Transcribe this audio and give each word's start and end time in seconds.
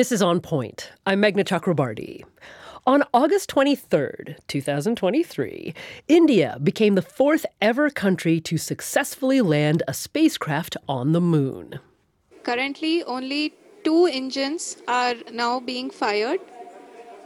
This 0.00 0.12
is 0.12 0.22
On 0.22 0.40
Point. 0.40 0.92
I'm 1.04 1.20
Meghna 1.20 1.44
Chakrabarti. 1.44 2.24
On 2.86 3.04
August 3.12 3.50
23rd, 3.50 4.38
2023, 4.46 5.74
India 6.08 6.56
became 6.64 6.94
the 6.94 7.02
fourth 7.02 7.44
ever 7.60 7.90
country 7.90 8.40
to 8.40 8.56
successfully 8.56 9.42
land 9.42 9.82
a 9.86 9.92
spacecraft 9.92 10.78
on 10.88 11.12
the 11.12 11.20
moon. 11.20 11.80
Currently, 12.44 13.04
only 13.04 13.52
two 13.84 14.06
engines 14.06 14.78
are 14.88 15.16
now 15.30 15.60
being 15.60 15.90
fired, 15.90 16.40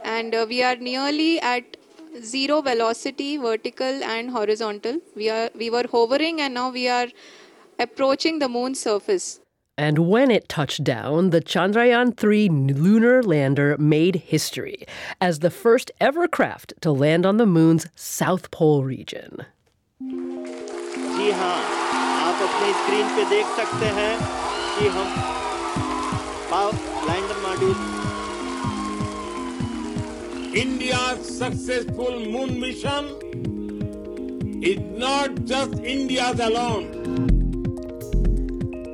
and 0.03 0.35
uh, 0.35 0.45
we 0.49 0.61
are 0.61 0.75
nearly 0.75 1.39
at 1.39 1.77
zero 2.21 2.59
velocity, 2.59 3.37
vertical 3.37 4.03
and 4.03 4.31
horizontal. 4.31 4.99
We 5.15 5.29
are 5.29 5.49
we 5.55 5.69
were 5.69 5.85
hovering, 5.89 6.41
and 6.41 6.53
now 6.55 6.71
we 6.71 6.89
are 6.89 7.07
approaching 7.79 8.39
the 8.39 8.49
moon's 8.49 8.81
surface. 8.81 9.39
And 9.78 9.98
when 10.10 10.30
it 10.30 10.48
touched 10.48 10.84
down, 10.84 11.30
the 11.30 11.40
Chandrayaan 11.40 12.14
3 12.14 12.48
lunar 12.48 13.22
lander 13.22 13.76
made 13.78 14.16
history 14.16 14.84
as 15.20 15.38
the 15.38 15.50
first 15.50 15.90
ever 16.00 16.28
craft 16.28 16.74
to 16.82 16.92
land 16.92 17.24
on 17.24 17.38
the 17.38 17.46
moon's 17.46 17.86
South 17.96 18.50
Pole 18.50 18.84
region. 18.84 19.46
जी 20.00 21.30
हाँ 21.38 21.56
आप 22.26 22.42
अपनी 22.48 22.72
screen 22.82 23.06
पे 23.16 23.24
देख 23.30 23.46
सकते 23.56 23.86
हैं 23.96 24.12
कि 24.76 24.88
हम 24.98 25.08
lander 27.08 27.42
module 27.48 27.74
India's 30.60 31.26
successful 31.40 32.14
moon 32.30 32.58
mission 32.60 33.04
is 34.70 34.80
not 35.02 35.44
just 35.44 35.78
India's 35.96 36.40
alone. 36.40 37.33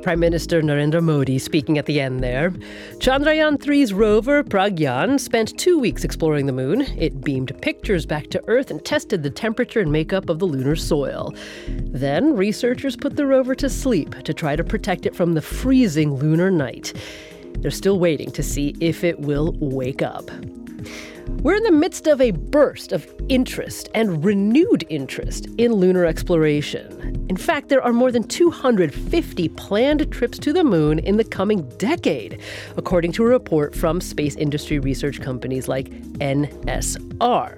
Prime 0.02 0.20
Minister 0.20 0.62
Narendra 0.62 1.02
Modi 1.02 1.38
speaking 1.38 1.78
at 1.78 1.86
the 1.86 2.02
end 2.02 2.24
there. 2.24 2.50
Chandrayaan 2.98 3.58
3's 3.58 3.94
rover 3.94 4.44
Pragyan 4.44 5.20
spent 5.20 5.58
two 5.60 5.78
weeks 5.78 6.04
exploring 6.04 6.48
the 6.48 6.52
moon. 6.52 6.82
It 6.98 7.22
beamed 7.22 7.60
pictures 7.62 8.06
back 8.06 8.28
to 8.30 8.44
Earth 8.48 8.72
and 8.72 8.84
tested 8.84 9.22
the 9.22 9.30
temperature 9.30 9.80
and 9.80 9.92
makeup 9.92 10.30
of 10.30 10.40
the 10.40 10.46
lunar 10.46 10.76
soil. 10.76 11.36
Then, 11.68 12.36
researchers 12.36 12.96
put 12.96 13.16
the 13.16 13.28
rover 13.28 13.54
to 13.56 13.70
sleep 13.70 14.16
to 14.24 14.34
try 14.34 14.56
to 14.56 14.64
protect 14.64 15.06
it 15.06 15.16
from 15.16 15.34
the 15.34 15.42
freezing 15.42 16.16
lunar 16.16 16.50
night. 16.50 16.94
They're 17.60 17.72
still 17.72 18.00
waiting 18.00 18.32
to 18.32 18.42
see 18.42 18.76
if 18.80 19.04
it 19.04 19.20
will 19.20 19.56
wake 19.60 20.02
up. 20.02 20.32
We're 21.42 21.56
in 21.56 21.64
the 21.64 21.72
midst 21.72 22.08
of 22.08 22.22
a 22.22 22.32
burst 22.32 22.92
of 22.92 23.12
interest 23.30 23.90
and 23.94 24.24
renewed 24.24 24.86
interest 24.90 25.48
in 25.58 25.74
lunar 25.74 26.06
exploration. 26.06 27.26
In 27.30 27.38
fact, 27.38 27.70
there 27.70 27.82
are 27.82 27.94
more 27.94 28.12
than 28.12 28.24
250 28.24 29.50
planned 29.50 30.12
trips 30.12 30.38
to 30.40 30.54
the 30.54 30.64
moon 30.64 31.00
in 31.00 31.18
the 31.18 31.24
coming 31.24 31.68
decade, 31.78 32.40
according 32.78 33.12
to 33.14 33.24
a 33.24 33.28
report 33.28 33.74
from 33.76 34.02
space 34.02 34.36
industry 34.36 34.80
research 34.80 35.22
companies 35.22 35.68
like 35.68 35.90
NSR. 36.20 37.58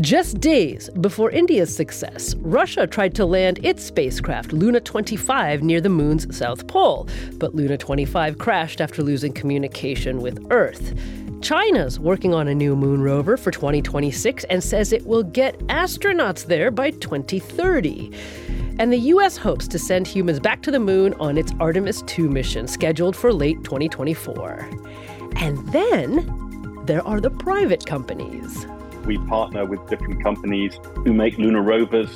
Just 0.00 0.40
days 0.40 0.88
before 1.00 1.30
India's 1.30 1.74
success, 1.74 2.34
Russia 2.36 2.86
tried 2.86 3.14
to 3.16 3.26
land 3.26 3.58
its 3.64 3.82
spacecraft 3.82 4.52
Luna 4.52 4.80
25 4.80 5.62
near 5.62 5.80
the 5.80 5.88
moon's 5.88 6.36
south 6.36 6.66
pole, 6.68 7.08
but 7.34 7.54
Luna 7.54 7.76
25 7.76 8.38
crashed 8.38 8.80
after 8.80 9.02
losing 9.02 9.32
communication 9.32 10.20
with 10.20 10.46
Earth. 10.50 10.94
China's 11.42 11.98
working 11.98 12.34
on 12.34 12.48
a 12.48 12.54
new 12.54 12.76
moon 12.76 13.00
rover 13.00 13.36
for 13.36 13.50
2026 13.50 14.44
and 14.44 14.62
says 14.62 14.92
it 14.92 15.06
will 15.06 15.22
get 15.22 15.58
astronauts 15.68 16.44
there 16.44 16.70
by 16.70 16.90
2030. 16.90 18.12
And 18.78 18.92
the 18.92 18.98
US 18.98 19.38
hopes 19.38 19.66
to 19.68 19.78
send 19.78 20.06
humans 20.06 20.38
back 20.38 20.60
to 20.62 20.70
the 20.70 20.78
moon 20.78 21.14
on 21.14 21.38
its 21.38 21.52
Artemis 21.58 22.02
2 22.02 22.28
mission, 22.28 22.66
scheduled 22.66 23.16
for 23.16 23.32
late 23.32 23.64
2024. 23.64 24.68
And 25.36 25.58
then 25.72 26.84
there 26.84 27.06
are 27.06 27.20
the 27.20 27.30
private 27.30 27.86
companies. 27.86 28.66
We 29.06 29.16
partner 29.26 29.64
with 29.64 29.88
different 29.88 30.22
companies 30.22 30.78
who 31.04 31.14
make 31.14 31.38
lunar 31.38 31.62
rovers. 31.62 32.10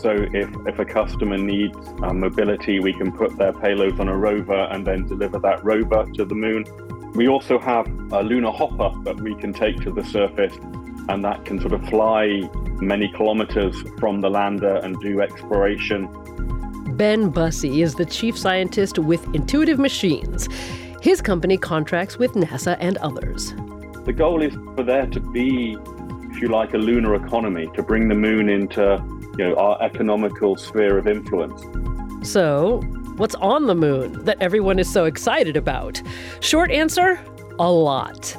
So 0.00 0.10
if, 0.10 0.50
if 0.66 0.78
a 0.80 0.84
customer 0.84 1.38
needs 1.38 1.76
uh, 2.02 2.12
mobility, 2.12 2.80
we 2.80 2.92
can 2.92 3.12
put 3.12 3.36
their 3.38 3.52
payloads 3.52 4.00
on 4.00 4.08
a 4.08 4.16
rover 4.16 4.64
and 4.70 4.84
then 4.84 5.06
deliver 5.06 5.38
that 5.38 5.64
rover 5.64 6.06
to 6.14 6.24
the 6.24 6.34
moon. 6.34 6.64
We 7.14 7.28
also 7.28 7.58
have 7.58 7.86
a 8.12 8.22
lunar 8.22 8.50
hopper 8.50 8.92
that 9.04 9.20
we 9.20 9.34
can 9.34 9.52
take 9.52 9.80
to 9.82 9.90
the 9.90 10.04
surface, 10.04 10.54
and 11.08 11.24
that 11.24 11.44
can 11.44 11.60
sort 11.60 11.72
of 11.72 11.86
fly 11.88 12.48
many 12.80 13.08
kilometers 13.08 13.76
from 13.98 14.20
the 14.20 14.30
lander 14.30 14.76
and 14.76 14.98
do 15.00 15.20
exploration. 15.20 16.08
Ben 16.96 17.30
Bussey 17.30 17.82
is 17.82 17.94
the 17.94 18.04
chief 18.04 18.36
scientist 18.36 18.98
with 18.98 19.24
Intuitive 19.34 19.78
Machines. 19.78 20.48
His 21.00 21.20
company 21.20 21.56
contracts 21.56 22.18
with 22.18 22.32
NASA 22.32 22.76
and 22.80 22.96
others. 22.98 23.54
The 24.04 24.12
goal 24.12 24.42
is 24.42 24.54
for 24.74 24.82
there 24.82 25.06
to 25.06 25.20
be, 25.20 25.76
if 26.30 26.40
you 26.40 26.48
like, 26.48 26.74
a 26.74 26.78
lunar 26.78 27.14
economy, 27.14 27.68
to 27.74 27.82
bring 27.82 28.08
the 28.08 28.14
moon 28.14 28.48
into 28.48 29.02
you 29.38 29.48
know, 29.48 29.54
our 29.56 29.80
economical 29.80 30.56
sphere 30.56 30.98
of 30.98 31.06
influence. 31.06 31.62
So, 32.28 32.80
What's 33.18 33.34
on 33.34 33.66
the 33.66 33.74
moon 33.74 34.24
that 34.24 34.40
everyone 34.40 34.78
is 34.78 34.88
so 34.88 35.04
excited 35.06 35.56
about? 35.56 36.00
Short 36.38 36.70
answer 36.70 37.20
a 37.58 37.68
lot. 37.68 38.36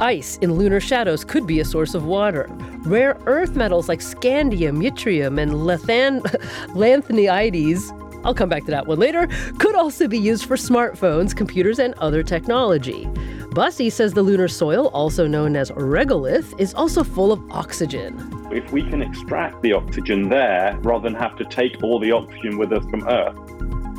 Ice 0.00 0.38
in 0.38 0.54
lunar 0.54 0.80
shadows 0.80 1.22
could 1.22 1.46
be 1.46 1.60
a 1.60 1.66
source 1.66 1.92
of 1.94 2.06
water. 2.06 2.46
Rare 2.86 3.18
earth 3.26 3.56
metals 3.56 3.90
like 3.90 4.00
scandium, 4.00 4.82
yttrium, 4.82 5.38
and 5.38 5.52
lethan- 5.52 6.22
lanthanides 6.68 7.92
I'll 8.24 8.34
come 8.34 8.48
back 8.48 8.64
to 8.64 8.70
that 8.70 8.86
one 8.86 8.98
later, 8.98 9.28
could 9.58 9.74
also 9.74 10.06
be 10.06 10.18
used 10.18 10.46
for 10.46 10.56
smartphones, 10.56 11.36
computers, 11.36 11.78
and 11.78 11.92
other 11.94 12.22
technology. 12.22 13.08
Bussey 13.50 13.90
says 13.90 14.14
the 14.14 14.22
lunar 14.22 14.48
soil, 14.48 14.86
also 14.94 15.26
known 15.26 15.56
as 15.56 15.70
regolith, 15.72 16.58
is 16.58 16.72
also 16.72 17.02
full 17.02 17.32
of 17.32 17.50
oxygen. 17.50 18.16
If 18.52 18.70
we 18.72 18.82
can 18.82 19.02
extract 19.02 19.60
the 19.62 19.72
oxygen 19.72 20.28
there 20.28 20.78
rather 20.82 21.02
than 21.02 21.14
have 21.14 21.36
to 21.36 21.44
take 21.44 21.82
all 21.82 21.98
the 21.98 22.12
oxygen 22.12 22.58
with 22.58 22.72
us 22.72 22.84
from 22.86 23.06
Earth, 23.08 23.36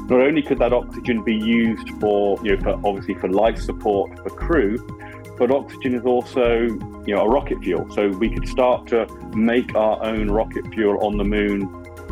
not 0.10 0.22
only 0.22 0.42
could 0.42 0.60
that 0.60 0.74
oxygen 0.74 1.24
be 1.24 1.36
used 1.36 1.90
for, 2.00 2.40
you 2.44 2.56
know, 2.56 2.64
for 2.64 2.88
obviously 2.88 3.16
for 3.16 3.30
life 3.30 3.60
support 3.60 4.18
for 4.20 4.30
crew, 4.30 4.78
but 5.38 5.52
oxygen 5.52 5.96
is 5.96 6.06
also, 6.06 6.62
you 7.06 7.16
know, 7.16 7.22
a 7.22 7.30
rocket 7.30 7.60
fuel. 7.64 7.90
So 7.92 8.10
we 8.10 8.30
could 8.30 8.48
start 8.48 8.88
to 8.88 9.08
make 9.36 9.76
our 9.76 10.04
own 10.04 10.30
rocket 10.30 10.68
fuel 10.74 11.04
on 11.06 11.18
the 11.18 11.24
moon 11.24 11.68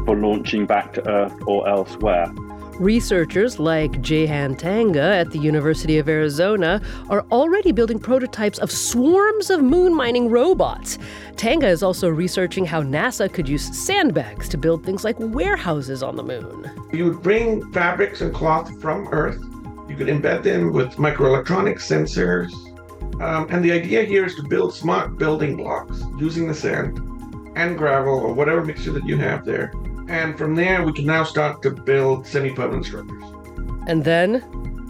for 0.05 0.15
launching 0.15 0.65
back 0.65 0.93
to 0.93 1.07
Earth 1.07 1.35
or 1.45 1.67
elsewhere. 1.67 2.33
Researchers 2.81 3.59
like 3.59 3.91
Jekan 4.01 4.57
Thanga 4.57 5.13
at 5.13 5.29
the 5.29 5.37
University 5.37 5.99
of 5.99 6.09
Arizona 6.09 6.81
are 7.11 7.23
already 7.31 7.71
building 7.71 7.99
prototypes 7.99 8.57
of 8.57 8.71
swarms 8.71 9.51
of 9.51 9.61
moon 9.61 9.93
mining 9.93 10.31
robots. 10.31 10.97
Tanga 11.35 11.67
is 11.67 11.83
also 11.83 12.09
researching 12.09 12.65
how 12.65 12.81
NASA 12.81 13.31
could 13.31 13.47
use 13.47 13.77
sandbags 13.77 14.49
to 14.49 14.57
build 14.57 14.83
things 14.83 15.03
like 15.03 15.15
warehouses 15.19 16.01
on 16.01 16.15
the 16.15 16.23
moon. 16.23 16.71
You 16.91 17.05
would 17.05 17.21
bring 17.21 17.71
fabrics 17.71 18.21
and 18.21 18.33
cloth 18.33 18.81
from 18.81 19.07
Earth, 19.11 19.39
you 19.87 19.95
could 19.95 20.07
embed 20.07 20.41
them 20.41 20.73
with 20.73 20.95
microelectronic 20.95 21.75
sensors. 21.75 22.51
Um, 23.21 23.45
and 23.51 23.63
the 23.63 23.73
idea 23.73 24.05
here 24.05 24.25
is 24.25 24.33
to 24.37 24.43
build 24.43 24.73
smart 24.73 25.19
building 25.19 25.55
blocks 25.55 26.01
using 26.17 26.47
the 26.47 26.55
sand 26.55 26.97
and 27.55 27.77
gravel 27.77 28.15
or 28.15 28.33
whatever 28.33 28.65
mixture 28.65 28.91
that 28.93 29.05
you 29.05 29.17
have 29.17 29.45
there 29.45 29.71
and 30.07 30.37
from 30.37 30.55
there, 30.55 30.83
we 30.83 30.93
can 30.93 31.05
now 31.05 31.23
start 31.23 31.61
to 31.63 31.71
build 31.71 32.27
semi 32.27 32.51
permanent 32.53 32.85
structures. 32.85 33.23
And 33.87 34.03
then 34.03 34.43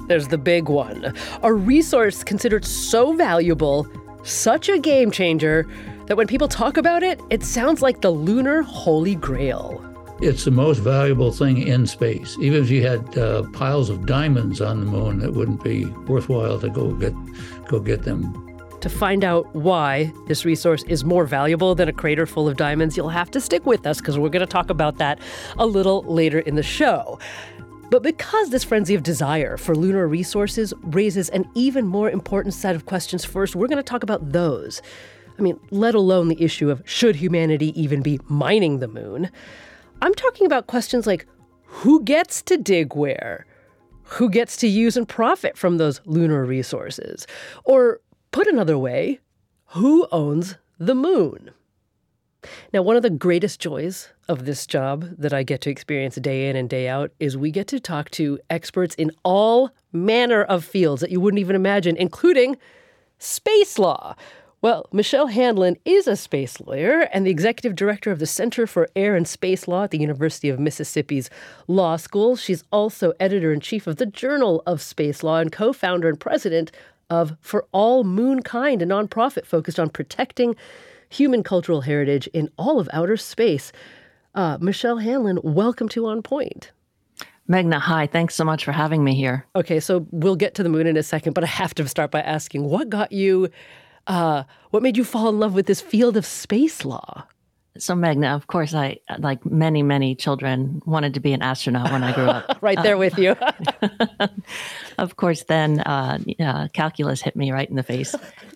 there's 0.08 0.28
the 0.28 0.38
big 0.38 0.68
one 0.68 1.14
a 1.44 1.54
resource 1.54 2.24
considered 2.24 2.66
so 2.66 3.14
valuable, 3.14 3.88
such 4.24 4.70
a 4.70 4.78
game 4.80 5.12
changer, 5.12 5.68
that 6.08 6.18
when 6.18 6.28
people 6.28 6.48
talk 6.48 6.78
about 6.78 7.04
it, 7.04 7.22
it 7.30 7.44
sounds 7.44 7.82
like 7.82 8.02
the 8.02 8.12
lunar 8.12 8.62
holy 8.62 9.16
grail. 9.16 9.86
It's 10.22 10.46
the 10.46 10.52
most 10.52 10.80
valuable 10.80 11.32
thing 11.32 11.58
in 11.68 11.88
space. 11.88 12.38
Even 12.40 12.64
if 12.64 12.70
you 12.70 12.86
had 12.86 13.18
uh, 13.18 13.44
piles 13.54 13.90
of 13.90 14.06
diamonds 14.06 14.62
on 14.62 14.82
the 14.82 14.86
moon, 14.86 15.22
it 15.22 15.34
wouldn't 15.34 15.64
be 15.64 15.86
worthwhile 15.86 16.60
to 16.60 16.70
go 16.70 16.92
get 16.92 17.14
go 17.68 17.80
get 17.80 18.04
them 18.04 18.51
to 18.82 18.90
find 18.90 19.24
out 19.24 19.54
why 19.56 20.12
this 20.28 20.44
resource 20.44 20.84
is 20.84 21.04
more 21.04 21.26
valuable 21.26 21.76
than 21.76 21.88
a 21.88 21.94
crater 21.94 22.26
full 22.26 22.48
of 22.48 22.58
diamonds, 22.58 22.98
you'll 22.98 23.10
have 23.10 23.32
to 23.32 23.40
stick 23.40 23.66
with 23.66 23.86
us 23.86 24.00
because 24.00 24.18
we're 24.18 24.30
going 24.30 24.46
to 24.46 24.52
talk 24.52 24.70
about 24.70 24.98
that 24.98 25.20
a 25.58 25.66
little 25.66 26.04
later 26.04 26.40
in 26.40 26.56
the 26.56 26.64
show. 26.64 27.20
But 27.92 28.04
because 28.04 28.50
this 28.50 28.64
frenzy 28.64 28.96
of 28.96 29.04
desire 29.04 29.58
for 29.58 29.76
lunar 29.76 30.08
resources 30.08 30.74
raises 30.82 31.30
an 31.30 31.48
even 31.56 31.86
more 31.86 32.10
important 32.10 32.54
set 32.54 32.76
of 32.76 32.86
questions 32.86 33.26
first, 33.26 33.56
we're 33.56 33.68
going 33.68 33.78
to 33.78 33.84
talk 33.84 34.04
about 34.04 34.32
those. 34.32 34.82
I 35.38 35.42
mean, 35.42 35.60
let 35.72 35.94
alone 35.94 36.28
the 36.30 36.42
issue 36.42 36.70
of 36.70 36.82
should 36.86 37.18
humanity 37.18 37.80
even 37.82 38.02
be 38.02 38.20
mining 38.28 38.80
the 38.80 38.88
moon? 38.88 39.30
I'm 40.02 40.14
talking 40.14 40.46
about 40.46 40.68
questions 40.68 41.06
like 41.06 41.28
who 41.66 42.04
gets 42.04 42.42
to 42.44 42.58
dig 42.58 42.96
where? 42.96 43.46
Who 44.04 44.30
gets 44.30 44.58
to 44.58 44.68
use 44.68 44.98
and 44.98 45.08
profit 45.08 45.58
from 45.58 45.78
those 45.78 46.02
lunar 46.06 46.46
resources? 46.46 47.28
Or 47.64 48.02
Put 48.32 48.48
another 48.48 48.78
way, 48.78 49.20
who 49.68 50.08
owns 50.10 50.56
the 50.80 50.96
moon? 50.96 51.52
Now, 52.74 52.82
one 52.82 52.96
of 52.96 53.04
the 53.04 53.10
greatest 53.10 53.60
joys 53.60 54.08
of 54.30 54.46
this 54.46 54.66
job 54.66 55.04
that 55.18 55.34
I 55.34 55.44
get 55.44 55.60
to 55.62 55.70
experience 55.70 56.16
day 56.16 56.50
in 56.50 56.56
and 56.56 56.70
day 56.70 56.88
out 56.88 57.12
is 57.20 57.36
we 57.36 57.52
get 57.52 57.68
to 57.68 57.80
talk 57.80 58.10
to 58.12 58.40
experts 58.50 58.96
in 58.96 59.12
all 59.24 59.72
manner 59.92 60.44
of 60.44 60.64
fields 60.64 61.02
that 61.02 61.12
you 61.12 61.20
wouldn't 61.20 61.42
even 61.42 61.58
imagine, 61.58 61.98
including 61.98 62.56
space 63.20 63.78
law. 63.78 64.16
Well, 64.62 64.88
Michelle 64.94 65.28
Hanlon 65.28 65.76
is 65.86 66.08
a 66.08 66.16
space 66.16 66.62
lawyer 66.62 67.10
and 67.12 67.26
the 67.26 67.32
executive 67.32 67.76
director 67.76 68.12
of 68.12 68.20
the 68.20 68.28
Center 68.28 68.66
for 68.66 68.88
Air 68.96 69.16
and 69.16 69.28
Space 69.28 69.68
Law 69.68 69.84
at 69.84 69.92
the 69.92 69.98
University 69.98 70.50
of 70.50 70.60
Mississippi's 70.60 71.30
Law 71.68 71.98
School. 71.98 72.36
She's 72.36 72.64
also 72.72 73.12
editor 73.20 73.52
in 73.52 73.60
chief 73.60 73.88
of 73.88 73.98
the 73.98 74.06
Journal 74.06 74.62
of 74.68 74.82
Space 74.82 75.24
Law 75.24 75.40
and 75.40 75.52
co 75.52 75.74
founder 75.74 76.08
and 76.08 76.20
president 76.20 76.72
of 77.12 77.36
For 77.42 77.68
All 77.74 78.04
Moonkind, 78.04 78.82
a 78.82 78.86
nonprofit 78.86 79.46
focused 79.46 79.80
on 79.80 79.90
protecting 79.90 80.56
human 81.10 81.44
cultural 81.44 81.82
heritage 81.82 82.26
in 82.28 82.50
all 82.58 82.80
of 82.80 82.90
outer 82.94 83.18
space. 83.18 83.72
Uh, 84.34 84.58
Michelle 84.62 84.98
Hanlon, 84.98 85.40
welcome 85.44 85.90
to 85.90 86.08
On 86.08 86.24
Point. 86.24 86.72
Meghna, 87.50 87.80
hi. 87.80 88.08
Thanks 88.08 88.34
so 88.34 88.46
much 88.46 88.64
for 88.64 88.72
having 88.72 89.04
me 89.04 89.14
here. 89.14 89.46
Okay, 89.58 89.82
so 89.82 90.08
we'll 90.12 90.38
get 90.38 90.56
to 90.56 90.64
the 90.64 90.70
moon 90.70 90.88
in 90.88 90.96
a 90.96 91.04
second, 91.04 91.34
but 91.34 91.44
I 91.44 91.48
have 91.48 91.76
to 91.76 91.88
start 91.88 92.12
by 92.12 92.22
asking 92.22 92.64
what 92.64 92.90
got 92.90 93.12
you, 93.12 93.50
uh, 94.08 94.44
what 94.70 94.82
made 94.82 94.96
you 94.96 95.04
fall 95.04 95.28
in 95.28 95.38
love 95.38 95.54
with 95.54 95.66
this 95.66 95.82
field 95.82 96.16
of 96.16 96.26
space 96.26 96.86
law? 96.86 97.28
So, 97.78 97.96
Meghna, 97.96 98.36
of 98.36 98.48
course, 98.48 98.74
I, 98.74 99.00
like 99.18 99.46
many, 99.46 99.82
many 99.82 100.14
children, 100.14 100.82
wanted 100.86 101.14
to 101.14 101.22
be 101.22 101.32
an 101.32 101.42
astronaut 101.42 101.90
when 101.92 102.04
I 102.04 102.14
grew 102.14 102.26
up. 102.26 102.58
right 102.62 102.82
there 102.84 102.96
uh, 102.96 103.00
with 103.00 103.18
you. 103.18 103.36
of 104.98 105.16
course, 105.16 105.44
then 105.44 105.80
uh, 105.82 106.20
uh, 106.40 106.68
calculus 106.74 107.22
hit 107.22 107.36
me 107.36 107.52
right 107.52 107.70
in 107.70 107.78
the 107.78 107.84
face. 107.84 108.14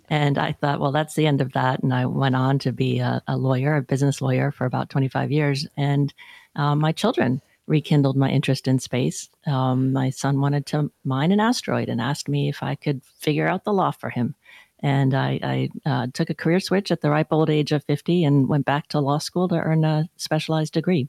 And 0.10 0.38
I 0.38 0.52
thought, 0.52 0.82
well, 0.82 0.92
that's 0.92 1.16
the 1.16 1.28
end 1.28 1.40
of 1.40 1.54
that. 1.54 1.82
And 1.82 1.94
I 1.94 2.06
went 2.06 2.36
on 2.36 2.60
to 2.60 2.74
be 2.74 3.00
a, 3.00 3.24
a 3.26 3.38
lawyer, 3.38 3.78
a 3.78 3.82
business 3.82 4.22
lawyer 4.22 4.52
for 4.52 4.66
about 4.66 4.90
25 4.90 5.32
years. 5.32 5.66
And 5.78 6.14
uh, 6.58 6.76
my 6.76 6.92
children 6.92 7.42
rekindled 7.68 8.18
my 8.18 8.30
interest 8.30 8.68
in 8.68 8.80
space. 8.80 9.30
Um, 9.48 9.94
my 9.94 10.10
son 10.10 10.40
wanted 10.42 10.66
to 10.68 10.92
mine 11.04 11.32
an 11.32 11.40
asteroid 11.40 11.90
and 11.90 12.02
asked 12.02 12.30
me 12.30 12.50
if 12.50 12.62
I 12.62 12.76
could 12.76 13.02
figure 13.18 13.48
out 13.48 13.64
the 13.64 13.74
law 13.74 13.92
for 13.92 14.10
him. 14.10 14.36
And 14.80 15.14
I, 15.14 15.40
I 15.42 15.70
uh, 15.90 16.08
took 16.14 16.30
a 16.30 16.36
career 16.36 16.60
switch 16.60 16.92
at 16.92 17.02
the 17.02 17.10
ripe 17.10 17.28
old 17.32 17.50
age 17.50 17.72
of 17.72 17.84
50 17.86 18.24
and 18.24 18.48
went 18.48 18.66
back 18.66 18.88
to 18.90 19.00
law 19.00 19.18
school 19.18 19.48
to 19.48 19.56
earn 19.56 19.84
a 19.84 20.10
specialized 20.18 20.74
degree. 20.74 21.08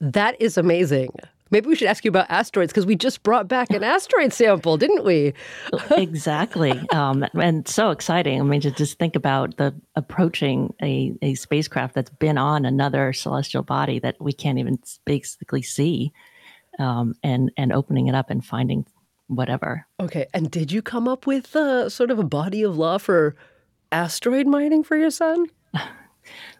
That 0.00 0.40
is 0.40 0.56
amazing. 0.56 1.10
Maybe 1.50 1.66
we 1.66 1.74
should 1.74 1.88
ask 1.88 2.04
you 2.04 2.10
about 2.10 2.30
asteroids 2.30 2.72
because 2.72 2.86
we 2.86 2.94
just 2.94 3.22
brought 3.24 3.48
back 3.48 3.70
an 3.70 3.82
asteroid 3.82 4.32
sample, 4.32 4.76
didn't 4.76 5.04
we? 5.04 5.34
exactly. 5.90 6.80
Um, 6.90 7.26
and 7.34 7.66
so 7.66 7.90
exciting. 7.90 8.40
I 8.40 8.44
mean, 8.44 8.60
to 8.60 8.70
just 8.70 8.98
think 8.98 9.16
about 9.16 9.56
the 9.56 9.74
approaching 9.96 10.72
a, 10.80 11.12
a 11.22 11.34
spacecraft 11.34 11.94
that's 11.94 12.10
been 12.10 12.38
on 12.38 12.64
another 12.64 13.12
celestial 13.12 13.62
body 13.62 13.98
that 13.98 14.16
we 14.20 14.32
can't 14.32 14.58
even 14.58 14.78
basically 15.04 15.62
see 15.62 16.12
um, 16.78 17.14
and, 17.24 17.50
and 17.56 17.72
opening 17.72 18.06
it 18.06 18.14
up 18.14 18.30
and 18.30 18.44
finding 18.44 18.86
whatever. 19.30 19.86
Okay. 19.98 20.26
And 20.34 20.50
did 20.50 20.72
you 20.72 20.82
come 20.82 21.08
up 21.08 21.26
with 21.26 21.54
uh, 21.54 21.88
sort 21.88 22.10
of 22.10 22.18
a 22.18 22.24
body 22.24 22.62
of 22.62 22.76
law 22.76 22.98
for 22.98 23.36
asteroid 23.92 24.46
mining 24.46 24.82
for 24.82 24.96
your 24.96 25.10
son? 25.10 25.46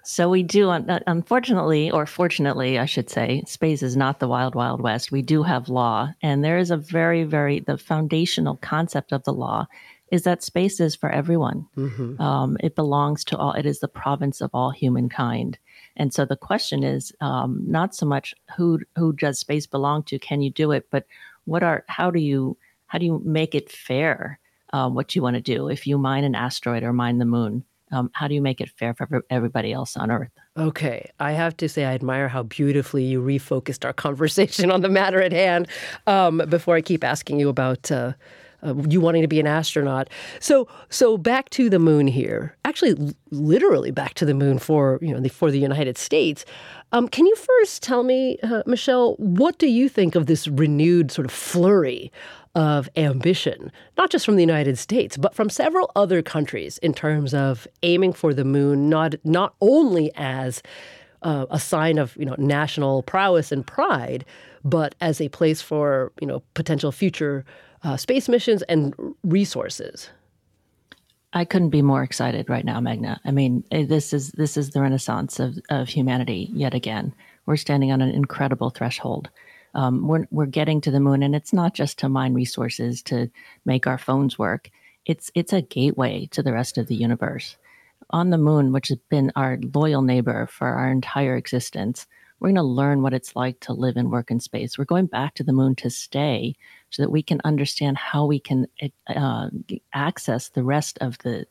So 0.02 0.28
we 0.30 0.42
do, 0.42 0.70
unfortunately, 0.70 1.90
or 1.90 2.06
fortunately, 2.06 2.78
I 2.78 2.86
should 2.86 3.10
say, 3.10 3.42
space 3.46 3.82
is 3.82 3.96
not 3.96 4.18
the 4.18 4.26
wild, 4.26 4.54
wild 4.54 4.80
west. 4.80 5.12
We 5.12 5.22
do 5.22 5.42
have 5.42 5.68
law, 5.68 6.12
and 6.22 6.42
there 6.42 6.58
is 6.58 6.70
a 6.70 6.76
very, 6.76 7.22
very 7.24 7.60
the 7.60 7.76
foundational 7.76 8.56
concept 8.56 9.12
of 9.12 9.22
the 9.24 9.32
law 9.32 9.66
is 10.10 10.22
that 10.22 10.42
space 10.42 10.80
is 10.80 10.96
for 10.96 11.08
everyone. 11.10 11.66
Mm-hmm. 11.76 12.20
Um, 12.20 12.56
it 12.60 12.74
belongs 12.74 13.24
to 13.26 13.36
all. 13.36 13.52
It 13.52 13.66
is 13.66 13.80
the 13.80 13.88
province 13.88 14.40
of 14.40 14.50
all 14.52 14.70
humankind. 14.70 15.58
And 15.96 16.12
so 16.12 16.24
the 16.24 16.36
question 16.36 16.82
is 16.82 17.12
um, 17.20 17.62
not 17.66 17.94
so 17.94 18.06
much 18.06 18.34
who 18.56 18.80
who 18.96 19.12
does 19.12 19.38
space 19.38 19.66
belong 19.66 20.02
to? 20.04 20.18
Can 20.18 20.40
you 20.40 20.50
do 20.50 20.72
it? 20.72 20.88
But 20.90 21.06
what 21.50 21.62
are 21.62 21.84
how 21.88 22.10
do 22.10 22.20
you 22.20 22.56
how 22.86 22.98
do 22.98 23.06
you 23.06 23.20
make 23.24 23.54
it 23.54 23.70
fair? 23.70 24.38
Um, 24.72 24.94
what 24.94 25.16
you 25.16 25.22
want 25.22 25.34
to 25.34 25.40
do 25.40 25.68
if 25.68 25.86
you 25.86 25.98
mine 25.98 26.24
an 26.24 26.36
asteroid 26.36 26.84
or 26.84 26.92
mine 26.92 27.18
the 27.18 27.24
moon? 27.24 27.64
um, 27.92 28.10
how 28.14 28.28
do 28.28 28.34
you 28.34 28.42
make 28.42 28.60
it 28.60 28.70
fair 28.70 28.94
for 28.94 29.24
everybody 29.30 29.72
else 29.72 29.96
on 29.96 30.10
earth? 30.10 30.30
Okay, 30.56 31.10
I 31.18 31.32
have 31.32 31.56
to 31.58 31.68
say 31.68 31.84
I 31.84 31.94
admire 31.94 32.28
how 32.28 32.44
beautifully 32.44 33.04
you 33.04 33.20
refocused 33.20 33.84
our 33.84 33.92
conversation 34.06 34.70
on 34.70 34.80
the 34.80 34.88
matter 34.88 35.20
at 35.20 35.32
hand. 35.32 35.68
Um, 36.06 36.42
before 36.48 36.76
I 36.76 36.80
keep 36.80 37.04
asking 37.04 37.40
you 37.40 37.48
about 37.48 37.90
uh, 37.90 38.12
you 38.88 39.00
wanting 39.00 39.22
to 39.22 39.28
be 39.28 39.40
an 39.40 39.46
astronaut, 39.46 40.08
so 40.38 40.68
so 40.88 41.16
back 41.16 41.50
to 41.50 41.70
the 41.70 41.78
moon 41.78 42.06
here. 42.06 42.56
Actually, 42.64 43.14
literally 43.30 43.90
back 43.90 44.14
to 44.14 44.24
the 44.24 44.34
moon 44.34 44.58
for 44.58 44.98
you 45.02 45.12
know 45.12 45.20
the, 45.20 45.28
for 45.28 45.50
the 45.50 45.58
United 45.58 45.96
States. 45.98 46.44
Um, 46.92 47.08
can 47.08 47.24
you 47.26 47.36
first 47.36 47.82
tell 47.82 48.02
me, 48.02 48.36
uh, 48.42 48.62
Michelle, 48.66 49.14
what 49.14 49.58
do 49.58 49.68
you 49.68 49.88
think 49.88 50.16
of 50.16 50.26
this 50.26 50.48
renewed 50.48 51.12
sort 51.12 51.24
of 51.24 51.30
flurry 51.30 52.10
of 52.54 52.88
ambition, 52.96 53.70
not 53.96 54.10
just 54.10 54.24
from 54.24 54.34
the 54.34 54.42
United 54.42 54.76
States, 54.76 55.16
but 55.16 55.34
from 55.34 55.48
several 55.48 55.90
other 55.94 56.20
countries 56.20 56.78
in 56.78 56.92
terms 56.92 57.32
of 57.32 57.68
aiming 57.82 58.12
for 58.12 58.34
the 58.34 58.44
moon, 58.44 58.88
not 58.88 59.14
not 59.24 59.54
only 59.60 60.10
as 60.16 60.62
uh, 61.22 61.46
a 61.50 61.60
sign 61.60 61.98
of 61.98 62.16
you 62.16 62.24
know 62.24 62.34
national 62.38 63.02
prowess 63.04 63.52
and 63.52 63.66
pride, 63.66 64.24
but 64.64 64.94
as 65.00 65.20
a 65.20 65.28
place 65.28 65.62
for 65.62 66.12
you 66.20 66.26
know 66.26 66.42
potential 66.54 66.90
future 66.90 67.44
uh, 67.82 67.96
space 67.96 68.28
missions 68.28 68.62
and 68.62 68.94
resources. 69.24 70.10
I 71.32 71.44
couldn't 71.44 71.70
be 71.70 71.82
more 71.82 72.02
excited 72.02 72.50
right 72.50 72.64
now, 72.64 72.80
Meghna. 72.80 73.20
I 73.24 73.30
mean, 73.30 73.62
eh, 73.70 73.84
this 73.84 74.12
is 74.12 74.32
this 74.32 74.56
is 74.56 74.70
the 74.70 74.80
renaissance 74.80 75.38
of, 75.38 75.58
of 75.70 75.88
humanity 75.88 76.50
yet 76.52 76.74
again. 76.74 77.14
We're 77.46 77.56
standing 77.56 77.92
on 77.92 78.00
an 78.00 78.10
incredible 78.10 78.70
threshold 78.70 79.30
um, 79.74 80.06
we're 80.06 80.26
we're 80.30 80.46
getting 80.46 80.80
to 80.82 80.90
the 80.90 81.00
moon, 81.00 81.22
and 81.22 81.34
it's 81.34 81.52
not 81.52 81.74
just 81.74 81.98
to 81.98 82.08
mine 82.08 82.34
resources 82.34 83.02
to 83.04 83.30
make 83.64 83.86
our 83.86 83.98
phones 83.98 84.38
work. 84.38 84.70
It's 85.06 85.30
it's 85.34 85.52
a 85.52 85.62
gateway 85.62 86.26
to 86.32 86.42
the 86.42 86.52
rest 86.52 86.78
of 86.78 86.86
the 86.86 86.96
universe. 86.96 87.56
On 88.10 88.30
the 88.30 88.38
moon, 88.38 88.72
which 88.72 88.88
has 88.88 88.98
been 89.08 89.30
our 89.36 89.58
loyal 89.74 90.02
neighbor 90.02 90.46
for 90.46 90.68
our 90.68 90.90
entire 90.90 91.36
existence, 91.36 92.06
we're 92.40 92.48
going 92.48 92.56
to 92.56 92.62
learn 92.62 93.02
what 93.02 93.12
it's 93.12 93.36
like 93.36 93.60
to 93.60 93.72
live 93.72 93.96
and 93.96 94.10
work 94.10 94.30
in 94.32 94.40
space. 94.40 94.76
We're 94.76 94.84
going 94.84 95.06
back 95.06 95.34
to 95.34 95.44
the 95.44 95.52
moon 95.52 95.76
to 95.76 95.90
stay, 95.90 96.56
so 96.90 97.02
that 97.02 97.10
we 97.10 97.22
can 97.22 97.40
understand 97.44 97.96
how 97.96 98.26
we 98.26 98.40
can 98.40 98.66
uh, 99.08 99.48
access 99.92 100.48
the 100.48 100.64
rest 100.64 100.98
of 101.00 101.18
the 101.18 101.46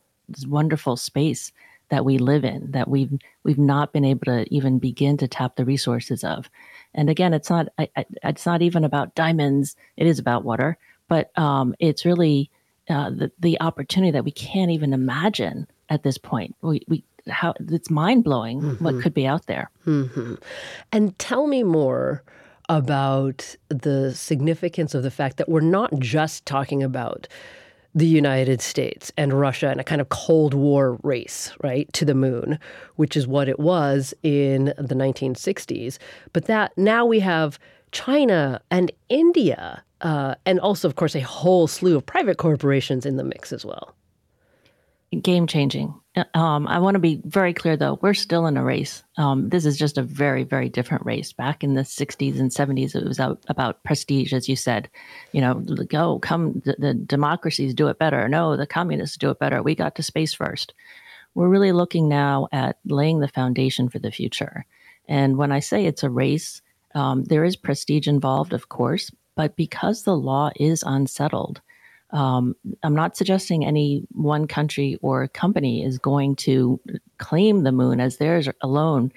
wonderful 0.46 0.96
space 0.96 1.52
that 1.90 2.06
we 2.06 2.20
live 2.20 2.46
in 2.46 2.70
that 2.72 2.88
we've 2.88 3.18
we've 3.44 3.58
not 3.58 3.92
been 3.92 4.06
able 4.06 4.26
to 4.26 4.46
even 4.54 4.78
begin 4.78 5.18
to 5.18 5.28
tap 5.28 5.56
the 5.56 5.66
resources 5.66 6.24
of 6.24 6.50
and 6.94 7.10
again, 7.10 7.34
it's 7.34 7.50
not 7.50 7.68
it's 7.98 8.46
not 8.46 8.62
even 8.62 8.84
about 8.84 9.16
diamonds. 9.16 9.76
It 9.98 10.08
is 10.08 10.20
about 10.20 10.44
water, 10.44 10.78
but 11.08 11.38
um, 11.38 11.76
it's 11.80 12.06
really 12.06 12.50
uh, 12.90 13.12
the 13.12 13.32
the 13.40 13.62
opportunity 13.62 14.12
that 14.12 14.26
we 14.26 14.32
can't 14.32 14.72
even 14.72 14.94
imagine 14.94 15.68
at 15.90 16.04
this 16.04 16.18
point. 16.18 16.56
We, 16.62 16.84
we 16.88 17.04
how 17.28 17.54
it's 17.60 17.92
mind 17.92 18.24
blowing 18.24 18.62
mm-hmm. 18.62 18.84
what 18.84 19.02
could 19.02 19.14
be 19.14 19.28
out 19.28 19.46
there. 19.46 19.70
Mm-hmm. 19.86 20.36
And 20.92 21.18
tell 21.20 21.46
me 21.46 21.64
more 21.64 22.24
about 22.70 23.56
the 23.70 24.14
significance 24.14 24.94
of 24.94 25.04
the 25.04 25.12
fact 25.12 25.38
that 25.38 25.50
we're 25.50 25.60
not 25.60 25.92
just 26.00 26.46
talking 26.46 26.84
about 26.84 27.28
the 27.96 28.06
United 28.06 28.62
States 28.62 29.12
and 29.18 29.34
Russia 29.34 29.72
in 29.72 29.80
a 29.80 29.84
kind 29.84 30.00
of 30.00 30.10
Cold 30.10 30.54
War 30.54 31.00
race, 31.02 31.52
right, 31.64 31.92
to 31.94 32.06
the 32.06 32.14
moon, 32.14 32.60
which 32.96 33.18
is 33.18 33.28
what 33.28 33.50
it 33.50 33.60
was 33.60 34.14
in 34.22 34.66
the 34.78 34.94
1960s. 34.94 35.98
But 36.32 36.46
that 36.46 36.78
now 36.78 37.06
we 37.06 37.20
have 37.20 37.58
China 37.92 38.62
and 38.70 38.92
India, 39.10 39.84
uh, 40.02 40.36
and 40.46 40.60
also, 40.60 40.88
of 40.88 40.96
course, 40.96 41.16
a 41.16 41.22
whole 41.22 41.66
slew 41.66 41.98
of 41.98 42.06
private 42.06 42.38
corporations 42.38 43.08
in 43.08 43.18
the 43.18 43.24
mix 43.24 43.52
as 43.52 43.66
well 43.66 43.96
game 45.18 45.48
changing. 45.48 45.94
Um, 46.34 46.68
I 46.68 46.80
want 46.80 46.96
to 46.96 47.00
be 47.00 47.22
very 47.26 47.54
clear, 47.54 47.78
though. 47.78 47.98
We're 48.02 48.14
still 48.14 48.46
in 48.46 48.58
a 48.58 48.64
race. 48.64 49.04
Um, 49.18 49.50
this 49.50 49.66
is 49.66 49.78
just 49.78 49.98
a 49.98 50.04
very, 50.04 50.44
very 50.44 50.70
different 50.70 51.06
race. 51.06 51.32
Back 51.34 51.64
in 51.64 51.76
the 51.76 51.82
'60s 51.82 52.40
and 52.40 52.52
'70s, 52.52 52.96
it 52.96 53.08
was 53.08 53.20
about 53.20 53.84
prestige, 53.84 54.34
as 54.34 54.50
you 54.50 54.56
said. 54.56 54.90
You 55.32 55.42
know, 55.42 55.56
go 55.56 56.20
come. 56.20 56.62
The, 56.66 56.76
the 56.78 56.94
democracies 56.94 57.74
do 57.74 57.88
it 57.88 58.00
better. 58.00 58.28
No, 58.28 58.58
the 58.58 58.68
communists 58.68 59.18
do 59.18 59.30
it 59.30 59.40
better. 59.40 59.64
We 59.64 59.76
got 59.76 59.96
to 59.96 60.04
space 60.04 60.34
first. 60.34 60.74
We're 61.36 61.48
really 61.48 61.72
looking 61.72 62.10
now 62.10 62.48
at 62.52 62.80
laying 62.86 63.20
the 63.20 63.28
foundation 63.28 63.90
for 63.90 64.00
the 64.00 64.12
future. 64.12 64.66
And 65.08 65.38
when 65.38 65.52
I 65.52 65.60
say 65.60 65.86
it's 65.86 66.04
a 66.04 66.10
race, 66.10 66.62
um, 66.96 67.24
there 67.24 67.46
is 67.46 67.56
prestige 67.56 68.08
involved, 68.08 68.54
of 68.54 68.70
course, 68.70 69.12
but 69.36 69.56
because 69.56 70.04
the 70.04 70.18
law 70.18 70.52
is 70.56 70.84
unsettled 70.86 71.62
um, 72.12 72.56
I'm 72.84 72.96
not 72.96 73.16
suggesting 73.16 73.66
any 73.66 74.04
one 74.12 74.48
country 74.48 74.98
or 75.02 75.28
company 75.28 75.84
is 75.84 75.98
going 76.00 76.36
to 76.38 76.80
claim 77.18 77.64
the 77.64 77.72
moon 77.72 78.00
as 78.00 78.18
theirs 78.18 78.50
alone. 78.62 79.12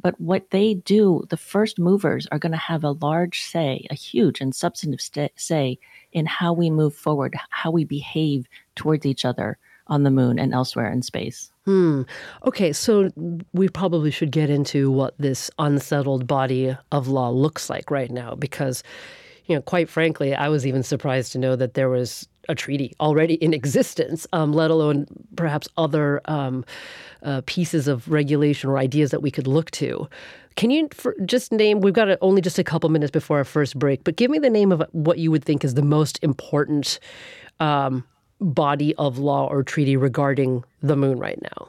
But 0.00 0.20
what 0.20 0.50
they 0.50 0.74
do, 0.74 1.24
the 1.30 1.38
first 1.38 1.78
movers 1.78 2.26
are 2.30 2.38
going 2.38 2.52
to 2.52 2.58
have 2.58 2.84
a 2.84 2.92
large 2.92 3.42
say, 3.42 3.86
a 3.90 3.94
huge 3.94 4.40
and 4.40 4.54
substantive 4.54 5.00
st- 5.00 5.32
say 5.36 5.78
in 6.12 6.26
how 6.26 6.52
we 6.52 6.70
move 6.70 6.94
forward, 6.94 7.34
how 7.50 7.70
we 7.70 7.84
behave 7.84 8.46
towards 8.74 9.06
each 9.06 9.24
other 9.24 9.58
on 9.86 10.02
the 10.02 10.10
moon 10.10 10.38
and 10.38 10.52
elsewhere 10.52 10.90
in 10.90 11.00
space. 11.00 11.50
Hmm. 11.64 12.02
Okay, 12.44 12.72
so 12.72 13.10
we 13.52 13.68
probably 13.68 14.10
should 14.10 14.30
get 14.30 14.50
into 14.50 14.90
what 14.90 15.14
this 15.18 15.50
unsettled 15.58 16.26
body 16.26 16.76
of 16.92 17.08
law 17.08 17.30
looks 17.30 17.70
like 17.70 17.90
right 17.90 18.10
now 18.10 18.34
because 18.34 18.82
you 19.46 19.54
know, 19.54 19.62
quite 19.62 19.88
frankly, 19.88 20.34
I 20.34 20.48
was 20.48 20.66
even 20.66 20.82
surprised 20.82 21.32
to 21.32 21.38
know 21.38 21.56
that 21.56 21.74
there 21.74 21.88
was 21.88 22.28
a 22.48 22.54
treaty 22.54 22.94
already 23.00 23.34
in 23.34 23.52
existence, 23.52 24.26
um, 24.32 24.52
let 24.52 24.70
alone 24.70 25.06
perhaps 25.36 25.68
other 25.76 26.20
um, 26.26 26.64
uh, 27.22 27.42
pieces 27.46 27.88
of 27.88 28.08
regulation 28.10 28.70
or 28.70 28.78
ideas 28.78 29.10
that 29.10 29.22
we 29.22 29.30
could 29.30 29.46
look 29.46 29.70
to. 29.72 30.08
Can 30.56 30.70
you 30.70 30.88
just 31.26 31.52
name? 31.52 31.80
We've 31.80 31.92
got 31.92 32.08
only 32.22 32.40
just 32.40 32.58
a 32.58 32.64
couple 32.64 32.88
minutes 32.88 33.10
before 33.10 33.38
our 33.38 33.44
first 33.44 33.78
break, 33.78 34.04
but 34.04 34.16
give 34.16 34.30
me 34.30 34.38
the 34.38 34.50
name 34.50 34.72
of 34.72 34.82
what 34.92 35.18
you 35.18 35.30
would 35.30 35.44
think 35.44 35.64
is 35.64 35.74
the 35.74 35.82
most 35.82 36.18
important 36.22 36.98
um, 37.60 38.04
body 38.40 38.94
of 38.96 39.18
law 39.18 39.46
or 39.48 39.62
treaty 39.62 39.96
regarding 39.96 40.64
the 40.82 40.96
moon 40.96 41.18
right 41.18 41.40
now. 41.42 41.68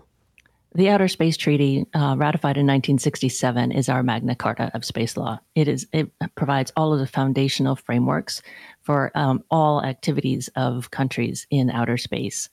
The 0.78 0.90
Outer 0.90 1.08
Space 1.08 1.38
Treaty, 1.38 1.88
uh, 1.96 2.14
ratified 2.20 2.56
in 2.56 2.68
1967, 2.68 3.72
is 3.72 3.90
our 3.90 4.04
Magna 4.04 4.36
Carta 4.36 4.70
of 4.76 4.86
space 4.86 5.18
law. 5.18 5.40
It 5.56 5.68
is 5.68 5.88
it 5.92 6.12
provides 6.36 6.72
all 6.78 6.94
of 6.94 7.00
the 7.00 7.08
foundational 7.08 7.76
frameworks 7.76 8.44
for 8.84 9.12
um, 9.16 9.44
all 9.50 9.84
activities 9.84 10.52
of 10.56 10.92
countries 10.92 11.48
in 11.50 11.72
outer 11.72 11.98
space. 11.98 12.48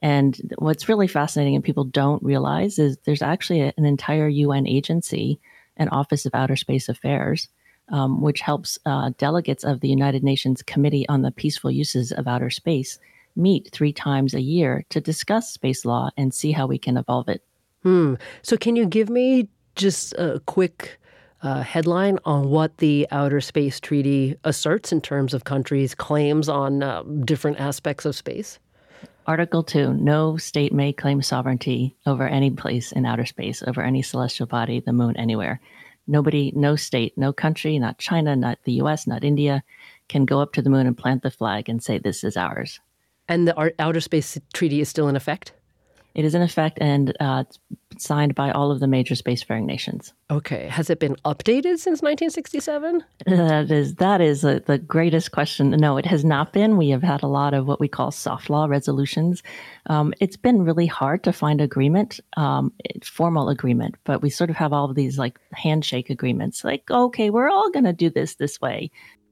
And 0.00 0.54
what's 0.56 0.88
really 0.88 1.06
fascinating 1.06 1.54
and 1.54 1.62
people 1.62 1.84
don't 1.84 2.22
realize 2.22 2.78
is 2.78 2.96
there's 3.04 3.20
actually 3.20 3.60
a, 3.60 3.74
an 3.76 3.84
entire 3.84 4.26
UN 4.26 4.66
agency 4.66 5.38
an 5.76 5.90
Office 5.90 6.24
of 6.24 6.34
Outer 6.34 6.56
Space 6.56 6.88
Affairs, 6.88 7.46
um, 7.90 8.22
which 8.22 8.40
helps 8.40 8.78
uh, 8.86 9.10
delegates 9.18 9.64
of 9.64 9.80
the 9.80 9.90
United 9.90 10.24
Nations 10.24 10.62
Committee 10.62 11.06
on 11.10 11.20
the 11.20 11.30
Peaceful 11.30 11.70
Uses 11.70 12.10
of 12.10 12.26
Outer 12.26 12.48
Space 12.48 12.98
meet 13.36 13.68
three 13.70 13.92
times 13.92 14.32
a 14.32 14.40
year 14.40 14.86
to 14.88 14.98
discuss 14.98 15.52
space 15.52 15.84
law 15.84 16.08
and 16.16 16.32
see 16.32 16.52
how 16.52 16.66
we 16.66 16.78
can 16.78 16.96
evolve 16.96 17.28
it. 17.28 17.42
Hmm. 17.86 18.14
So, 18.42 18.56
can 18.56 18.74
you 18.74 18.84
give 18.84 19.08
me 19.08 19.48
just 19.76 20.12
a 20.14 20.42
quick 20.46 20.98
uh, 21.42 21.62
headline 21.62 22.18
on 22.24 22.50
what 22.50 22.78
the 22.78 23.06
Outer 23.12 23.40
Space 23.40 23.78
Treaty 23.78 24.34
asserts 24.42 24.90
in 24.90 25.00
terms 25.00 25.32
of 25.32 25.44
countries' 25.44 25.94
claims 25.94 26.48
on 26.48 26.82
uh, 26.82 27.04
different 27.24 27.60
aspects 27.60 28.04
of 28.04 28.16
space? 28.16 28.58
Article 29.28 29.62
2 29.62 29.94
No 29.94 30.36
state 30.36 30.72
may 30.72 30.92
claim 30.92 31.22
sovereignty 31.22 31.94
over 32.06 32.26
any 32.26 32.50
place 32.50 32.90
in 32.90 33.06
outer 33.06 33.24
space, 33.24 33.62
over 33.64 33.82
any 33.82 34.02
celestial 34.02 34.48
body, 34.48 34.80
the 34.80 34.92
moon, 34.92 35.16
anywhere. 35.16 35.60
Nobody, 36.08 36.52
no 36.56 36.74
state, 36.74 37.16
no 37.16 37.32
country, 37.32 37.78
not 37.78 37.98
China, 37.98 38.34
not 38.34 38.58
the 38.64 38.82
US, 38.82 39.06
not 39.06 39.22
India, 39.22 39.62
can 40.08 40.24
go 40.24 40.40
up 40.40 40.54
to 40.54 40.62
the 40.62 40.70
moon 40.70 40.88
and 40.88 40.98
plant 40.98 41.22
the 41.22 41.30
flag 41.30 41.68
and 41.68 41.80
say, 41.80 41.98
This 41.98 42.24
is 42.24 42.36
ours. 42.36 42.80
And 43.28 43.46
the 43.46 43.72
Outer 43.78 44.00
Space 44.00 44.36
Treaty 44.52 44.80
is 44.80 44.88
still 44.88 45.06
in 45.06 45.14
effect? 45.14 45.52
It 46.16 46.24
is 46.24 46.34
in 46.34 46.40
effect 46.40 46.78
and 46.80 47.14
uh, 47.20 47.44
signed 47.98 48.34
by 48.34 48.50
all 48.50 48.70
of 48.70 48.80
the 48.80 48.86
major 48.86 49.14
spacefaring 49.14 49.66
nations. 49.66 50.14
Okay. 50.30 50.66
Has 50.66 50.88
it 50.88 50.98
been 50.98 51.14
updated 51.26 51.76
since 51.76 52.00
1967? 52.00 53.04
That 53.26 53.70
is 53.70 53.96
that 53.96 54.20
is 54.22 54.42
a, 54.42 54.60
the 54.60 54.78
greatest 54.78 55.32
question. 55.32 55.70
No, 55.70 55.98
it 55.98 56.06
has 56.06 56.24
not 56.24 56.54
been. 56.54 56.78
We 56.78 56.88
have 56.88 57.02
had 57.02 57.22
a 57.22 57.26
lot 57.26 57.52
of 57.52 57.66
what 57.66 57.80
we 57.80 57.88
call 57.88 58.10
soft 58.10 58.48
law 58.48 58.64
resolutions. 58.64 59.42
Um, 59.90 60.14
it's 60.18 60.38
been 60.38 60.62
really 60.62 60.86
hard 60.86 61.22
to 61.24 61.34
find 61.34 61.60
agreement, 61.60 62.18
um, 62.38 62.72
formal 63.04 63.50
agreement, 63.50 63.96
but 64.04 64.22
we 64.22 64.30
sort 64.30 64.48
of 64.48 64.56
have 64.56 64.72
all 64.72 64.88
of 64.88 64.94
these 64.94 65.18
like 65.18 65.38
handshake 65.52 66.08
agreements. 66.08 66.64
Like, 66.64 66.90
okay, 66.90 67.28
we're 67.28 67.50
all 67.50 67.70
going 67.70 67.84
to 67.84 67.92
do 67.92 68.08
this 68.08 68.36
this 68.36 68.58
way. 68.58 68.90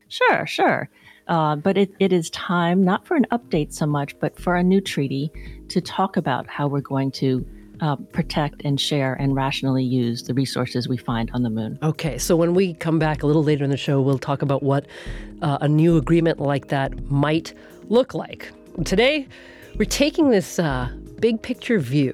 Sure, 0.08 0.46
sure. 0.46 0.90
Uh, 1.26 1.56
but 1.56 1.78
it, 1.78 1.90
it 2.00 2.12
is 2.12 2.28
time, 2.30 2.84
not 2.84 3.06
for 3.06 3.16
an 3.16 3.26
update 3.32 3.72
so 3.72 3.86
much, 3.86 4.18
but 4.18 4.38
for 4.38 4.56
a 4.56 4.62
new 4.62 4.80
treaty 4.80 5.30
to 5.68 5.80
talk 5.80 6.16
about 6.16 6.46
how 6.46 6.66
we're 6.66 6.80
going 6.80 7.10
to 7.10 7.46
uh, 7.80 7.96
protect 7.96 8.62
and 8.64 8.80
share 8.80 9.14
and 9.14 9.34
rationally 9.34 9.84
use 9.84 10.22
the 10.24 10.34
resources 10.34 10.88
we 10.88 10.96
find 10.96 11.30
on 11.32 11.42
the 11.42 11.50
moon. 11.50 11.78
Okay, 11.82 12.18
so 12.18 12.36
when 12.36 12.54
we 12.54 12.74
come 12.74 12.98
back 12.98 13.22
a 13.22 13.26
little 13.26 13.42
later 13.42 13.64
in 13.64 13.70
the 13.70 13.76
show, 13.76 14.00
we'll 14.00 14.18
talk 14.18 14.42
about 14.42 14.62
what 14.62 14.86
uh, 15.42 15.58
a 15.60 15.68
new 15.68 15.96
agreement 15.96 16.38
like 16.38 16.68
that 16.68 17.10
might 17.10 17.54
look 17.88 18.14
like. 18.14 18.52
Today, 18.84 19.26
we're 19.76 19.84
taking 19.86 20.30
this 20.30 20.58
uh, 20.58 20.90
big 21.20 21.42
picture 21.42 21.78
view 21.78 22.12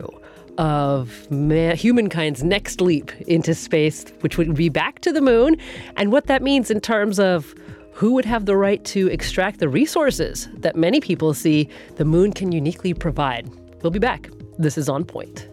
of 0.58 1.30
man, 1.30 1.76
humankind's 1.76 2.42
next 2.42 2.80
leap 2.80 3.12
into 3.22 3.54
space, 3.54 4.04
which 4.20 4.36
would 4.38 4.54
be 4.54 4.68
back 4.68 5.00
to 5.00 5.12
the 5.12 5.20
moon, 5.20 5.56
and 5.96 6.12
what 6.12 6.26
that 6.26 6.42
means 6.42 6.70
in 6.70 6.80
terms 6.80 7.18
of 7.18 7.54
who 7.92 8.12
would 8.14 8.24
have 8.24 8.46
the 8.46 8.56
right 8.56 8.84
to 8.86 9.08
extract 9.08 9.60
the 9.60 9.68
resources 9.68 10.48
that 10.54 10.76
many 10.76 11.00
people 11.00 11.34
see 11.34 11.68
the 11.96 12.04
moon 12.04 12.32
can 12.32 12.52
uniquely 12.52 12.94
provide? 12.94 13.50
We'll 13.82 13.90
be 13.90 13.98
back. 13.98 14.30
This 14.58 14.78
is 14.78 14.88
On 14.88 15.04
Point. 15.04 15.48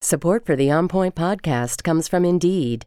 Support 0.00 0.46
for 0.46 0.54
the 0.54 0.70
On 0.70 0.86
Point 0.86 1.16
podcast 1.16 1.82
comes 1.82 2.06
from 2.06 2.24
Indeed. 2.24 2.86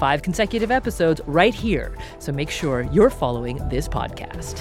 Five 0.00 0.22
consecutive 0.22 0.70
episodes 0.70 1.20
right 1.26 1.54
here, 1.54 1.94
so 2.20 2.32
make 2.32 2.48
sure 2.48 2.88
you're 2.90 3.10
following 3.10 3.58
this 3.68 3.86
podcast. 3.86 4.58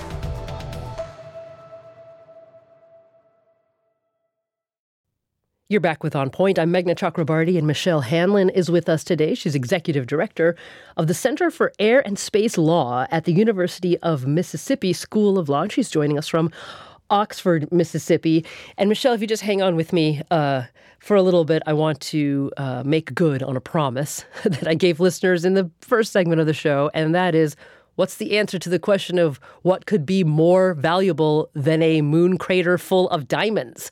You're 5.70 5.80
back 5.80 6.04
with 6.04 6.14
On 6.14 6.30
Point. 6.30 6.60
I'm 6.60 6.74
Meghna 6.74 6.94
Chakrabarti, 6.94 7.58
and 7.58 7.66
Michelle 7.66 8.02
Hanlon 8.02 8.50
is 8.50 8.70
with 8.70 8.90
us 8.90 9.06
today. 9.06 9.34
She's 9.34 9.56
executive 9.56 10.08
director 10.08 10.58
of 10.98 11.08
the 11.08 11.14
Center 11.14 11.50
for 11.50 11.72
Air 11.80 12.06
and 12.06 12.20
Space 12.20 12.58
Law 12.58 13.08
at 13.10 13.24
the 13.24 13.32
University 13.32 13.98
of 14.00 14.28
Mississippi 14.28 14.92
School 14.92 15.40
of 15.40 15.48
Law. 15.48 15.62
And 15.62 15.72
she's 15.72 15.90
joining 15.90 16.18
us 16.18 16.28
from 16.28 16.52
Oxford, 17.10 17.72
Mississippi. 17.72 18.46
And 18.78 18.90
Michelle, 18.90 19.14
if 19.14 19.22
you 19.22 19.28
just 19.28 19.44
hang 19.44 19.62
on 19.62 19.78
with 19.78 19.94
me 19.94 20.22
uh, 20.32 20.64
for 21.00 21.16
a 21.16 21.22
little 21.22 21.46
bit, 21.46 21.64
I 21.66 21.74
want 21.74 22.00
to 22.02 22.52
uh, 22.58 22.84
make 22.86 23.16
good 23.16 23.42
on 23.42 23.56
a 23.56 23.62
promise 23.62 24.26
that 24.44 24.68
I 24.68 24.76
gave 24.76 25.00
listeners 25.00 25.46
in 25.46 25.54
the 25.54 25.70
first 25.82 26.12
segment 26.12 26.42
of 26.42 26.48
the 26.48 26.54
show, 26.54 26.92
and 26.94 27.16
that 27.16 27.36
is 27.36 27.56
what's 27.96 28.16
the 28.16 28.38
answer 28.38 28.60
to 28.60 28.70
the 28.70 28.80
question 28.80 29.18
of 29.18 29.40
what 29.62 29.86
could 29.86 30.06
be 30.06 30.24
more 30.24 30.74
valuable 30.74 31.50
than 31.54 31.82
a 31.82 32.02
moon 32.02 32.38
crater 32.38 32.78
full 32.78 33.10
of 33.10 33.28
diamonds? 33.28 33.92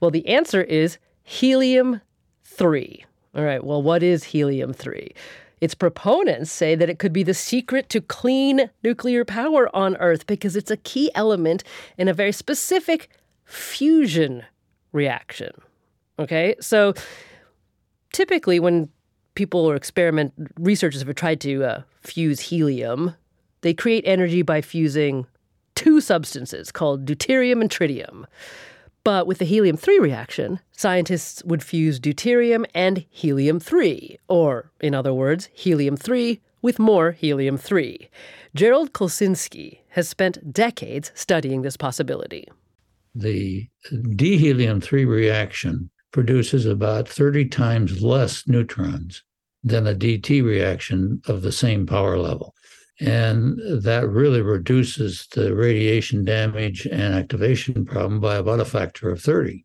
Well, 0.00 0.10
the 0.10 0.26
answer 0.26 0.62
is 0.62 0.98
helium 1.22 2.00
3. 2.44 3.04
All 3.34 3.44
right, 3.44 3.62
well, 3.62 3.82
what 3.82 4.02
is 4.02 4.24
helium 4.24 4.72
3? 4.72 5.14
Its 5.60 5.74
proponents 5.74 6.50
say 6.50 6.74
that 6.74 6.88
it 6.88 6.98
could 6.98 7.12
be 7.12 7.22
the 7.22 7.34
secret 7.34 7.90
to 7.90 8.00
clean 8.00 8.70
nuclear 8.82 9.26
power 9.26 9.74
on 9.76 9.94
Earth 9.96 10.26
because 10.26 10.56
it's 10.56 10.70
a 10.70 10.76
key 10.78 11.10
element 11.14 11.62
in 11.98 12.08
a 12.08 12.14
very 12.14 12.32
specific 12.32 13.10
fusion 13.44 14.44
reaction. 14.92 15.50
Okay, 16.20 16.54
so 16.60 16.92
typically 18.12 18.60
when 18.60 18.90
people 19.34 19.64
or 19.64 19.74
experiment 19.74 20.34
researchers 20.58 21.02
have 21.02 21.14
tried 21.14 21.40
to 21.40 21.64
uh, 21.64 21.82
fuse 22.02 22.40
helium, 22.40 23.14
they 23.62 23.72
create 23.72 24.04
energy 24.06 24.42
by 24.42 24.60
fusing 24.60 25.26
two 25.74 25.98
substances 26.00 26.70
called 26.70 27.06
deuterium 27.06 27.62
and 27.62 27.70
tritium. 27.70 28.26
But 29.02 29.26
with 29.26 29.38
the 29.38 29.46
helium 29.46 29.78
3 29.78 29.98
reaction, 29.98 30.60
scientists 30.72 31.42
would 31.44 31.62
fuse 31.62 31.98
deuterium 31.98 32.66
and 32.74 33.06
helium 33.08 33.58
3, 33.58 34.18
or, 34.28 34.70
in 34.80 34.94
other 34.94 35.14
words, 35.14 35.48
helium 35.54 35.96
3 35.96 36.38
with 36.60 36.78
more 36.78 37.12
helium 37.12 37.56
3. 37.56 38.10
Gerald 38.54 38.92
Kulcinski 38.92 39.78
has 39.90 40.06
spent 40.06 40.52
decades 40.52 41.12
studying 41.14 41.62
this 41.62 41.78
possibility. 41.78 42.46
The 43.14 43.66
dihelium 44.16 44.82
3 44.82 45.06
reaction 45.06 45.90
produces 46.12 46.66
about 46.66 47.08
30 47.08 47.46
times 47.46 48.02
less 48.02 48.46
neutrons 48.46 49.22
than 49.62 49.86
a 49.86 49.94
DT 49.94 50.42
reaction 50.42 51.20
of 51.26 51.42
the 51.42 51.52
same 51.52 51.86
power 51.86 52.18
level. 52.18 52.54
And 53.00 53.58
that 53.82 54.08
really 54.08 54.42
reduces 54.42 55.26
the 55.32 55.54
radiation 55.54 56.24
damage 56.24 56.86
and 56.86 57.14
activation 57.14 57.84
problem 57.86 58.20
by 58.20 58.36
about 58.36 58.60
a 58.60 58.64
factor 58.64 59.10
of 59.10 59.22
30. 59.22 59.64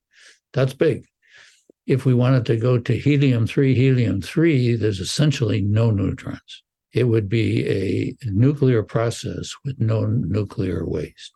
That's 0.53 0.73
big. 0.73 1.05
If 1.85 2.05
we 2.05 2.13
wanted 2.13 2.45
to 2.47 2.57
go 2.57 2.79
to 2.79 2.97
helium 2.97 3.45
3, 3.45 3.75
helium 3.75 4.21
3, 4.21 4.75
there's 4.75 4.99
essentially 4.99 5.61
no 5.61 5.91
neutrons. 5.91 6.63
It 6.93 7.03
would 7.03 7.27
be 7.27 7.67
a 7.67 8.15
nuclear 8.29 8.81
process 8.83 9.53
with 9.65 9.79
no 9.79 10.05
nuclear 10.05 10.85
waste. 10.85 11.33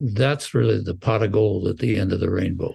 That's 0.00 0.52
really 0.52 0.82
the 0.82 0.96
pot 0.96 1.22
of 1.22 1.32
gold 1.32 1.68
at 1.68 1.78
the 1.78 1.96
end 1.96 2.12
of 2.12 2.20
the 2.20 2.30
rainbow. 2.30 2.74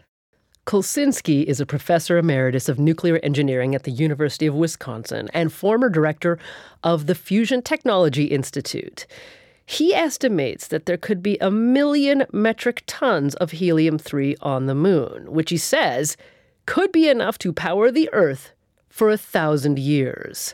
Kulcinski 0.66 1.44
is 1.44 1.60
a 1.60 1.66
professor 1.66 2.20
emeritus 2.20 2.70
of 2.70 2.78
nuclear 2.78 3.18
engineering 3.24 3.74
at 3.74 3.84
the 3.84 3.92
University 3.92 4.46
of 4.46 4.54
Wisconsin 4.54 5.28
and 5.34 5.52
former 5.52 5.90
director 5.90 6.38
of 6.84 7.08
the 7.08 7.16
Fusion 7.16 7.64
Technology 7.64 8.26
Institute. 8.26 9.08
He 9.66 9.94
estimates 9.94 10.68
that 10.68 10.86
there 10.86 10.98
could 10.98 11.24
be 11.24 11.38
a 11.40 11.50
million 11.50 12.26
metric 12.32 12.84
tons 12.86 13.34
of 13.36 13.52
helium 13.52 13.98
3 13.98 14.36
on 14.42 14.68
the 14.68 14.76
moon, 14.76 15.32
which 15.32 15.50
he 15.50 15.58
says 15.58 16.16
could 16.68 16.92
be 16.92 17.10
enough 17.10 17.40
to 17.40 17.52
power 17.52 17.90
the 17.90 18.10
Earth 18.14 18.52
for 18.88 19.10
a 19.10 19.18
thousand 19.18 19.80
years. 19.80 20.54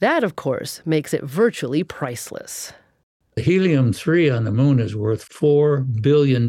That, 0.00 0.22
of 0.22 0.36
course, 0.36 0.82
makes 0.84 1.14
it 1.14 1.24
virtually 1.24 1.82
priceless. 1.82 2.74
Helium 3.36 3.92
3 3.92 4.30
on 4.30 4.44
the 4.44 4.50
moon 4.50 4.80
is 4.80 4.96
worth 4.96 5.28
$4 5.28 6.02
billion 6.02 6.48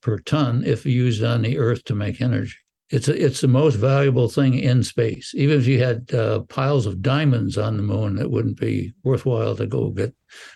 per 0.00 0.18
ton 0.18 0.62
if 0.64 0.86
used 0.86 1.24
on 1.24 1.42
the 1.42 1.58
Earth 1.58 1.82
to 1.84 1.96
make 1.96 2.20
energy. 2.20 2.54
It's, 2.90 3.08
a, 3.08 3.24
it's 3.24 3.40
the 3.40 3.48
most 3.48 3.74
valuable 3.74 4.28
thing 4.28 4.54
in 4.54 4.82
space. 4.84 5.34
Even 5.34 5.58
if 5.58 5.66
you 5.66 5.82
had 5.82 6.14
uh, 6.14 6.40
piles 6.42 6.86
of 6.86 7.02
diamonds 7.02 7.58
on 7.58 7.76
the 7.76 7.82
moon, 7.82 8.18
it 8.18 8.30
wouldn't 8.30 8.58
be 8.58 8.92
worthwhile 9.02 9.56
to 9.56 9.66
go 9.66 9.90
get, 9.90 10.14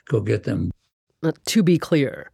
go 0.09 0.21
get 0.21 0.45
them. 0.45 0.71
To 1.47 1.63
be 1.63 1.79
clear, 1.79 2.31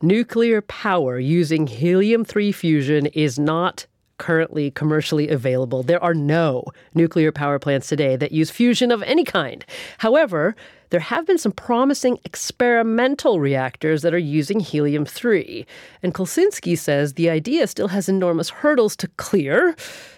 nuclear 0.00 0.62
power 0.62 1.18
using 1.18 1.66
helium 1.66 2.24
3 2.24 2.52
fusion 2.52 3.06
is 3.06 3.38
not 3.38 3.86
currently 4.18 4.70
commercially 4.70 5.28
available. 5.28 5.82
There 5.82 6.02
are 6.02 6.14
no 6.14 6.64
nuclear 6.94 7.32
power 7.32 7.58
plants 7.58 7.88
today 7.88 8.14
that 8.14 8.30
use 8.30 8.50
fusion 8.52 8.92
of 8.92 9.02
any 9.02 9.24
kind. 9.24 9.66
However, 9.98 10.54
there 10.92 11.00
have 11.00 11.26
been 11.26 11.38
some 11.38 11.52
promising 11.52 12.18
experimental 12.26 13.40
reactors 13.40 14.02
that 14.02 14.12
are 14.12 14.18
using 14.18 14.60
helium 14.60 15.06
3. 15.06 15.66
And 16.02 16.12
Kulcinski 16.12 16.76
says 16.76 17.14
the 17.14 17.30
idea 17.30 17.66
still 17.66 17.88
has 17.88 18.10
enormous 18.10 18.50
hurdles 18.50 18.94
to 18.96 19.08
clear 19.16 19.74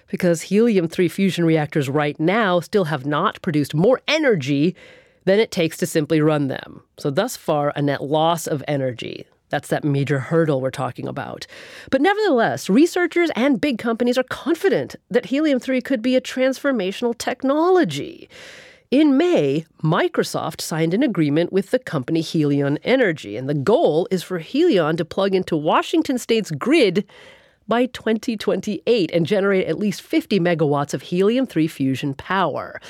because 0.09 0.43
helium 0.43 0.89
3 0.89 1.09
fusion 1.09 1.45
reactors 1.45 1.89
right 1.89 2.19
now 2.19 2.59
still 2.59 2.87
have 2.87 3.07
not 3.07 3.41
produced 3.41 3.73
more 3.73 4.01
energy 4.09 4.75
than 5.27 5.39
it 5.39 5.53
takes 5.53 5.77
to 5.77 5.87
simply 5.87 6.21
run 6.21 6.49
them. 6.49 6.83
So, 6.99 7.09
thus 7.09 7.37
far, 7.37 7.73
a 7.77 7.81
net 7.81 8.03
loss 8.03 8.49
of 8.49 8.65
energy. 8.67 9.27
That's 9.51 9.69
that 9.69 9.85
major 9.85 10.19
hurdle 10.19 10.61
we're 10.61 10.73
talking 10.73 11.07
about. 11.07 11.47
But 11.93 12.01
nevertheless, 12.01 12.69
researchers 12.69 13.31
and 13.37 13.61
big 13.61 13.79
companies 13.79 14.19
are 14.19 14.25
confident 14.25 14.97
that 15.09 15.27
helium 15.27 15.61
3 15.61 15.81
could 15.81 16.03
be 16.03 16.17
a 16.17 16.21
transformational 16.21 17.17
technology. 17.17 18.29
In 18.95 19.17
May, 19.17 19.67
Microsoft 19.83 20.61
signed 20.61 20.95
an 20.95 21.03
agreement 21.03 21.53
with 21.53 21.73
the 21.73 21.81
company 21.81 22.23
Helion 22.23 22.79
Energy, 22.85 23.37
and 23.37 23.49
the 23.49 23.53
goal 23.53 24.07
is 24.13 24.23
for 24.23 24.39
Helion 24.39 24.97
to 24.99 25.05
plug 25.05 25.35
into 25.35 25.57
Washington 25.57 26.17
state's 26.17 26.53
grid 26.53 27.05
by 27.67 27.87
2028 27.87 29.11
and 29.11 29.27
generate 29.27 29.67
at 29.67 29.81
least 29.81 30.01
50 30.01 30.39
megawatts 30.39 30.95
of 30.95 31.03
helium 31.03 31.45
3 31.45 31.67
fusion 31.67 32.15
power. 32.15 32.81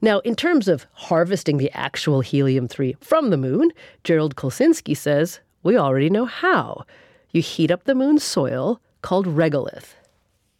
Now, 0.00 0.20
in 0.20 0.36
terms 0.36 0.68
of 0.68 0.86
harvesting 0.92 1.56
the 1.56 1.72
actual 1.72 2.20
helium 2.20 2.68
3 2.68 2.94
from 3.00 3.30
the 3.30 3.36
moon, 3.36 3.72
Gerald 4.04 4.36
Kulcinski 4.36 4.96
says 4.96 5.40
we 5.64 5.76
already 5.76 6.08
know 6.08 6.24
how. 6.24 6.84
You 7.32 7.42
heat 7.42 7.72
up 7.72 7.82
the 7.82 7.96
moon's 7.96 8.22
soil, 8.22 8.80
called 9.00 9.26
regolith. 9.26 9.94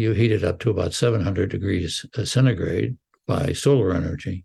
You 0.00 0.11
heat 0.11 0.33
it 0.33 0.42
up 0.42 0.59
to 0.59 0.70
about 0.70 0.92
700 0.92 1.50
degrees 1.50 2.04
centigrade 2.24 2.96
by 3.26 3.52
solar 3.52 3.94
energy, 3.94 4.44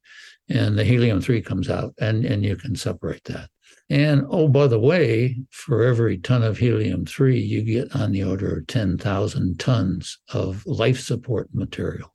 and 0.49 0.77
the 0.77 0.83
helium 0.83 1.21
3 1.21 1.41
comes 1.41 1.69
out, 1.69 1.93
and, 1.99 2.25
and 2.25 2.43
you 2.45 2.55
can 2.55 2.75
separate 2.75 3.23
that. 3.25 3.49
And 3.89 4.25
oh, 4.29 4.47
by 4.47 4.67
the 4.67 4.79
way, 4.79 5.37
for 5.51 5.83
every 5.83 6.17
ton 6.17 6.43
of 6.43 6.57
helium 6.57 7.05
3, 7.05 7.39
you 7.39 7.61
get 7.61 7.95
on 7.95 8.11
the 8.11 8.23
order 8.23 8.57
of 8.57 8.67
10,000 8.67 9.59
tons 9.59 10.17
of 10.33 10.65
life 10.65 10.99
support 10.99 11.49
material 11.53 12.13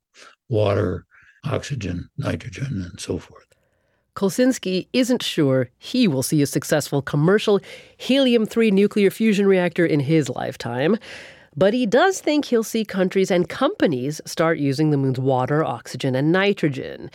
water, 0.49 1.07
oxygen, 1.45 2.11
nitrogen, 2.19 2.87
and 2.91 3.01
so 3.01 3.17
forth. 3.17 3.47
Kulcinski 4.15 4.87
isn't 4.93 5.23
sure 5.23 5.71
he 5.79 6.07
will 6.07 6.23
see 6.23 6.43
a 6.43 6.47
successful 6.47 7.01
commercial 7.01 7.59
helium 7.97 8.45
3 8.45 8.71
nuclear 8.71 9.11
fusion 9.11 9.47
reactor 9.47 9.87
in 9.87 10.01
his 10.01 10.29
lifetime, 10.29 10.99
but 11.57 11.73
he 11.73 11.87
does 11.87 12.21
think 12.21 12.45
he'll 12.45 12.63
see 12.63 12.85
countries 12.85 13.31
and 13.31 13.49
companies 13.49 14.21
start 14.27 14.59
using 14.59 14.91
the 14.91 14.99
moon's 14.99 15.19
water, 15.19 15.65
oxygen, 15.65 16.15
and 16.15 16.33
nitrogen. 16.33 17.11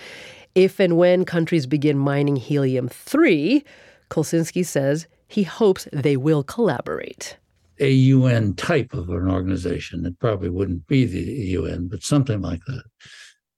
If 0.58 0.80
and 0.80 0.98
when 0.98 1.24
countries 1.24 1.68
begin 1.68 2.00
mining 2.00 2.36
helium 2.36 2.90
3, 2.90 3.64
Kulcinski 4.10 4.66
says 4.66 5.06
he 5.28 5.44
hopes 5.44 5.88
they 5.94 6.18
will 6.18 6.42
collaborate. 6.42 7.38
A 7.80 7.92
UN 7.92 8.56
type 8.56 8.92
of 8.96 9.10
an 9.10 9.30
organization, 9.30 10.04
it 10.08 10.18
probably 10.18 10.50
wouldn't 10.50 10.88
be 10.88 11.06
the 11.06 11.20
UN, 11.20 11.88
but 11.88 12.02
something 12.02 12.42
like 12.42 12.62
that, 12.66 12.84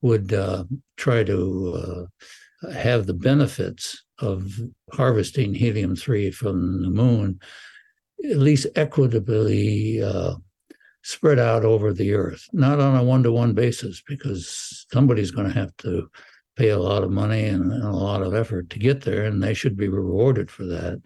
would 0.02 0.34
uh, 0.34 0.66
try 0.98 1.24
to. 1.24 1.74
Uh, 1.76 2.06
have 2.74 3.06
the 3.06 3.14
benefits 3.14 4.04
of 4.20 4.52
harvesting 4.92 5.54
helium 5.54 5.96
3 5.96 6.30
from 6.30 6.82
the 6.82 6.90
moon 6.90 7.40
at 8.30 8.36
least 8.36 8.68
equitably 8.76 10.04
uh, 10.04 10.36
spread 11.02 11.40
out 11.40 11.64
over 11.64 11.94
the 11.94 12.14
earth, 12.14 12.46
not 12.52 12.82
on 12.82 12.98
a 12.98 13.04
one 13.04 13.24
to 13.24 13.32
one 13.32 13.54
basis, 13.54 14.04
because 14.06 14.86
somebody's 14.92 15.32
going 15.32 15.48
to 15.48 15.54
have 15.54 15.76
to 15.78 16.10
pay 16.60 16.70
a 16.70 16.78
lot 16.78 17.04
of 17.04 17.10
money 17.10 17.46
and, 17.46 17.72
and, 17.72 17.84
a 17.84 17.92
lot 17.92 18.22
of 18.22 18.36
effort 18.36 18.70
to 18.70 18.80
get 18.80 19.02
there, 19.02 19.24
and 19.24 19.42
they 19.42 19.54
should 19.54 19.78
be 19.78 19.88
rewarded 19.88 20.52
for 20.52 20.66
that. 20.66 21.02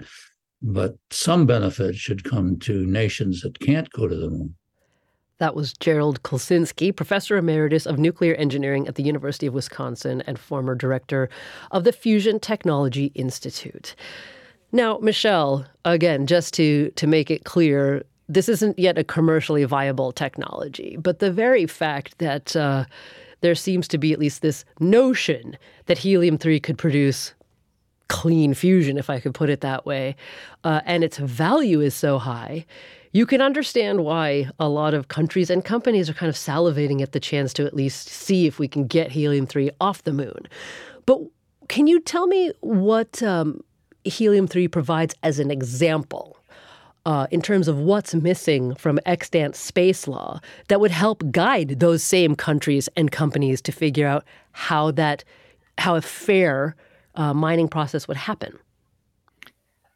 But 0.64 0.96
some 1.12 1.46
benefit 1.46 1.96
should 1.96 2.24
come 2.24 2.58
to 2.62 2.88
nations 2.88 3.42
that 3.42 3.60
can't 3.60 3.88
go 3.92 4.08
to 4.08 4.16
the 4.16 4.32
moon. 4.32 4.56
That 5.38 5.56
was 5.56 5.74
Gerald 5.74 6.24
Kulcinski, 6.24 6.96
professor 6.96 7.38
emeritus 7.38 7.86
of 7.86 8.00
nuclear 8.00 8.34
engineering 8.36 8.88
at 8.88 8.96
the 8.96 9.04
University 9.04 9.46
of 9.46 9.54
Wisconsin 9.54 10.24
and 10.26 10.40
former 10.40 10.74
director 10.74 11.30
of 11.70 11.84
the 11.84 11.92
Fusion 11.92 12.40
Technology 12.40 13.12
Institute. 13.14 13.96
Now, 14.72 14.98
Michelle, 15.00 15.68
again, 15.86 16.26
just 16.26 16.56
to, 16.56 16.90
to 16.92 17.06
make 17.06 17.30
it 17.30 17.44
clear, 17.44 18.04
this 18.28 18.50
isn't 18.50 18.80
yet 18.80 18.98
a 18.98 19.04
commercially 19.04 19.66
viable 19.66 20.12
technology, 20.12 20.98
but 21.00 21.20
the 21.20 21.32
very 21.32 21.68
fact 21.68 22.18
that 22.18 22.56
uh, 22.56 22.86
there 23.44 23.56
seems 23.56 23.88
to 23.90 24.00
be 24.00 24.12
at 24.12 24.20
least 24.20 24.42
this 24.42 24.66
notion 24.80 25.56
that 25.86 26.00
helium 26.00 26.40
3 26.40 26.60
could 26.60 26.78
produce 26.78 27.34
clean 28.08 28.54
fusion, 28.54 28.98
if 28.98 29.10
I 29.10 29.20
could 29.20 29.36
put 29.36 29.50
it 29.50 29.62
that 29.62 29.86
way, 29.86 30.16
uh, 30.64 30.82
and 30.86 31.04
its 31.04 31.18
value 31.18 31.80
is 31.82 31.94
so 31.94 32.18
high 32.18 32.66
you 33.14 33.28
can 33.28 33.42
understand 33.42 34.04
why 34.04 34.50
a 34.60 34.68
lot 34.68 34.96
of 34.96 35.08
countries 35.08 35.52
and 35.52 35.64
companies 35.64 36.10
are 36.10 36.14
kind 36.14 36.32
of 36.32 36.36
salivating 36.36 37.02
at 37.02 37.12
the 37.12 37.20
chance 37.20 37.54
to 37.54 37.66
at 37.66 37.76
least 37.76 38.10
see 38.10 38.48
if 38.48 38.58
we 38.58 38.68
can 38.68 38.88
get 38.88 39.12
helium 39.12 39.46
3 39.46 39.70
off 39.80 40.04
the 40.04 40.12
moon. 40.12 40.48
But 41.06 41.20
can 41.70 41.86
you 41.86 42.00
tell 42.00 42.26
me 42.26 42.52
what 42.62 43.22
um, 43.22 43.62
helium 44.04 44.48
3 44.48 44.68
provides 44.68 45.14
as 45.22 45.38
an 45.38 45.52
example? 45.52 46.38
Uh, 47.06 47.28
in 47.32 47.42
terms 47.42 47.68
of 47.68 47.78
what's 47.78 48.16
missing 48.16 48.74
from 48.76 48.98
extant 49.06 49.58
space 49.58 50.08
law 50.08 50.40
that 50.70 50.80
would 50.80 50.92
help 50.92 51.22
guide 51.32 51.82
those 51.82 52.02
same 52.02 52.34
countries 52.34 52.88
and 52.96 53.12
companies 53.12 53.62
to 53.62 53.74
figure 53.74 54.08
out 54.08 54.24
how 54.54 54.90
that 54.90 55.26
how 55.78 55.96
a 55.96 56.02
fair 56.02 56.78
uh, 57.16 57.34
mining 57.34 57.68
process 57.68 58.08
would 58.08 58.16
happen. 58.16 58.58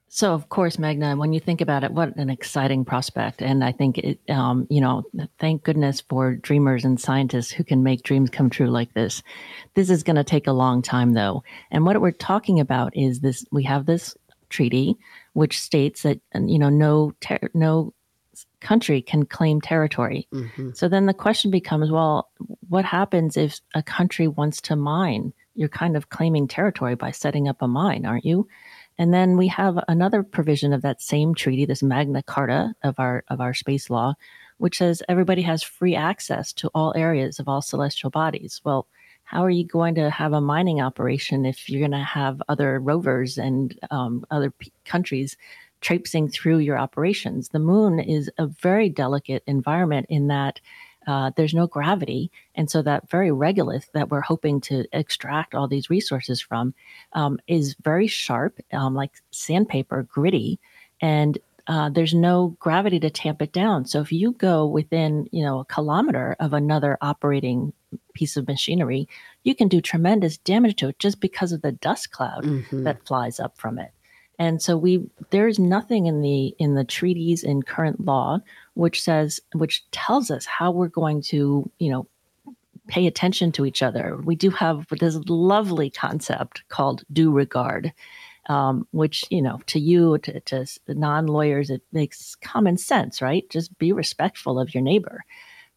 So, 0.09 0.33
of 0.33 0.49
course, 0.49 0.77
Meghna, 0.77 1.17
when 1.17 1.33
you 1.33 1.39
think 1.39 1.61
about 1.61 1.83
it, 1.83 1.91
what 1.91 2.15
an 2.15 2.29
exciting 2.29 2.85
prospect. 2.85 3.41
And 3.41 3.63
I 3.63 3.71
think, 3.71 3.97
it, 3.99 4.19
um, 4.29 4.65
you 4.69 4.81
know, 4.81 5.03
thank 5.37 5.63
goodness 5.63 6.01
for 6.01 6.35
dreamers 6.35 6.85
and 6.85 6.99
scientists 6.99 7.51
who 7.51 7.63
can 7.63 7.83
make 7.83 8.01
dreams 8.03 8.29
come 8.29 8.49
true 8.49 8.67
like 8.67 8.93
this. 8.93 9.21
This 9.75 9.89
is 9.89 10.01
going 10.03 10.15
to 10.15 10.23
take 10.23 10.47
a 10.47 10.53
long 10.53 10.81
time, 10.81 11.13
though. 11.13 11.43
And 11.69 11.85
what 11.85 12.01
we're 12.01 12.11
talking 12.11 12.59
about 12.59 12.95
is 12.95 13.19
this 13.19 13.45
we 13.51 13.63
have 13.63 13.85
this 13.85 14.15
treaty 14.49 14.97
which 15.37 15.59
states 15.59 16.01
that, 16.01 16.19
you 16.33 16.57
know, 16.57 16.69
no, 16.69 17.13
ter- 17.21 17.51
no 17.53 17.93
country 18.59 19.03
can 19.03 19.23
claim 19.23 19.61
territory. 19.61 20.27
Mm-hmm. 20.33 20.71
So 20.73 20.89
then 20.89 21.05
the 21.05 21.13
question 21.13 21.51
becomes 21.51 21.91
well, 21.91 22.31
what 22.69 22.85
happens 22.85 23.37
if 23.37 23.61
a 23.75 23.83
country 23.83 24.27
wants 24.27 24.59
to 24.61 24.75
mine? 24.75 25.33
You're 25.53 25.69
kind 25.69 25.95
of 25.95 26.09
claiming 26.09 26.47
territory 26.47 26.95
by 26.95 27.11
setting 27.11 27.47
up 27.47 27.61
a 27.61 27.67
mine, 27.67 28.03
aren't 28.03 28.25
you? 28.25 28.47
And 28.97 29.13
then 29.13 29.37
we 29.37 29.47
have 29.49 29.77
another 29.87 30.23
provision 30.23 30.73
of 30.73 30.81
that 30.81 31.03
same 31.03 31.35
treaty, 31.35 31.65
this 31.65 31.83
Magna 31.83 32.23
Carta 32.23 32.73
of 32.81 32.95
our 32.97 33.23
of 33.27 33.39
our 33.39 33.53
space 33.53 33.91
law, 33.91 34.15
which 34.57 34.79
says 34.79 35.03
everybody 35.07 35.43
has 35.43 35.61
free 35.61 35.95
access 35.95 36.51
to 36.53 36.71
all 36.73 36.93
areas 36.95 37.37
of 37.37 37.47
all 37.47 37.61
celestial 37.61 38.09
bodies. 38.09 38.59
Well, 38.63 38.87
how 39.27 39.43
are 39.43 39.49
you 39.49 39.65
going 39.65 39.93
to 39.95 40.09
have 40.09 40.31
a 40.31 40.39
mining 40.39 40.79
operation 40.79 41.45
if 41.45 41.69
you're 41.69 41.81
going 41.81 41.91
to 41.91 41.97
have 41.97 42.41
other 42.47 42.79
rovers 42.79 43.37
and 43.37 43.77
um, 43.91 44.25
other 44.31 44.51
p- 44.51 44.71
countries 44.85 45.35
traipsing 45.81 46.29
through 46.29 46.59
your 46.59 46.77
operations? 46.77 47.49
The 47.49 47.59
moon 47.59 47.99
is 47.99 48.31
a 48.37 48.47
very 48.47 48.87
delicate 48.87 49.43
environment 49.45 50.05
in 50.09 50.27
that 50.27 50.61
uh, 51.07 51.31
there's 51.35 51.53
no 51.53 51.67
gravity. 51.67 52.31
And 52.55 52.71
so 52.71 52.81
that 52.83 53.09
very 53.09 53.29
regolith 53.29 53.91
that 53.91 54.09
we're 54.09 54.21
hoping 54.21 54.61
to 54.61 54.85
extract 54.93 55.53
all 55.53 55.67
these 55.67 55.89
resources 55.89 56.39
from 56.39 56.73
um, 57.11 57.37
is 57.47 57.75
very 57.83 58.07
sharp, 58.07 58.57
um, 58.71 58.95
like 58.95 59.11
sandpaper, 59.31 60.03
gritty. 60.03 60.57
And 61.01 61.37
uh, 61.67 61.89
there's 61.89 62.13
no 62.13 62.55
gravity 62.61 62.97
to 63.01 63.09
tamp 63.09 63.41
it 63.41 63.51
down. 63.51 63.85
So 63.85 63.99
if 63.99 64.13
you 64.13 64.31
go 64.31 64.65
within, 64.65 65.27
you 65.33 65.43
know, 65.43 65.59
a 65.59 65.65
kilometer 65.65 66.37
of 66.39 66.53
another 66.53 66.97
operating 67.01 67.73
piece 68.17 68.35
of 68.35 68.47
machinery, 68.47 69.07
you 69.43 69.53
can 69.53 69.67
do 69.67 69.79
tremendous 69.79 70.37
damage 70.37 70.75
to 70.77 70.89
it 70.89 70.99
just 70.99 71.19
because 71.19 71.51
of 71.51 71.61
the 71.61 71.71
dust 71.71 72.11
cloud 72.11 72.43
mm-hmm. 72.43 72.83
that 72.83 73.05
flies 73.05 73.39
up 73.39 73.57
from 73.57 73.77
it. 73.77 73.91
And 74.39 74.61
so 74.61 74.75
we 74.77 75.07
there's 75.29 75.59
nothing 75.59 76.05
in 76.07 76.21
the 76.21 76.55
in 76.59 76.75
the 76.75 76.83
treaties 76.83 77.43
in 77.43 77.63
current 77.63 78.05
law 78.05 78.39
which 78.73 79.01
says 79.01 79.39
which 79.53 79.83
tells 79.91 80.29
us 80.29 80.45
how 80.45 80.71
we're 80.71 80.87
going 80.87 81.21
to, 81.23 81.69
you 81.79 81.89
know, 81.91 82.07
pay 82.87 83.07
attention 83.07 83.51
to 83.51 83.65
each 83.65 83.81
other. 83.81 84.17
We 84.23 84.35
do 84.35 84.49
have 84.51 84.87
this 84.99 85.15
lovely 85.27 85.89
concept 85.89 86.63
called 86.69 87.03
due 87.11 87.31
regard 87.31 87.93
um, 88.47 88.87
which 88.91 89.25
you 89.29 89.41
know 89.41 89.59
to 89.67 89.79
you 89.79 90.17
to, 90.19 90.39
to 90.39 90.65
non-lawyers 90.87 91.69
it 91.69 91.81
makes 91.91 92.35
common 92.35 92.77
sense 92.77 93.21
right 93.21 93.49
just 93.49 93.77
be 93.77 93.91
respectful 93.91 94.59
of 94.59 94.73
your 94.73 94.83
neighbor 94.83 95.23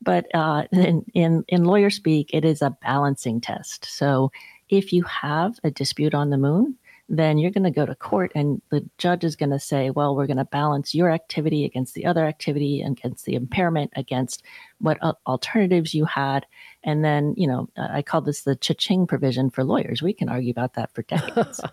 but 0.03 0.27
uh, 0.35 0.65
in, 0.73 1.05
in 1.15 1.45
in 1.49 1.65
lawyer 1.65 1.91
speak 1.91 2.31
it 2.33 2.45
is 2.45 2.63
a 2.63 2.77
balancing 2.83 3.41
test. 3.41 3.85
So 3.85 4.31
if 4.69 4.93
you 4.93 5.03
have 5.05 5.59
a 5.65 5.71
dispute 5.71 6.15
on 6.15 6.31
the 6.31 6.39
moon 6.39 6.77
then 7.13 7.39
you're 7.39 7.51
going 7.51 7.65
to 7.65 7.73
go 7.73 7.85
to 7.85 7.95
court 7.97 8.31
and 8.37 8.63
the 8.71 8.89
judge 8.97 9.25
is 9.25 9.35
going 9.35 9.51
to 9.51 9.59
say 9.59 9.91
well 9.91 10.15
we're 10.15 10.29
going 10.29 10.37
to 10.37 10.45
balance 10.45 10.95
your 10.95 11.11
activity 11.11 11.65
against 11.65 11.95
the 11.95 12.07
other 12.07 12.25
activity 12.25 12.83
against 12.83 13.25
the 13.25 13.35
impairment 13.35 13.91
against 13.97 14.45
what 14.79 14.97
alternatives 15.27 15.93
you 15.93 16.05
had. 16.05 16.47
And 16.85 17.05
then 17.05 17.35
you 17.37 17.47
know 17.47 17.69
i 17.77 18.01
call 18.03 18.21
this 18.21 18.43
the 18.43 18.57
cha-ching 18.57 19.07
provision 19.07 19.51
for 19.51 19.65
lawyers. 19.65 20.03
We 20.03 20.13
can 20.13 20.29
argue 20.29 20.51
about 20.51 20.75
that 20.75 20.95
for 20.95 21.03
decades. 21.03 21.61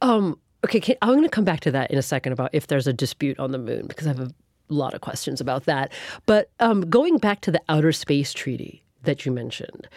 Um, 0.00 0.38
okay, 0.64 0.96
I'm 1.02 1.08
going 1.10 1.22
to 1.22 1.28
come 1.28 1.44
back 1.44 1.60
to 1.60 1.70
that 1.72 1.90
in 1.90 1.98
a 1.98 2.02
second 2.02 2.32
about 2.32 2.50
if 2.52 2.66
there's 2.66 2.86
a 2.86 2.92
dispute 2.92 3.38
on 3.38 3.50
the 3.50 3.58
moon 3.58 3.86
because 3.86 4.06
I 4.06 4.10
have 4.10 4.20
a 4.20 4.30
lot 4.74 4.94
of 4.94 5.00
questions 5.00 5.40
about 5.40 5.64
that. 5.64 5.92
But 6.26 6.50
um, 6.60 6.88
going 6.88 7.18
back 7.18 7.40
to 7.42 7.50
the 7.50 7.60
Outer 7.68 7.92
Space 7.92 8.32
Treaty 8.32 8.82
that 9.02 9.24
you 9.24 9.32
mentioned, 9.32 9.88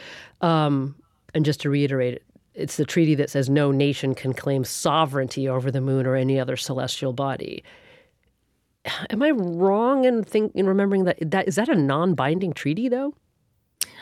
um, 0.41 0.95
and 1.33 1.45
just 1.45 1.61
to 1.61 1.69
reiterate 1.69 2.21
it's 2.53 2.77
the 2.77 2.85
treaty 2.85 3.15
that 3.15 3.29
says 3.29 3.49
no 3.49 3.71
nation 3.71 4.13
can 4.13 4.33
claim 4.33 4.65
sovereignty 4.65 5.47
over 5.47 5.71
the 5.71 5.79
moon 5.79 6.05
or 6.05 6.15
any 6.15 6.39
other 6.39 6.57
celestial 6.57 7.13
body. 7.13 7.63
Am 9.09 9.23
I 9.23 9.31
wrong 9.31 10.05
in 10.05 10.23
think 10.23 10.53
in 10.55 10.67
remembering 10.67 11.05
that 11.05 11.17
that 11.21 11.47
is 11.47 11.55
that 11.55 11.69
a 11.69 11.75
non-binding 11.75 12.53
treaty 12.53 12.89
though? 12.89 13.13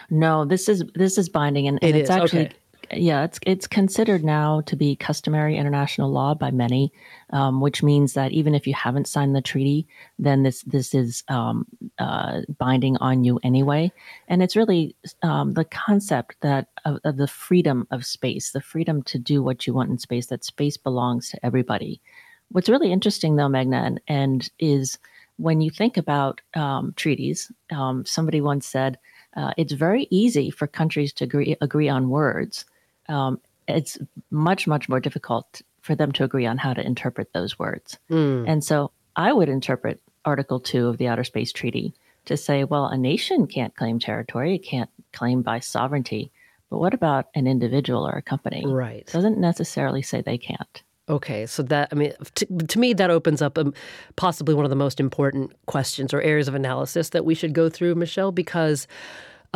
No, 0.10 0.46
this 0.46 0.68
is 0.68 0.84
this 0.96 1.18
is 1.18 1.30
binding, 1.30 1.68
and, 1.68 1.78
and 1.82 1.96
it 1.96 2.00
it's 2.00 2.10
is. 2.10 2.16
actually 2.16 2.46
okay 2.48 2.56
yeah, 2.94 3.24
it's 3.24 3.40
it's 3.46 3.68
considered 3.68 4.24
now 4.24 4.62
to 4.62 4.76
be 4.76 4.96
customary 4.96 5.58
international 5.58 6.12
law 6.12 6.34
by 6.34 6.52
many, 6.52 6.92
um, 7.32 7.62
which 7.62 7.84
means 7.84 8.14
that 8.14 8.32
even 8.32 8.56
if 8.56 8.66
you 8.66 8.74
haven't 8.74 9.08
signed 9.08 9.36
the 9.36 9.42
treaty, 9.42 9.88
then 10.18 10.44
this 10.44 10.64
this 10.64 10.94
is 10.96 11.24
um, 11.28 11.66
uh, 12.00 12.42
binding 12.58 12.98
on 12.98 13.24
you 13.24 13.40
anyway. 13.44 13.92
And 14.28 14.42
it's 14.42 14.56
really 14.56 14.96
um, 15.22 15.54
the 15.54 15.66
concept 15.66 16.38
that 16.42 16.68
of, 16.86 17.00
of, 17.04 17.18
the 17.18 17.28
freedom 17.28 17.88
of 17.92 18.06
space, 18.06 18.52
the 18.52 18.62
freedom 18.62 19.04
to 19.04 19.20
do 19.20 19.44
what 19.44 19.68
you 19.68 19.74
want 19.74 19.92
in 19.92 19.98
space. 19.98 20.28
That 20.28 20.44
space 20.44 20.78
belongs 20.78 21.30
to 21.30 21.46
everybody. 21.46 22.02
What's 22.50 22.70
really 22.70 22.92
interesting, 22.92 23.36
though, 23.36 23.48
Meghna, 23.48 23.86
and, 23.86 24.02
and 24.08 24.50
is 24.58 24.98
when 25.38 25.62
you 25.62 25.70
think 25.70 25.98
about 25.98 26.42
um, 26.56 26.94
treaties. 26.96 27.52
Um, 27.72 28.06
somebody 28.06 28.42
once 28.42 28.68
said. 28.68 28.98
Uh, 29.36 29.54
it's 29.58 29.74
very 29.74 30.08
easy 30.10 30.50
for 30.50 30.68
countries 30.68 31.14
to 31.14 31.24
agree 31.24 31.56
agree 31.62 31.88
on 31.88 32.10
words, 32.10 32.66
um, 33.10 33.40
it's 33.68 33.98
much, 34.32 34.68
much 34.68 34.90
more 34.90 35.00
difficult 35.00 35.62
for 35.82 35.96
them 35.96 36.12
to 36.14 36.24
agree 36.24 36.46
on 36.46 36.58
how 36.58 36.74
to 36.74 36.86
interpret 36.86 37.34
those 37.34 37.58
words. 37.58 37.98
Mm. 38.10 38.46
And 38.48 38.64
so 38.64 38.92
I 39.16 39.34
would 39.34 39.50
interpret 39.50 40.02
Article 40.26 40.60
2 40.60 40.88
of 40.88 40.98
the 40.98 41.08
Outer 41.08 41.24
Space 41.24 41.52
Treaty 41.52 41.94
to 42.26 42.38
say, 42.38 42.64
well, 42.64 42.86
a 42.86 42.98
nation 42.98 43.48
can't 43.48 43.76
claim 43.76 44.00
territory, 44.00 44.56
it 44.56 44.60
can't 44.60 44.90
claim 45.14 45.42
by 45.42 45.60
sovereignty. 45.60 46.32
But 46.70 46.78
what 46.78 46.94
about 46.94 47.28
an 47.34 47.48
individual 47.48 48.08
or 48.08 48.12
a 48.12 48.22
company? 48.22 48.64
Right. 48.66 49.08
Doesn't 49.08 49.40
necessarily 49.40 50.04
say 50.04 50.22
they 50.22 50.38
can't. 50.38 50.84
Okay, 51.10 51.48
so 51.48 51.64
that 51.64 51.90
I 51.92 51.96
mean, 51.96 52.14
to, 52.36 52.46
to 52.46 52.80
me, 52.80 52.94
that 52.94 53.10
opens 53.10 53.42
up 53.42 53.58
um, 53.58 53.74
possibly 54.16 54.54
one 54.54 54.64
of 54.64 54.70
the 54.70 54.76
most 54.76 55.00
important 55.00 55.54
questions 55.66 56.14
or 56.14 56.22
areas 56.22 56.48
of 56.48 56.54
analysis 56.54 57.10
that 57.10 57.26
we 57.26 57.34
should 57.34 57.54
go 57.54 57.68
through, 57.68 57.96
Michelle, 57.96 58.32
because 58.32 58.88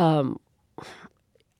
um, 0.00 0.40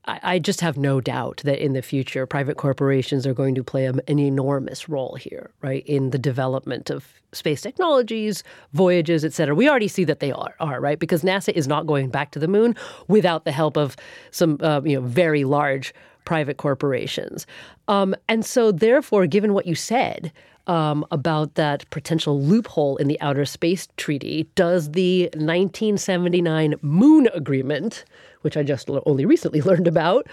I 0.06 0.38
just 0.38 0.60
have 0.60 0.76
no 0.76 1.00
doubt 1.00 1.40
that 1.44 1.64
in 1.64 1.72
the 1.72 1.80
future, 1.80 2.26
private 2.26 2.58
corporations 2.58 3.26
are 3.26 3.32
going 3.32 3.54
to 3.54 3.64
play 3.64 3.86
an 3.86 4.00
enormous 4.06 4.86
role 4.88 5.14
here, 5.14 5.50
right, 5.62 5.84
in 5.86 6.10
the 6.10 6.18
development 6.18 6.90
of 6.90 7.06
space 7.32 7.62
technologies, 7.62 8.44
voyages, 8.74 9.24
et 9.24 9.32
cetera. 9.32 9.54
We 9.54 9.68
already 9.68 9.88
see 9.88 10.04
that 10.04 10.20
they 10.20 10.30
are, 10.30 10.54
are 10.60 10.80
right, 10.80 10.98
because 10.98 11.22
NASA 11.22 11.52
is 11.54 11.66
not 11.66 11.86
going 11.86 12.10
back 12.10 12.32
to 12.32 12.38
the 12.38 12.48
moon 12.48 12.76
without 13.08 13.46
the 13.46 13.52
help 13.52 13.78
of 13.78 13.96
some, 14.30 14.58
uh, 14.60 14.82
you 14.84 15.00
know, 15.00 15.06
very 15.06 15.44
large 15.44 15.94
private 16.26 16.58
corporations. 16.58 17.46
Um, 17.88 18.14
and 18.28 18.44
so, 18.44 18.72
therefore, 18.72 19.26
given 19.26 19.54
what 19.54 19.66
you 19.66 19.74
said, 19.74 20.32
um, 20.66 21.04
about 21.10 21.54
that 21.54 21.88
potential 21.90 22.40
loophole 22.40 22.96
in 22.96 23.08
the 23.08 23.20
Outer 23.20 23.44
Space 23.44 23.88
Treaty. 23.98 24.48
Does 24.54 24.92
the 24.92 25.24
1979 25.34 26.76
Moon 26.80 27.28
Agreement, 27.34 28.04
which 28.44 28.56
I 28.56 28.62
just 28.62 28.88
only 29.06 29.24
recently 29.26 29.60
learned 29.62 29.88
about, 29.88 30.26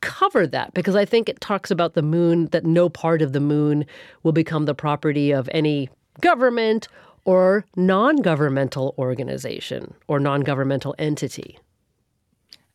cover 0.00 0.46
that? 0.46 0.74
Because 0.74 0.94
I 0.94 1.04
think 1.04 1.28
it 1.28 1.40
talks 1.40 1.70
about 1.70 1.94
the 1.94 2.02
moon, 2.02 2.46
that 2.52 2.64
no 2.64 2.88
part 2.88 3.22
of 3.22 3.32
the 3.32 3.40
moon 3.40 3.86
will 4.22 4.32
become 4.32 4.66
the 4.66 4.74
property 4.74 5.32
of 5.32 5.48
any 5.52 5.88
government 6.20 6.88
or 7.24 7.64
non 7.76 8.16
governmental 8.16 8.94
organization 8.98 9.94
or 10.08 10.20
non 10.20 10.42
governmental 10.42 10.94
entity. 10.98 11.58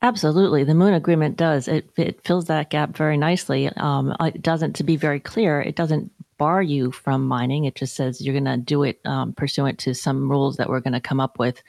Absolutely, 0.02 0.64
the 0.64 0.74
Moon 0.74 0.94
Agreement 0.94 1.36
does. 1.36 1.68
It 1.68 1.90
it 1.98 2.24
fills 2.26 2.46
that 2.46 2.70
gap 2.70 2.96
very 2.96 3.18
nicely. 3.18 3.70
Um, 3.76 4.16
it 4.22 4.42
doesn't, 4.42 4.78
to 4.78 4.84
be 4.84 4.96
very 4.96 5.20
clear, 5.20 5.62
it 5.62 5.76
doesn't 5.76 6.12
bar 6.38 6.62
you 6.64 6.92
from 6.92 7.28
mining. 7.28 7.66
It 7.66 7.76
just 7.76 7.96
says 7.96 8.22
you're 8.22 8.34
going 8.34 8.46
to 8.46 8.58
do 8.58 8.84
it 8.84 9.00
um, 9.06 9.34
pursuant 9.34 9.78
to 9.80 9.94
some 9.94 10.32
rules 10.32 10.56
that 10.56 10.70
we're 10.70 10.80
going 10.80 10.94
to 10.94 11.02
come 11.02 11.20
up 11.20 11.38
with 11.38 11.62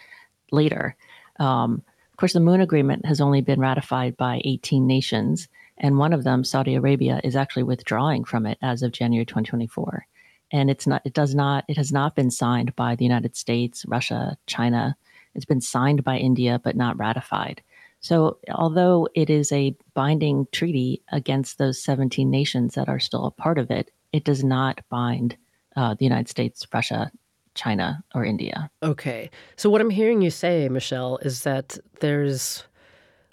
later. 0.52 0.96
Um, 1.40 1.82
course, 2.20 2.32
the 2.34 2.40
Moon 2.40 2.60
Agreement 2.60 3.06
has 3.06 3.20
only 3.20 3.40
been 3.40 3.60
ratified 3.60 4.16
by 4.16 4.42
18 4.44 4.86
nations, 4.86 5.48
and 5.78 5.98
one 5.98 6.12
of 6.12 6.24
them, 6.24 6.44
Saudi 6.44 6.74
Arabia, 6.74 7.20
is 7.24 7.34
actually 7.34 7.62
withdrawing 7.62 8.24
from 8.24 8.46
it 8.46 8.58
as 8.62 8.82
of 8.82 8.92
January 8.92 9.24
2024. 9.24 10.06
And 10.52 10.70
it's 10.70 10.86
not. 10.86 11.02
It 11.04 11.14
does 11.14 11.34
not. 11.34 11.64
It 11.68 11.76
has 11.76 11.92
not 11.92 12.14
been 12.16 12.30
signed 12.30 12.76
by 12.76 12.94
the 12.94 13.04
United 13.04 13.36
States, 13.36 13.86
Russia, 13.86 14.36
China. 14.46 14.96
It's 15.34 15.44
been 15.44 15.60
signed 15.60 16.04
by 16.04 16.18
India, 16.18 16.60
but 16.62 16.76
not 16.76 16.98
ratified. 16.98 17.62
So, 18.00 18.38
although 18.50 19.08
it 19.14 19.30
is 19.30 19.52
a 19.52 19.76
binding 19.94 20.46
treaty 20.52 21.02
against 21.12 21.58
those 21.58 21.82
17 21.82 22.28
nations 22.28 22.74
that 22.74 22.88
are 22.88 22.98
still 22.98 23.26
a 23.26 23.30
part 23.30 23.58
of 23.58 23.70
it, 23.70 23.90
it 24.12 24.24
does 24.24 24.42
not 24.42 24.80
bind 24.88 25.36
uh, 25.76 25.94
the 25.94 26.04
United 26.04 26.28
States, 26.28 26.66
Russia, 26.72 27.12
China, 27.60 28.02
or 28.14 28.24
India. 28.24 28.70
Okay. 28.82 29.30
So, 29.56 29.68
what 29.68 29.82
I'm 29.82 29.90
hearing 29.90 30.22
you 30.22 30.30
say, 30.30 30.68
Michelle, 30.68 31.18
is 31.18 31.42
that 31.42 31.78
there's 32.00 32.64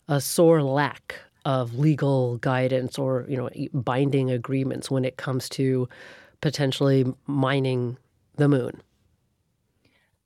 a 0.10 0.20
sore 0.20 0.62
lack 0.62 1.16
of 1.46 1.76
legal 1.76 2.38
guidance 2.40 3.00
or 3.00 3.26
you 3.30 3.38
know 3.38 3.50
binding 3.74 4.30
agreements 4.30 4.92
when 4.92 5.06
it 5.06 5.16
comes 5.16 5.48
to 5.50 5.88
potentially 6.42 7.06
mining 7.26 7.98
the 8.36 8.50
moon. 8.50 8.82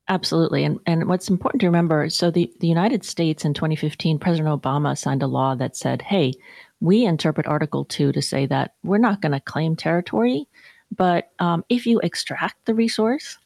Absolutely. 0.08 0.64
And 0.64 0.80
and 0.88 1.08
what's 1.08 1.30
important 1.30 1.62
to 1.62 1.68
remember, 1.68 2.10
so 2.10 2.32
the, 2.32 2.52
the 2.60 2.68
United 2.68 3.06
States 3.06 3.46
in 3.46 3.54
2015, 3.54 4.18
President 4.18 4.50
Obama 4.50 4.98
signed 4.98 5.22
a 5.22 5.28
law 5.28 5.54
that 5.56 5.76
said, 5.76 6.02
hey, 6.02 6.34
we 6.80 7.06
interpret 7.06 7.46
Article 7.46 7.86
2 7.86 8.12
to 8.12 8.22
say 8.22 8.48
that 8.48 8.74
we're 8.84 8.98
not 8.98 9.22
going 9.22 9.32
to 9.32 9.40
claim 9.40 9.76
territory, 9.76 10.48
but 10.90 11.32
um, 11.38 11.64
if 11.70 11.86
you 11.86 12.00
extract 12.00 12.66
the 12.66 12.74
resource, 12.74 13.38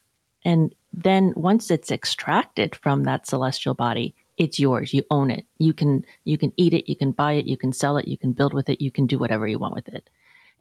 and 0.46 0.72
then 0.92 1.32
once 1.34 1.72
it's 1.72 1.90
extracted 1.90 2.76
from 2.76 3.02
that 3.02 3.26
celestial 3.26 3.74
body, 3.74 4.14
it's 4.38 4.60
yours. 4.60 4.94
You 4.94 5.02
own 5.10 5.28
it. 5.28 5.44
You 5.58 5.72
can 5.72 6.06
you 6.24 6.38
can 6.38 6.52
eat 6.56 6.72
it. 6.72 6.88
You 6.88 6.94
can 6.94 7.10
buy 7.10 7.32
it. 7.32 7.46
You 7.46 7.56
can 7.56 7.72
sell 7.72 7.96
it. 7.96 8.06
You 8.06 8.16
can 8.16 8.32
build 8.32 8.54
with 8.54 8.68
it. 8.68 8.80
You 8.80 8.92
can 8.92 9.06
do 9.06 9.18
whatever 9.18 9.48
you 9.48 9.58
want 9.58 9.74
with 9.74 9.88
it. 9.88 10.08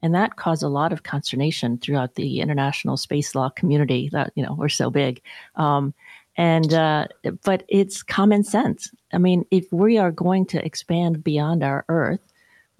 And 0.01 0.15
that 0.15 0.37
caused 0.37 0.63
a 0.63 0.69
lot 0.69 0.91
of 0.91 1.03
consternation 1.03 1.77
throughout 1.77 2.15
the 2.15 2.41
international 2.41 2.97
space 2.97 3.35
law 3.35 3.49
community. 3.49 4.09
That 4.11 4.31
you 4.33 4.43
know 4.43 4.55
we're 4.57 4.69
so 4.69 4.89
big, 4.89 5.21
um, 5.55 5.93
and 6.35 6.73
uh, 6.73 7.07
but 7.43 7.63
it's 7.67 8.01
common 8.01 8.43
sense. 8.43 8.91
I 9.13 9.19
mean, 9.19 9.45
if 9.51 9.71
we 9.71 9.99
are 9.99 10.11
going 10.11 10.47
to 10.47 10.65
expand 10.65 11.23
beyond 11.23 11.63
our 11.63 11.85
Earth, 11.89 12.21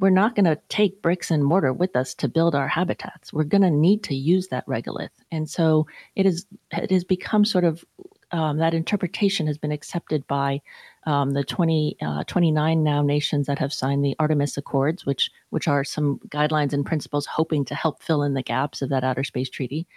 we're 0.06 0.12
not 0.12 0.36
going 0.36 0.46
to 0.46 0.60
take 0.70 1.02
bricks 1.02 1.32
and 1.32 1.44
mortar 1.44 1.74
with 1.74 1.96
us 1.96 2.14
to 2.14 2.28
build 2.28 2.54
our 2.54 2.68
habitats. 2.68 3.34
We're 3.34 3.44
going 3.44 3.64
to 3.64 3.72
need 3.72 4.04
to 4.04 4.14
use 4.14 4.50
that 4.50 4.64
regolith, 4.68 5.10
and 5.32 5.50
so 5.50 5.88
it 6.16 6.28
is. 6.28 6.46
It 6.70 6.92
has 6.92 7.04
become 7.04 7.44
sort 7.44 7.64
of 7.64 7.84
um, 8.30 8.60
that 8.60 8.76
interpretation 8.76 9.48
has 9.48 9.58
been 9.58 9.72
accepted 9.72 10.28
by 10.28 10.62
um, 11.08 11.32
the 11.32 11.44
20, 11.44 11.98
uh, 12.04 12.24
29 12.26 12.84
now 12.84 13.02
nations 13.02 13.48
that 13.48 13.58
have 13.58 13.74
signed 13.74 14.06
the 14.06 14.16
Artemis 14.20 14.58
Accords, 14.58 15.08
which 15.08 15.32
which 15.50 15.68
are 15.68 15.84
some 15.84 16.20
guidelines 16.28 16.72
and 16.72 16.86
principles 16.86 17.26
hoping 17.26 17.66
to 17.66 17.74
help 17.74 18.04
fill 18.04 18.22
in 18.22 18.36
the 18.36 18.44
gaps 18.44 18.84
of 18.84 18.90
that 18.90 19.04
outer 19.04 19.24
space 19.24 19.50
treaty. 19.50 19.88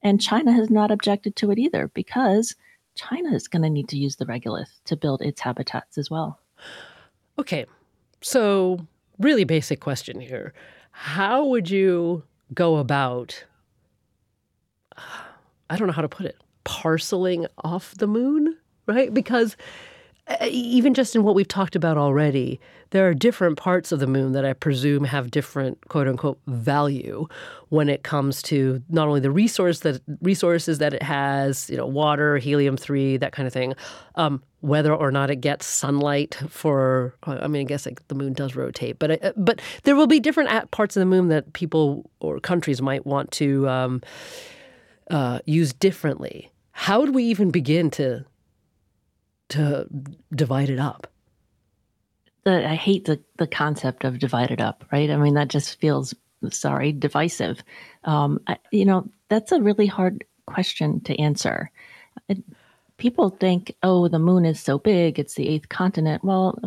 And 0.00 0.18
China 0.18 0.50
has 0.50 0.70
not 0.70 0.90
objected 0.90 1.36
to 1.36 1.50
it 1.50 1.58
either 1.58 1.88
because 1.88 2.56
China 2.94 3.34
is 3.34 3.48
going 3.48 3.64
to 3.64 3.68
need 3.68 3.90
to 3.90 3.98
use 3.98 4.16
the 4.16 4.24
regolith 4.24 4.80
to 4.86 4.96
build 4.96 5.20
its 5.20 5.42
habitats 5.42 5.98
as 5.98 6.10
well. 6.10 6.40
Okay, 7.38 7.66
so 8.22 8.80
really 9.18 9.44
basic 9.44 9.80
question 9.80 10.20
here: 10.20 10.52
How 10.90 11.44
would 11.44 11.70
you 11.70 12.24
go 12.54 12.76
about? 12.76 13.44
I 15.70 15.76
don't 15.76 15.86
know 15.86 15.92
how 15.92 16.02
to 16.02 16.08
put 16.08 16.26
it. 16.26 16.36
Parceling 16.64 17.46
off 17.62 17.94
the 17.96 18.06
moon, 18.06 18.56
right? 18.86 19.12
Because 19.12 19.56
even 20.42 20.94
just 20.94 21.16
in 21.16 21.22
what 21.22 21.34
we've 21.34 21.48
talked 21.48 21.74
about 21.74 21.96
already, 21.96 22.60
there 22.90 23.08
are 23.08 23.14
different 23.14 23.56
parts 23.56 23.92
of 23.92 24.00
the 24.00 24.06
moon 24.06 24.32
that 24.32 24.44
I 24.44 24.52
presume 24.52 25.04
have 25.04 25.30
different 25.30 25.88
quote 25.88 26.06
unquote 26.06 26.38
value 26.46 27.26
when 27.70 27.88
it 27.88 28.02
comes 28.02 28.42
to 28.42 28.82
not 28.88 29.08
only 29.08 29.20
the 29.20 29.30
resource 29.30 29.80
that 29.80 30.00
resources 30.20 30.78
that 30.78 30.92
it 30.92 31.02
has, 31.02 31.68
you 31.70 31.76
know, 31.76 31.86
water, 31.86 32.38
helium 32.38 32.76
three, 32.76 33.16
that 33.16 33.32
kind 33.32 33.46
of 33.46 33.52
thing, 33.52 33.74
um, 34.16 34.42
whether 34.60 34.94
or 34.94 35.10
not 35.10 35.30
it 35.30 35.36
gets 35.36 35.66
sunlight 35.66 36.36
for. 36.48 37.14
I 37.22 37.46
mean, 37.46 37.62
I 37.62 37.64
guess 37.64 37.86
like 37.86 38.06
the 38.08 38.14
moon 38.14 38.32
does 38.32 38.54
rotate, 38.54 38.98
but 38.98 39.24
uh, 39.24 39.32
but 39.36 39.60
there 39.84 39.96
will 39.96 40.06
be 40.06 40.20
different 40.20 40.70
parts 40.70 40.96
of 40.96 41.00
the 41.00 41.06
moon 41.06 41.28
that 41.28 41.52
people 41.52 42.10
or 42.20 42.38
countries 42.40 42.82
might 42.82 43.06
want 43.06 43.30
to 43.32 43.68
um, 43.68 44.02
uh, 45.10 45.40
use 45.46 45.72
differently. 45.72 46.50
How 46.72 47.00
would 47.00 47.14
we 47.14 47.24
even 47.24 47.50
begin 47.50 47.90
to 47.92 48.24
to 49.50 49.86
divide 50.34 50.70
it 50.70 50.78
up. 50.78 51.06
The, 52.44 52.68
I 52.68 52.74
hate 52.74 53.04
the, 53.04 53.20
the 53.36 53.46
concept 53.46 54.04
of 54.04 54.18
divided 54.18 54.60
up, 54.60 54.84
right? 54.92 55.10
I 55.10 55.16
mean, 55.16 55.34
that 55.34 55.48
just 55.48 55.80
feels, 55.80 56.14
sorry, 56.50 56.92
divisive. 56.92 57.62
Um, 58.04 58.40
I, 58.46 58.58
you 58.70 58.84
know, 58.84 59.08
that's 59.28 59.52
a 59.52 59.60
really 59.60 59.86
hard 59.86 60.24
question 60.46 61.00
to 61.02 61.18
answer. 61.18 61.70
It, 62.28 62.42
people 62.96 63.30
think, 63.30 63.74
oh, 63.82 64.08
the 64.08 64.18
moon 64.18 64.44
is 64.44 64.60
so 64.60 64.78
big, 64.78 65.18
it's 65.18 65.34
the 65.34 65.48
eighth 65.48 65.68
continent. 65.68 66.24
Well, 66.24 66.58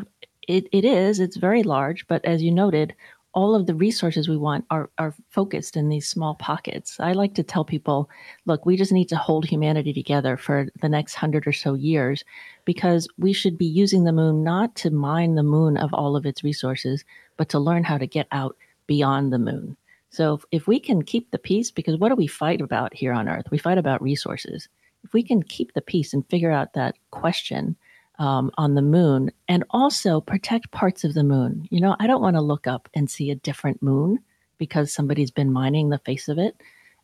it, 0.48 0.68
it 0.72 0.86
is, 0.86 1.20
it's 1.20 1.38
very 1.38 1.64
large, 1.64 2.08
but 2.08 2.24
as 2.26 2.42
you 2.42 2.52
noted, 2.52 2.94
all 3.34 3.56
of 3.56 3.66
the 3.66 3.76
resources 3.76 4.28
we 4.28 4.38
want 4.38 4.66
are, 4.70 4.90
are 4.98 5.16
focused 5.30 5.78
in 5.78 5.90
these 5.90 6.08
small 6.08 6.36
pockets. 6.36 7.00
I 7.00 7.14
like 7.14 7.34
to 7.36 7.44
tell 7.44 7.64
people, 7.64 8.10
look, 8.46 8.66
we 8.66 8.76
just 8.76 8.92
need 8.92 9.08
to 9.10 9.16
hold 9.16 9.46
humanity 9.46 9.94
together 9.94 10.36
for 10.36 10.68
the 10.82 10.90
next 10.90 11.14
hundred 11.14 11.48
or 11.48 11.54
so 11.54 11.74
years 11.74 12.24
because 12.66 13.08
we 13.18 13.32
should 13.32 13.58
be 13.58 13.66
using 13.66 14.04
the 14.04 14.12
moon 14.12 14.44
not 14.44 14.76
to 14.78 14.92
mine 14.92 15.36
the 15.36 15.44
moon 15.44 15.78
of 15.78 15.94
all 15.94 16.16
of 16.16 16.26
its 16.26 16.44
resources, 16.44 17.06
but 17.38 17.48
to 17.50 17.60
learn 17.60 17.84
how 17.84 17.98
to 17.98 18.08
get 18.08 18.28
out 18.32 18.58
beyond 18.88 19.32
the 19.32 19.40
moon. 19.40 19.78
So 20.10 20.34
if, 20.34 20.46
if 20.52 20.68
we 20.68 20.80
can 20.80 21.02
keep 21.04 21.32
the 21.32 21.40
peace, 21.40 21.72
because 21.72 21.98
what 21.98 22.10
do 22.10 22.16
we 22.16 22.28
fight 22.28 22.60
about 22.60 22.94
here 22.94 23.14
on 23.14 23.30
Earth? 23.30 23.46
We 23.50 23.58
fight 23.58 23.78
about 23.78 24.02
resources. 24.02 24.68
If 25.06 25.14
we 25.14 25.24
can 25.24 25.42
keep 25.42 25.74
the 25.74 25.82
peace 25.82 26.14
and 26.14 26.28
figure 26.28 26.52
out 26.52 26.74
that 26.74 26.96
question, 27.12 27.78
um, 28.22 28.52
on 28.56 28.76
the 28.76 28.84
moon 28.84 29.32
and 29.48 29.64
also 29.72 30.22
protect 30.22 30.70
parts 30.70 31.04
of 31.04 31.16
the 31.16 31.24
moon. 31.24 31.68
You 31.72 31.82
know, 31.82 31.96
I 32.00 32.06
don't 32.06 32.22
want 32.22 32.36
to 32.36 32.42
look 32.42 32.68
up 32.68 32.88
and 32.94 33.10
see 33.10 33.32
a 33.32 33.36
different 33.36 33.82
moon 33.82 34.20
because 34.60 34.94
somebody's 34.94 35.32
been 35.32 35.52
mining 35.52 35.90
the 35.90 35.98
face 35.98 36.28
of 36.28 36.38
it. 36.38 36.56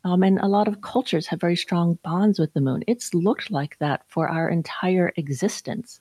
Um, 0.04 0.22
and 0.22 0.38
a 0.38 0.46
lot 0.46 0.68
of 0.68 0.80
cultures 0.80 1.26
have 1.26 1.40
very 1.40 1.56
strong 1.56 1.98
bonds 2.04 2.38
with 2.38 2.54
the 2.54 2.60
moon. 2.60 2.84
It's 2.86 3.14
looked 3.14 3.50
like 3.50 3.76
that 3.80 4.02
for 4.06 4.28
our 4.28 4.48
entire 4.48 5.12
existence. 5.16 5.98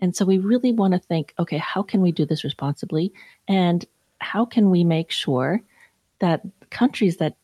And 0.00 0.14
so 0.14 0.26
we 0.26 0.36
really 0.36 0.70
want 0.70 0.92
to 0.92 1.00
think 1.00 1.32
okay, 1.38 1.56
how 1.56 1.82
can 1.82 2.02
we 2.02 2.12
do 2.12 2.26
this 2.26 2.44
responsibly? 2.44 3.10
And 3.48 3.86
how 4.18 4.44
can 4.44 4.68
we 4.68 4.84
make 4.84 5.10
sure 5.10 5.62
that 6.18 6.42
countries 6.68 7.16
that 7.16 7.36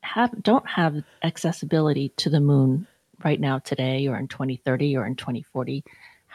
have 0.00 0.42
don't 0.42 0.66
have 0.66 1.04
accessibility 1.22 2.08
to 2.16 2.30
the 2.30 2.40
moon 2.40 2.88
right 3.22 3.38
now 3.38 3.60
today 3.60 4.08
or 4.08 4.16
in 4.16 4.26
2030 4.26 4.96
or 4.96 5.06
in 5.06 5.14
2040 5.14 5.84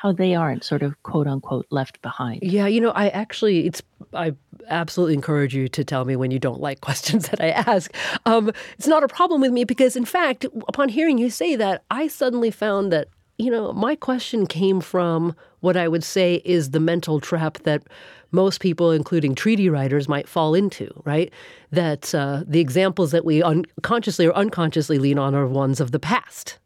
how 0.03 0.11
they 0.11 0.35
aren't 0.35 0.65
sort 0.65 0.83
of 0.83 1.01
quote 1.03 1.27
unquote 1.27 1.65
left 1.69 2.01
behind. 2.01 2.41
Yeah, 2.43 2.67
you 2.67 2.81
know, 2.81 2.91
I 2.91 3.07
actually, 3.07 3.65
it's, 3.65 3.81
I 4.13 4.33
absolutely 4.67 5.13
encourage 5.13 5.55
you 5.55 5.69
to 5.69 5.83
tell 5.85 6.03
me 6.03 6.17
when 6.17 6.29
you 6.29 6.39
don't 6.39 6.59
like 6.59 6.81
questions 6.89 7.29
that 7.29 7.41
I 7.41 7.51
ask. 7.51 7.91
Um, 8.25 8.51
it's 8.77 8.87
not 8.87 9.03
a 9.03 9.07
problem 9.07 9.39
with 9.39 9.53
me 9.53 9.63
because, 9.63 9.95
in 9.95 10.03
fact, 10.03 10.45
upon 10.67 10.89
hearing 10.89 11.17
you 11.17 11.29
say 11.29 11.55
that, 11.55 11.85
I 11.89 12.09
suddenly 12.09 12.51
found 12.51 12.91
that, 12.91 13.07
you 13.37 13.49
know, 13.49 13.71
my 13.71 13.95
question 13.95 14.45
came 14.45 14.81
from 14.81 15.37
what 15.61 15.77
I 15.77 15.87
would 15.87 16.03
say 16.03 16.41
is 16.43 16.71
the 16.71 16.81
mental 16.81 17.21
trap 17.21 17.59
that 17.59 17.83
most 18.31 18.59
people, 18.59 18.91
including 18.91 19.35
treaty 19.35 19.69
writers, 19.69 20.09
might 20.09 20.27
fall 20.27 20.53
into, 20.53 20.89
right? 21.05 21.31
That 21.71 22.13
uh, 22.13 22.43
the 22.45 22.59
examples 22.59 23.11
that 23.11 23.23
we 23.23 23.41
unconsciously 23.41 24.27
or 24.27 24.33
unconsciously 24.33 24.99
lean 24.99 25.17
on 25.17 25.33
are 25.33 25.47
ones 25.47 25.79
of 25.79 25.91
the 25.91 25.99
past. 25.99 26.59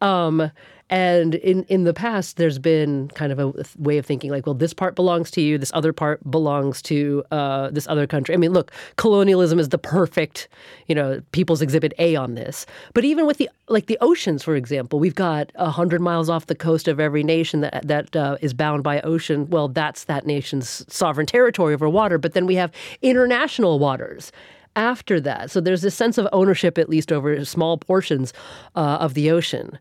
Um, 0.00 0.50
and 0.90 1.34
in, 1.36 1.64
in 1.64 1.84
the 1.84 1.94
past, 1.94 2.36
there's 2.36 2.58
been 2.58 3.08
kind 3.14 3.32
of 3.32 3.38
a 3.38 3.64
way 3.78 3.96
of 3.96 4.04
thinking 4.04 4.30
like, 4.30 4.44
well, 4.44 4.54
this 4.54 4.74
part 4.74 4.94
belongs 4.94 5.30
to 5.32 5.40
you, 5.40 5.56
this 5.56 5.72
other 5.74 5.94
part 5.94 6.30
belongs 6.30 6.82
to 6.82 7.24
uh, 7.30 7.70
this 7.70 7.88
other 7.88 8.06
country. 8.06 8.34
I 8.34 8.38
mean, 8.38 8.52
look, 8.52 8.70
colonialism 8.96 9.58
is 9.58 9.70
the 9.70 9.78
perfect, 9.78 10.46
you 10.86 10.94
know, 10.94 11.22
people's 11.32 11.62
exhibit 11.62 11.94
A 11.98 12.16
on 12.16 12.34
this. 12.34 12.66
But 12.92 13.04
even 13.04 13.26
with 13.26 13.38
the 13.38 13.48
like 13.68 13.86
the 13.86 13.96
oceans, 14.02 14.42
for 14.42 14.56
example, 14.56 14.98
we've 14.98 15.14
got 15.14 15.50
hundred 15.56 16.02
miles 16.02 16.28
off 16.28 16.46
the 16.46 16.54
coast 16.54 16.86
of 16.86 17.00
every 17.00 17.22
nation 17.22 17.60
that 17.62 17.88
that 17.88 18.14
uh, 18.14 18.36
is 18.42 18.52
bound 18.52 18.82
by 18.82 19.00
ocean. 19.00 19.48
Well, 19.48 19.68
that's 19.68 20.04
that 20.04 20.26
nation's 20.26 20.84
sovereign 20.94 21.26
territory 21.26 21.72
over 21.72 21.88
water. 21.88 22.18
But 22.18 22.34
then 22.34 22.44
we 22.44 22.56
have 22.56 22.70
international 23.00 23.78
waters 23.78 24.32
after 24.76 25.18
that. 25.20 25.50
So 25.50 25.60
there's 25.60 25.82
this 25.82 25.94
sense 25.94 26.18
of 26.18 26.28
ownership, 26.32 26.76
at 26.76 26.90
least 26.90 27.10
over 27.10 27.42
small 27.44 27.78
portions 27.78 28.34
uh, 28.74 28.98
of 29.00 29.14
the 29.14 29.30
ocean. 29.30 29.78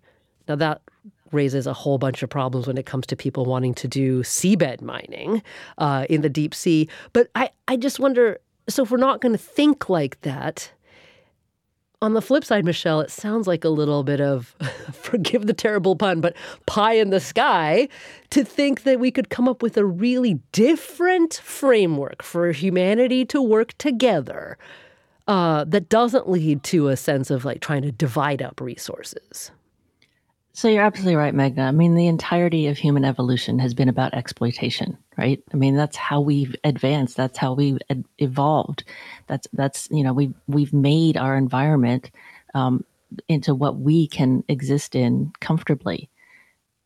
Now, 0.47 0.55
that 0.55 0.81
raises 1.33 1.67
a 1.67 1.73
whole 1.73 1.97
bunch 1.97 2.23
of 2.23 2.29
problems 2.29 2.67
when 2.67 2.77
it 2.77 2.85
comes 2.85 3.05
to 3.07 3.15
people 3.15 3.45
wanting 3.45 3.73
to 3.75 3.87
do 3.87 4.21
seabed 4.23 4.81
mining 4.81 5.41
uh, 5.77 6.05
in 6.09 6.21
the 6.21 6.29
deep 6.29 6.53
sea. 6.53 6.87
But 7.11 7.29
I, 7.35 7.49
I 7.67 7.77
just 7.77 7.99
wonder 7.99 8.39
so 8.69 8.83
if 8.83 8.91
we're 8.91 8.97
not 8.97 9.21
going 9.21 9.33
to 9.33 9.37
think 9.37 9.89
like 9.89 10.21
that, 10.21 10.71
on 12.01 12.13
the 12.13 12.21
flip 12.21 12.43
side, 12.43 12.65
Michelle, 12.65 12.99
it 12.99 13.09
sounds 13.09 13.47
like 13.47 13.63
a 13.63 13.69
little 13.69 14.03
bit 14.03 14.19
of, 14.19 14.55
forgive 14.93 15.47
the 15.47 15.53
terrible 15.53 15.95
pun, 15.95 16.21
but 16.21 16.35
pie 16.65 16.93
in 16.93 17.09
the 17.09 17.19
sky 17.19 17.87
to 18.29 18.43
think 18.43 18.83
that 18.83 18.99
we 18.99 19.09
could 19.09 19.29
come 19.29 19.47
up 19.47 19.61
with 19.61 19.77
a 19.77 19.85
really 19.85 20.35
different 20.51 21.35
framework 21.43 22.21
for 22.21 22.51
humanity 22.51 23.25
to 23.25 23.41
work 23.41 23.77
together 23.77 24.57
uh, 25.27 25.63
that 25.63 25.87
doesn't 25.87 26.29
lead 26.29 26.63
to 26.63 26.89
a 26.89 26.97
sense 26.97 27.31
of 27.31 27.45
like 27.45 27.61
trying 27.61 27.81
to 27.81 27.91
divide 27.91 28.41
up 28.41 28.59
resources. 28.59 29.51
So 30.55 30.67
you're 30.67 30.83
absolutely 30.83 31.15
right, 31.15 31.33
Meghna. 31.33 31.67
I 31.67 31.71
mean, 31.71 31.95
the 31.95 32.05
entirety 32.07 32.67
of 32.67 32.77
human 32.77 33.03
evolution 33.03 33.57
has 33.57 33.73
been 33.73 33.89
about 33.89 34.13
exploitation, 34.13 34.95
right? 35.17 35.41
I 35.51 35.57
mean, 35.57 35.75
that's 35.75 35.97
how 35.97 36.21
we've 36.21 36.55
advanced. 36.63 37.17
That's 37.17 37.39
how 37.39 37.53
we've 37.53 37.79
ed- 37.89 38.05
evolved. 38.19 38.83
That's 39.27 39.47
that's 39.53 39.87
you 39.89 40.03
know 40.03 40.13
we've 40.13 40.33
we've 40.47 40.71
made 40.71 41.17
our 41.17 41.35
environment 41.35 42.11
um, 42.53 42.85
into 43.27 43.55
what 43.55 43.77
we 43.79 44.07
can 44.07 44.43
exist 44.47 44.93
in 44.95 45.33
comfortably, 45.39 46.07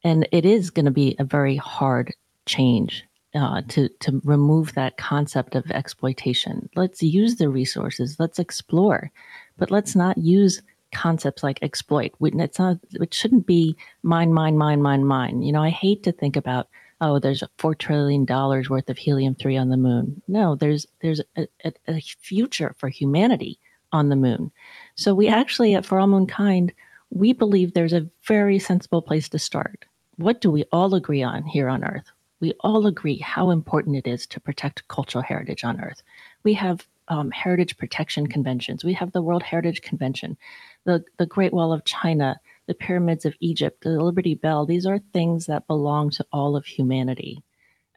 and 0.04 0.28
it 0.32 0.46
is 0.46 0.70
going 0.70 0.86
to 0.86 0.92
be 0.92 1.18
a 1.20 1.26
very 1.26 1.58
hard 1.58 2.14
change 2.46 3.04
uh, 3.36 3.64
to 3.70 3.90
to 4.00 4.22
remove 4.24 4.76
that 4.76 4.98
concept 4.98 5.56
of 5.56 5.70
exploitation. 5.72 6.70
Let's 6.78 7.04
use 7.04 7.36
the 7.36 7.50
resources. 7.50 8.18
Let's 8.18 8.40
explore, 8.40 9.12
but 9.58 9.72
let's 9.72 9.94
not 9.94 10.18
use 10.18 10.62
concepts 10.98 11.44
like 11.44 11.60
exploit. 11.62 12.12
It's 12.20 12.58
not, 12.58 12.78
it 12.94 13.14
shouldn't 13.14 13.46
be 13.46 13.76
mine, 14.02 14.34
mine, 14.34 14.58
mine, 14.58 14.82
mine, 14.82 15.06
mine. 15.06 15.44
You 15.44 15.52
know, 15.52 15.62
I 15.62 15.70
hate 15.70 16.02
to 16.04 16.12
think 16.12 16.36
about, 16.36 16.70
oh, 17.02 17.20
there's 17.20 17.44
four 17.60 17.76
trillion 17.76 18.26
dollars 18.26 18.68
worth 18.68 18.90
of 18.90 18.98
helium 18.98 19.36
three 19.36 19.58
on 19.58 19.70
the 19.70 19.78
moon. 19.78 20.20
No, 20.28 20.56
there's 20.56 20.88
there's 21.02 21.22
a, 21.36 21.48
a, 21.64 21.72
a, 21.88 22.02
future 22.02 22.74
for 22.80 22.90
humanity 22.90 23.60
on 23.92 24.10
the 24.10 24.16
moon. 24.16 24.52
So 24.96 25.14
we 25.14 25.28
actually, 25.28 25.76
at 25.76 25.86
For 25.86 26.00
All 26.00 26.08
Moonkind, 26.08 26.72
we 27.12 27.32
believe 27.32 27.74
there's 27.74 27.94
a 27.94 28.08
very 28.24 28.58
sensible 28.58 29.04
place 29.04 29.30
to 29.30 29.40
start. 29.40 29.86
What 30.16 30.42
do 30.42 30.50
we 30.50 30.66
all 30.72 30.96
agree 30.96 31.22
on 31.22 31.44
here 31.44 31.70
on 31.70 31.84
Earth? 31.84 32.12
We 32.40 32.54
all 32.62 32.88
agree 32.88 33.20
how 33.20 33.52
important 33.52 33.98
it 33.98 34.08
is 34.08 34.26
to 34.28 34.40
protect 34.40 34.88
cultural 34.88 35.24
heritage 35.24 35.64
on 35.64 35.80
Earth. 35.80 36.02
We 36.44 36.54
have 36.56 36.88
um, 37.08 37.32
heritage 37.32 37.78
protection 37.78 38.28
conventions. 38.28 38.84
We 38.84 38.94
have 38.94 39.12
the 39.12 39.22
World 39.22 39.44
Heritage 39.44 39.82
Convention 39.82 40.38
the, 40.88 41.04
the 41.18 41.26
Great 41.26 41.54
Wall 41.54 41.74
of 41.74 41.84
China, 41.84 42.40
the 42.66 42.74
pyramids 42.74 43.26
of 43.26 43.36
Egypt, 43.42 43.84
the 43.84 44.02
Liberty 44.02 44.36
Bell, 44.36 44.66
these 44.66 44.86
are 44.86 45.00
things 45.12 45.46
that 45.46 45.68
belong 45.68 46.10
to 46.12 46.26
all 46.32 46.56
of 46.56 46.66
humanity. 46.66 47.44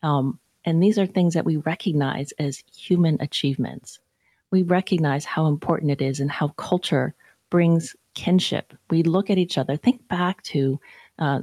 Um, 0.02 0.40
And 0.64 0.82
these 0.82 0.98
are 0.98 1.06
things 1.06 1.34
that 1.34 1.46
we 1.46 1.56
recognize 1.56 2.32
as 2.38 2.62
human 2.76 3.16
achievements. 3.20 4.00
We 4.50 4.62
recognize 4.62 5.24
how 5.24 5.46
important 5.46 5.92
it 5.92 6.02
is 6.02 6.20
and 6.20 6.30
how 6.30 6.48
culture 6.48 7.14
brings 7.48 7.94
kinship. 8.14 8.74
We 8.90 9.04
look 9.04 9.30
at 9.30 9.38
each 9.38 9.56
other. 9.56 9.76
Think 9.76 10.06
back 10.08 10.42
to, 10.52 10.80
uh, 11.18 11.40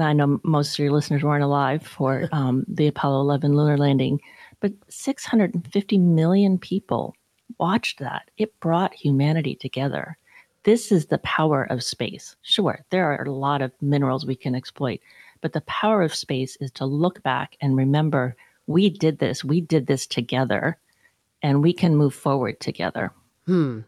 I 0.00 0.12
know 0.12 0.40
most 0.42 0.74
of 0.74 0.82
your 0.82 0.92
listeners 0.92 1.22
weren't 1.22 1.44
alive 1.44 1.86
for 1.86 2.28
um, 2.32 2.64
the 2.66 2.88
Apollo 2.88 3.20
11 3.20 3.54
lunar 3.54 3.78
landing, 3.78 4.20
but 4.60 4.72
650 4.88 5.98
million 5.98 6.58
people 6.58 7.14
watched 7.58 8.00
that. 8.00 8.30
It 8.36 8.58
brought 8.60 8.92
humanity 8.94 9.54
together. 9.54 10.18
This 10.68 10.92
is 10.92 11.06
the 11.06 11.16
power 11.20 11.64
of 11.70 11.82
space. 11.82 12.36
Sure, 12.42 12.84
there 12.90 13.10
are 13.10 13.24
a 13.24 13.32
lot 13.32 13.62
of 13.62 13.72
minerals 13.80 14.26
we 14.26 14.36
can 14.36 14.54
exploit, 14.54 15.00
but 15.40 15.54
the 15.54 15.62
power 15.62 16.02
of 16.02 16.14
space 16.14 16.58
is 16.60 16.70
to 16.72 16.84
look 16.84 17.22
back 17.22 17.56
and 17.62 17.74
remember 17.74 18.36
we 18.66 18.90
did 18.90 19.18
this, 19.18 19.42
we 19.42 19.62
did 19.62 19.86
this 19.86 20.06
together, 20.06 20.76
and 21.40 21.62
we 21.62 21.72
can 21.72 21.96
move 21.96 22.14
forward 22.14 22.60
together. 22.60 23.14
Hmm. 23.48 23.80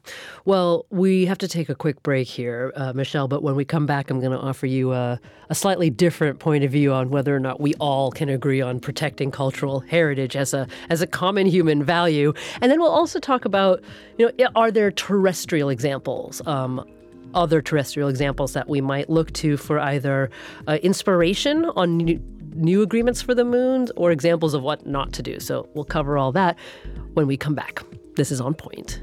Well, 0.46 0.86
we 0.88 1.26
have 1.26 1.36
to 1.36 1.46
take 1.46 1.68
a 1.68 1.74
quick 1.74 2.02
break 2.02 2.26
here, 2.26 2.72
uh, 2.76 2.94
Michelle, 2.94 3.28
but 3.28 3.42
when 3.42 3.56
we 3.56 3.66
come 3.66 3.84
back, 3.84 4.08
I'm 4.08 4.18
going 4.18 4.32
to 4.32 4.38
offer 4.38 4.64
you 4.64 4.94
a, 4.94 5.20
a, 5.50 5.54
slightly 5.54 5.90
different 5.90 6.38
point 6.38 6.64
of 6.64 6.70
view 6.70 6.94
on 6.94 7.10
whether 7.10 7.36
or 7.36 7.40
not 7.40 7.60
we 7.60 7.74
all 7.74 8.10
can 8.10 8.30
agree 8.30 8.62
on 8.62 8.80
protecting 8.80 9.30
cultural 9.30 9.80
heritage 9.80 10.34
as 10.34 10.54
a 10.54 10.66
as 10.88 11.02
a 11.02 11.06
common 11.06 11.46
human 11.46 11.84
value. 11.84 12.32
And 12.62 12.72
then 12.72 12.80
we'll 12.80 12.90
also 12.90 13.20
talk 13.20 13.44
about, 13.44 13.84
you 14.16 14.30
know, 14.38 14.48
are 14.56 14.70
there 14.70 14.90
terrestrial 14.90 15.68
examples 15.68 16.40
um, 16.46 16.82
other 17.34 17.60
terrestrial 17.60 18.08
examples 18.08 18.54
that 18.54 18.66
we 18.66 18.80
might 18.80 19.10
look 19.10 19.30
to 19.34 19.58
for 19.58 19.78
either 19.78 20.30
uh, 20.68 20.78
inspiration 20.82 21.66
on 21.76 21.98
new, 21.98 22.18
new 22.54 22.80
agreements 22.80 23.20
for 23.20 23.34
the 23.34 23.44
moons 23.44 23.92
or 23.94 24.10
examples 24.10 24.54
of 24.54 24.62
what 24.62 24.86
not 24.86 25.12
to 25.12 25.22
do. 25.22 25.38
So 25.38 25.68
we'll 25.74 25.84
cover 25.84 26.16
all 26.16 26.32
that 26.32 26.58
when 27.12 27.26
we 27.26 27.36
come 27.36 27.54
back. 27.54 27.82
This 28.16 28.32
is 28.32 28.40
On 28.40 28.54
Point. 28.54 29.02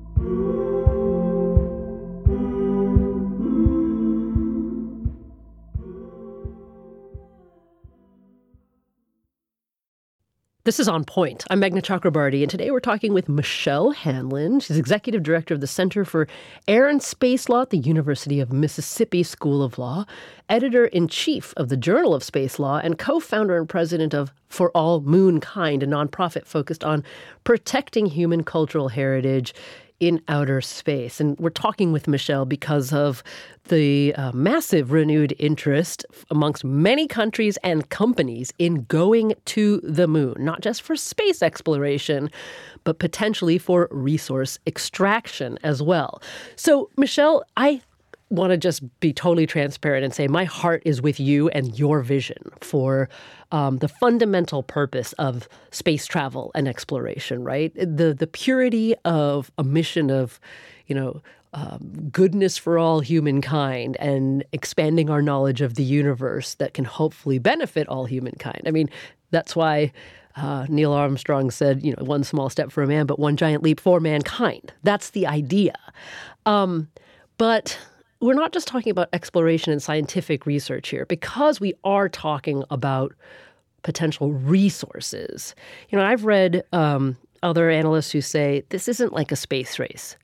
This 10.63 10.79
is 10.79 10.87
On 10.87 11.03
Point. 11.03 11.43
I'm 11.49 11.59
Meghna 11.59 11.81
Chakrabarti, 11.81 12.43
and 12.43 12.51
today 12.51 12.69
we're 12.69 12.79
talking 12.79 13.13
with 13.13 13.27
Michelle 13.27 13.89
Hanlon. 13.93 14.59
She's 14.59 14.77
Executive 14.77 15.23
Director 15.23 15.55
of 15.55 15.59
the 15.59 15.65
Center 15.65 16.05
for 16.05 16.27
Air 16.67 16.87
and 16.87 17.01
Space 17.01 17.49
Law 17.49 17.63
at 17.63 17.71
the 17.71 17.79
University 17.79 18.39
of 18.39 18.53
Mississippi 18.53 19.23
School 19.23 19.63
of 19.63 19.79
Law, 19.79 20.05
Editor 20.49 20.85
in 20.85 21.07
Chief 21.07 21.51
of 21.57 21.69
the 21.69 21.77
Journal 21.77 22.13
of 22.13 22.23
Space 22.23 22.59
Law, 22.59 22.77
and 22.77 22.99
co 22.99 23.19
founder 23.19 23.57
and 23.57 23.67
president 23.67 24.13
of 24.13 24.31
For 24.49 24.69
All 24.77 25.01
Moonkind, 25.01 25.81
a 25.81 25.87
nonprofit 25.87 26.45
focused 26.45 26.83
on 26.83 27.03
protecting 27.43 28.05
human 28.05 28.43
cultural 28.43 28.89
heritage 28.89 29.55
in 30.01 30.19
outer 30.27 30.59
space. 30.59 31.21
And 31.21 31.39
we're 31.39 31.51
talking 31.51 31.93
with 31.93 32.07
Michelle 32.07 32.43
because 32.43 32.91
of 32.91 33.23
the 33.69 34.13
uh, 34.15 34.31
massive 34.33 34.91
renewed 34.91 35.33
interest 35.37 36.05
amongst 36.31 36.65
many 36.65 37.07
countries 37.07 37.57
and 37.63 37.87
companies 37.89 38.51
in 38.57 38.83
going 38.85 39.33
to 39.45 39.79
the 39.81 40.07
moon, 40.07 40.35
not 40.39 40.61
just 40.61 40.81
for 40.81 40.95
space 40.95 41.43
exploration, 41.43 42.31
but 42.83 42.97
potentially 42.97 43.59
for 43.59 43.87
resource 43.91 44.57
extraction 44.65 45.59
as 45.63 45.83
well. 45.83 46.21
So, 46.55 46.89
Michelle, 46.97 47.43
I 47.55 47.81
want 48.31 48.51
to 48.51 48.57
just 48.57 48.81
be 49.01 49.11
totally 49.11 49.45
transparent 49.45 50.05
and 50.05 50.13
say 50.13 50.27
my 50.27 50.45
heart 50.45 50.81
is 50.85 51.01
with 51.01 51.19
you 51.19 51.49
and 51.49 51.77
your 51.77 52.01
vision 52.01 52.37
for 52.61 53.09
um, 53.51 53.79
the 53.79 53.89
fundamental 53.89 54.63
purpose 54.63 55.11
of 55.13 55.49
space 55.71 56.07
travel 56.07 56.51
and 56.55 56.67
exploration, 56.67 57.43
right? 57.43 57.73
The 57.75 58.13
the 58.13 58.27
purity 58.27 58.95
of 59.03 59.51
a 59.57 59.63
mission 59.63 60.09
of, 60.09 60.39
you 60.87 60.95
know, 60.95 61.21
um, 61.53 62.09
goodness 62.11 62.57
for 62.57 62.79
all 62.79 63.01
humankind 63.01 63.97
and 63.99 64.45
expanding 64.53 65.09
our 65.09 65.21
knowledge 65.21 65.59
of 65.59 65.75
the 65.75 65.83
universe 65.83 66.55
that 66.55 66.73
can 66.73 66.85
hopefully 66.85 67.37
benefit 67.37 67.87
all 67.89 68.05
humankind. 68.05 68.61
I 68.65 68.71
mean, 68.71 68.89
that's 69.29 69.55
why. 69.55 69.91
Uh, 70.37 70.65
Neil 70.69 70.93
Armstrong 70.93 71.51
said, 71.51 71.83
you 71.83 71.93
know, 71.93 72.05
one 72.05 72.23
small 72.23 72.49
step 72.49 72.71
for 72.71 72.81
a 72.81 72.87
man, 72.87 73.05
but 73.05 73.19
one 73.19 73.35
giant 73.35 73.63
leap 73.63 73.81
for 73.81 73.99
mankind. 73.99 74.71
That's 74.81 75.09
the 75.09 75.27
idea. 75.27 75.75
Um, 76.45 76.87
but 77.37 77.77
we're 78.21 78.35
not 78.35 78.53
just 78.53 78.67
talking 78.67 78.91
about 78.91 79.09
exploration 79.13 79.71
and 79.71 79.81
scientific 79.81 80.45
research 80.45 80.89
here 80.89 81.05
because 81.07 81.59
we 81.59 81.73
are 81.83 82.07
talking 82.07 82.63
about 82.69 83.13
potential 83.81 84.31
resources. 84.31 85.55
You 85.89 85.97
know, 85.97 86.05
I've 86.05 86.23
read 86.23 86.63
um, 86.71 87.17
other 87.41 87.69
analysts 87.69 88.11
who 88.11 88.21
say 88.21 88.63
this 88.69 88.87
isn't 88.87 89.13
like 89.13 89.31
a 89.31 89.35
space 89.35 89.79
race. 89.79 90.15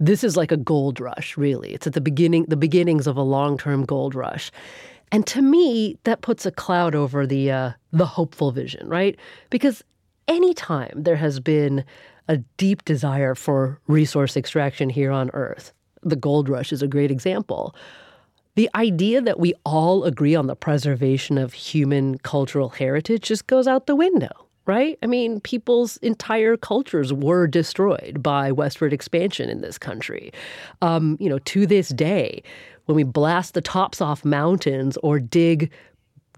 This 0.00 0.24
is 0.24 0.36
like 0.36 0.50
a 0.50 0.56
gold 0.56 0.98
rush, 0.98 1.36
really. 1.36 1.72
It's 1.72 1.86
at 1.86 1.92
the 1.92 2.00
beginning, 2.00 2.46
the 2.48 2.56
beginnings 2.56 3.06
of 3.06 3.16
a 3.16 3.22
long-term 3.22 3.84
gold 3.84 4.16
rush. 4.16 4.50
And 5.12 5.24
to 5.28 5.40
me, 5.40 5.96
that 6.02 6.22
puts 6.22 6.44
a 6.44 6.50
cloud 6.50 6.96
over 6.96 7.24
the 7.24 7.52
uh, 7.52 7.72
the 7.92 8.06
hopeful 8.06 8.50
vision, 8.50 8.88
right? 8.88 9.16
Because 9.50 9.84
anytime 10.26 11.04
there 11.04 11.14
has 11.14 11.38
been 11.38 11.84
a 12.26 12.38
deep 12.56 12.84
desire 12.84 13.36
for 13.36 13.78
resource 13.86 14.36
extraction 14.36 14.90
here 14.90 15.12
on 15.12 15.30
Earth, 15.34 15.72
the 16.04 16.16
gold 16.16 16.48
rush 16.48 16.72
is 16.72 16.82
a 16.82 16.88
great 16.88 17.10
example. 17.10 17.74
The 18.56 18.70
idea 18.74 19.20
that 19.20 19.40
we 19.40 19.54
all 19.64 20.04
agree 20.04 20.34
on 20.36 20.46
the 20.46 20.54
preservation 20.54 21.38
of 21.38 21.52
human 21.52 22.18
cultural 22.18 22.68
heritage 22.68 23.22
just 23.22 23.48
goes 23.48 23.66
out 23.66 23.86
the 23.86 23.96
window, 23.96 24.30
right? 24.66 24.96
I 25.02 25.06
mean, 25.06 25.40
people's 25.40 25.96
entire 25.98 26.56
cultures 26.56 27.12
were 27.12 27.48
destroyed 27.48 28.22
by 28.22 28.52
westward 28.52 28.92
expansion 28.92 29.48
in 29.48 29.60
this 29.60 29.76
country. 29.76 30.32
Um, 30.82 31.16
you 31.18 31.28
know, 31.28 31.40
to 31.40 31.66
this 31.66 31.88
day, 31.88 32.44
when 32.86 32.94
we 32.94 33.02
blast 33.02 33.54
the 33.54 33.60
tops 33.60 34.00
off 34.00 34.24
mountains 34.24 34.96
or 35.02 35.18
dig 35.18 35.72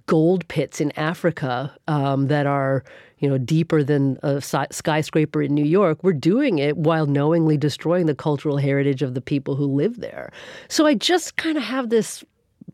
gold 0.07 0.47
pits 0.49 0.81
in 0.81 0.93
Africa 0.99 1.75
um, 1.89 2.29
that 2.29 2.47
are 2.47 2.85
you 3.19 3.29
know 3.29 3.39
deeper 3.39 3.83
than 3.83 4.19
a 4.23 4.41
skyscraper 4.41 5.43
in 5.43 5.55
New 5.55 5.65
York. 5.65 6.03
We're 6.03 6.13
doing 6.13 6.59
it 6.59 6.77
while 6.77 7.07
knowingly 7.07 7.57
destroying 7.57 8.07
the 8.07 8.15
cultural 8.15 8.57
heritage 8.57 9.03
of 9.03 9.15
the 9.15 9.21
people 9.21 9.57
who 9.57 9.67
live 9.67 10.01
there. 10.01 10.33
So 10.69 10.87
I 10.87 10.95
just 10.95 11.37
kind 11.37 11.57
of 11.57 11.65
have 11.65 11.91
this 11.91 12.25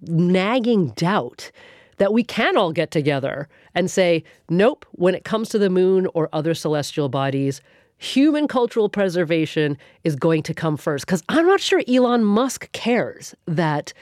nagging 0.02 0.88
doubt 0.90 1.50
that 1.98 2.12
we 2.12 2.24
can 2.24 2.56
all 2.56 2.72
get 2.72 2.90
together 2.90 3.48
and 3.74 3.90
say, 3.90 4.24
nope, 4.48 4.84
when 4.92 5.14
it 5.14 5.24
comes 5.24 5.48
to 5.50 5.58
the 5.58 5.70
moon 5.70 6.08
or 6.14 6.28
other 6.32 6.54
celestial 6.54 7.08
bodies, 7.08 7.60
human 7.98 8.48
cultural 8.48 8.88
preservation 8.88 9.78
is 10.02 10.16
going 10.16 10.42
to 10.42 10.54
come 10.54 10.76
first. 10.76 11.06
Because 11.06 11.22
I'm 11.28 11.46
not 11.46 11.60
sure 11.60 11.82
Elon 11.86 12.24
Musk 12.24 12.70
cares 12.72 13.34
that 13.46 13.92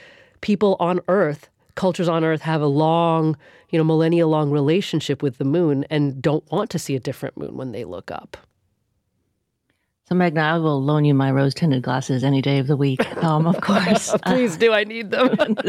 people 0.41 0.75
on 0.79 0.99
Earth 1.07 1.49
cultures 1.75 2.07
on 2.07 2.23
Earth 2.23 2.41
have 2.41 2.61
a 2.61 2.67
long, 2.67 3.37
you 3.69 3.77
know, 3.77 3.83
millennia 3.83 4.27
long 4.27 4.51
relationship 4.51 5.21
with 5.21 5.37
the 5.37 5.45
moon 5.45 5.85
and 5.89 6.21
don't 6.21 6.49
want 6.51 6.69
to 6.71 6.79
see 6.79 6.95
a 6.95 6.99
different 6.99 7.37
moon 7.37 7.55
when 7.55 7.71
they 7.71 7.85
look 7.85 8.11
up. 8.11 8.37
So, 10.07 10.15
Meghna, 10.15 10.39
I 10.41 10.57
will 10.57 10.83
loan 10.83 11.05
you 11.05 11.13
my 11.13 11.31
rose 11.31 11.53
tinted 11.53 11.83
glasses 11.83 12.23
any 12.23 12.41
day 12.41 12.59
of 12.59 12.67
the 12.67 12.75
week. 12.75 13.05
Um, 13.23 13.47
of 13.47 13.61
course. 13.61 14.13
Please 14.25 14.57
do. 14.57 14.73
I 14.73 14.83
need 14.83 15.11
them. 15.11 15.57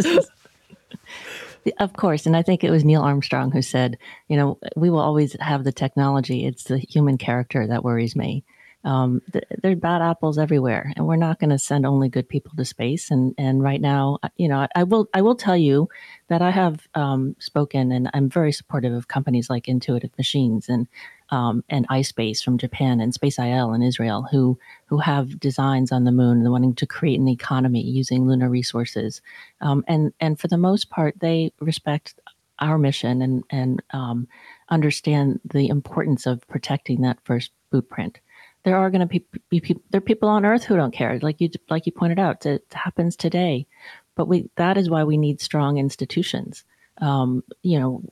Of 1.78 1.92
course. 1.92 2.26
And 2.26 2.36
I 2.36 2.42
think 2.42 2.64
it 2.64 2.70
was 2.70 2.84
Neil 2.84 3.02
Armstrong 3.02 3.52
who 3.52 3.62
said, 3.62 3.96
you 4.28 4.36
know, 4.36 4.58
we 4.74 4.90
will 4.90 5.00
always 5.00 5.36
have 5.40 5.64
the 5.64 5.72
technology. 5.72 6.44
It's 6.44 6.64
the 6.64 6.78
human 6.78 7.18
character 7.18 7.66
that 7.66 7.84
worries 7.84 8.16
me. 8.16 8.44
Um, 8.84 9.22
th- 9.32 9.44
there 9.62 9.72
are 9.72 9.76
bad 9.76 10.02
apples 10.02 10.38
everywhere, 10.38 10.92
and 10.96 11.06
we're 11.06 11.16
not 11.16 11.38
going 11.38 11.50
to 11.50 11.58
send 11.58 11.86
only 11.86 12.08
good 12.08 12.28
people 12.28 12.52
to 12.56 12.64
space. 12.64 13.10
And 13.10 13.34
and 13.38 13.62
right 13.62 13.80
now, 13.80 14.18
uh, 14.22 14.28
you 14.36 14.48
know, 14.48 14.66
I, 14.74 14.82
will 14.82 15.08
I 15.14 15.22
will 15.22 15.36
tell 15.36 15.56
you 15.56 15.88
that 16.28 16.42
I 16.42 16.50
have 16.50 16.88
um, 16.94 17.36
spoken, 17.38 17.92
and 17.92 18.10
I'm 18.12 18.28
very 18.28 18.52
supportive 18.52 18.92
of 18.92 19.08
companies 19.08 19.48
like 19.48 19.68
Intuitive 19.68 20.10
Machines 20.18 20.68
and 20.68 20.88
um, 21.30 21.64
and 21.68 21.88
iSpace 21.88 22.42
from 22.42 22.58
Japan 22.58 23.00
and 23.00 23.12
SpaceIL 23.12 23.74
in 23.74 23.82
Israel, 23.82 24.26
who 24.30 24.58
who 24.86 24.98
have 24.98 25.38
designs 25.38 25.92
on 25.92 26.04
the 26.04 26.12
moon 26.12 26.38
and 26.38 26.50
wanting 26.50 26.74
to 26.74 26.86
create 26.86 27.20
an 27.20 27.28
economy 27.28 27.82
using 27.82 28.26
lunar 28.26 28.48
resources. 28.48 29.22
Um, 29.60 29.84
and 29.86 30.12
and 30.18 30.40
for 30.40 30.48
the 30.48 30.58
most 30.58 30.90
part, 30.90 31.14
they 31.20 31.52
respect 31.60 32.18
our 32.58 32.78
mission 32.78 33.22
and 33.22 33.44
and 33.50 33.82
um, 33.90 34.26
understand 34.70 35.40
the 35.44 35.68
importance 35.68 36.26
of 36.26 36.46
protecting 36.48 37.02
that 37.02 37.18
first 37.24 37.52
boot 37.70 37.88
print 37.88 38.20
there 38.64 38.76
are 38.76 38.90
going 38.90 39.00
to 39.00 39.06
be, 39.06 39.24
be 39.48 39.60
people 39.60 39.82
there 39.90 39.98
are 39.98 40.02
people 40.02 40.28
on 40.28 40.44
earth 40.44 40.64
who 40.64 40.76
don't 40.76 40.94
care 40.94 41.18
like 41.20 41.40
you 41.40 41.50
like 41.68 41.86
you 41.86 41.92
pointed 41.92 42.18
out 42.18 42.46
it 42.46 42.64
happens 42.72 43.16
today. 43.16 43.66
But 44.14 44.28
we 44.28 44.50
that 44.56 44.76
is 44.76 44.90
why 44.90 45.04
we 45.04 45.16
need 45.16 45.40
strong 45.40 45.78
institutions. 45.78 46.64
Um, 46.98 47.42
you 47.62 47.78
know 47.78 48.02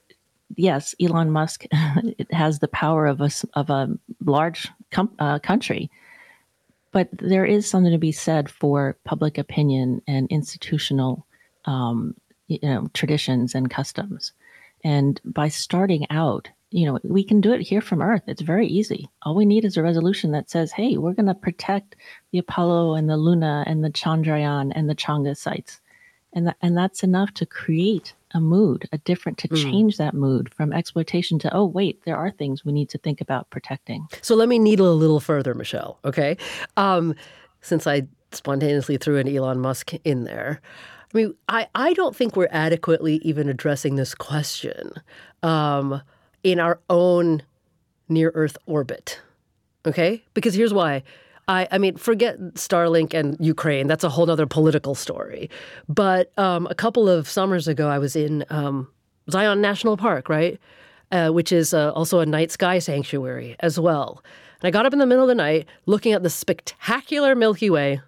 yes 0.57 0.97
elon 1.01 1.31
musk 1.31 1.65
has 2.33 2.59
the 2.59 2.69
power 2.69 3.07
of 3.07 3.21
a 3.21 3.31
of 3.55 3.71
a 3.71 3.89
large 4.25 4.69
com- 4.91 5.15
uh, 5.21 5.39
country 5.39 5.91
but 6.93 7.09
there 7.13 7.45
is 7.45 7.69
something 7.69 7.93
to 7.93 7.99
be 7.99 8.13
said 8.13 8.51
for 8.51 8.97
public 9.05 9.39
opinion 9.39 10.03
and 10.07 10.29
institutional 10.31 11.27
um, 11.67 12.15
you 12.49 12.59
know 12.63 12.89
traditions 12.95 13.55
and 13.55 13.71
customs. 13.71 14.33
And 14.83 15.21
by 15.25 15.49
starting 15.49 16.07
out 16.11 16.49
you 16.71 16.87
know, 16.87 16.99
we 17.03 17.25
can 17.25 17.41
do 17.41 17.53
it 17.53 17.61
here 17.61 17.81
from 17.81 18.01
Earth. 18.01 18.23
It's 18.27 18.43
very 18.43 18.67
easy. 18.67 19.09
All 19.23 19.35
we 19.35 19.45
need 19.45 19.65
is 19.65 19.77
a 19.77 19.83
resolution 19.83 20.31
that 20.33 20.49
says, 20.49 20.71
hey, 20.71 20.97
we're 20.97 21.15
going 21.15 21.27
to 21.27 21.35
protect 21.35 21.97
the 22.31 22.39
Apollo 22.39 22.95
and 22.95 23.09
the 23.09 23.17
Luna 23.17 23.65
and 23.67 23.83
the 23.83 23.91
Chandrayaan 23.91 24.73
and 24.75 24.89
the 24.89 24.95
Chang'e 24.95 25.37
sites. 25.37 25.81
And, 26.33 26.47
th- 26.47 26.57
and 26.63 26.77
that's 26.77 27.03
enough 27.03 27.35
to 27.35 27.47
create 27.47 28.15
a 28.33 28.41
mood, 28.41 28.89
a 28.93 28.99
different, 28.99 29.39
to 29.39 29.49
mm. 29.49 29.61
change 29.61 29.97
that 29.97 30.15
mood 30.15 30.55
from 30.55 30.73
exploitation 30.73 31.41
to, 31.41 31.53
oh, 31.53 31.65
wait, 31.65 32.05
there 32.05 32.17
are 32.17 32.31
things 32.31 32.65
we 32.65 32.73
need 32.73 32.89
to 32.91 32.99
think 32.99 33.21
about 33.21 33.51
protecting. 33.51 34.07
So 34.23 34.37
let 34.37 34.49
me 34.49 34.61
needle 34.61 34.93
a 34.93 34.95
little 34.95 35.19
further, 35.19 35.55
Michelle, 35.55 35.99
okay? 36.05 36.37
Um, 36.77 37.17
since 37.63 37.89
I 37.89 38.07
spontaneously 38.31 38.97
threw 38.97 39.17
an 39.17 39.29
Elon 39.29 39.59
Musk 39.59 39.93
in 40.05 40.23
there. 40.23 40.61
I 41.13 41.19
mean, 41.19 41.35
I, 41.49 41.67
I 41.75 41.93
don't 41.95 42.15
think 42.15 42.37
we're 42.37 42.47
adequately 42.53 43.17
even 43.17 43.49
addressing 43.49 43.97
this 43.97 44.15
question. 44.15 44.93
Um, 45.43 46.01
in 46.43 46.61
our 46.61 46.81
own 46.89 47.43
near 48.09 48.33
Earth 48.35 48.57
orbit. 48.67 49.21
Okay? 49.87 50.23
Because 50.35 50.55
here's 50.55 50.75
why. 50.75 51.03
I, 51.49 51.67
I 51.73 51.79
mean, 51.79 51.97
forget 51.97 52.39
Starlink 52.55 53.15
and 53.15 53.37
Ukraine. 53.41 53.87
That's 53.87 54.05
a 54.05 54.09
whole 54.09 54.31
other 54.31 54.47
political 54.47 54.95
story. 54.95 55.51
But 55.89 56.37
um, 56.39 56.67
a 56.71 56.75
couple 56.75 57.09
of 57.09 57.29
summers 57.29 57.67
ago, 57.67 57.89
I 57.89 57.99
was 57.99 58.15
in 58.15 58.45
um, 58.51 58.89
Zion 59.31 59.61
National 59.61 59.97
Park, 59.97 60.29
right? 60.29 60.61
Uh, 61.13 61.31
which 61.31 61.51
is 61.51 61.75
uh, 61.75 61.91
also 61.93 62.21
a 62.21 62.27
night 62.27 62.53
sky 62.53 62.79
sanctuary 62.79 63.57
as 63.61 63.81
well. 63.81 64.23
And 64.61 64.69
I 64.69 64.71
got 64.71 64.87
up 64.87 64.93
in 64.93 65.01
the 65.01 65.07
middle 65.07 65.25
of 65.25 65.29
the 65.29 65.35
night 65.35 65.67
looking 65.87 66.13
at 66.13 66.23
the 66.23 66.31
spectacular 66.31 67.35
Milky 67.35 67.69
Way, 67.69 68.01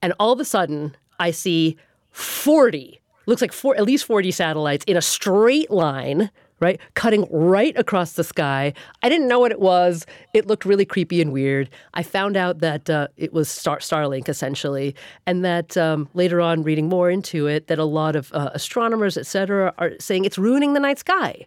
and 0.00 0.14
all 0.18 0.32
of 0.32 0.40
a 0.40 0.44
sudden, 0.44 0.96
I 1.20 1.30
see 1.30 1.76
40, 2.10 3.00
looks 3.26 3.42
like 3.42 3.52
four, 3.52 3.76
at 3.76 3.84
least 3.84 4.06
40 4.06 4.30
satellites 4.30 4.84
in 4.86 4.96
a 4.96 5.02
straight 5.02 5.70
line 5.70 6.30
right? 6.62 6.80
Cutting 6.94 7.26
right 7.30 7.76
across 7.76 8.12
the 8.12 8.24
sky. 8.24 8.72
I 9.02 9.08
didn't 9.08 9.28
know 9.28 9.40
what 9.40 9.50
it 9.50 9.60
was. 9.60 10.06
It 10.32 10.46
looked 10.46 10.64
really 10.64 10.86
creepy 10.86 11.20
and 11.20 11.32
weird. 11.32 11.68
I 11.94 12.02
found 12.02 12.36
out 12.36 12.60
that 12.60 12.88
uh, 12.88 13.08
it 13.16 13.32
was 13.32 13.48
Star- 13.48 13.80
Starlink, 13.80 14.28
essentially, 14.28 14.94
and 15.26 15.44
that 15.44 15.76
um, 15.76 16.08
later 16.14 16.40
on, 16.40 16.62
reading 16.62 16.88
more 16.88 17.10
into 17.10 17.48
it, 17.48 17.66
that 17.66 17.78
a 17.78 17.84
lot 17.84 18.16
of 18.16 18.32
uh, 18.32 18.50
astronomers, 18.54 19.16
et 19.16 19.26
cetera, 19.26 19.74
are 19.78 19.90
saying 19.98 20.24
it's 20.24 20.38
ruining 20.38 20.72
the 20.72 20.80
night 20.80 21.00
sky. 21.00 21.46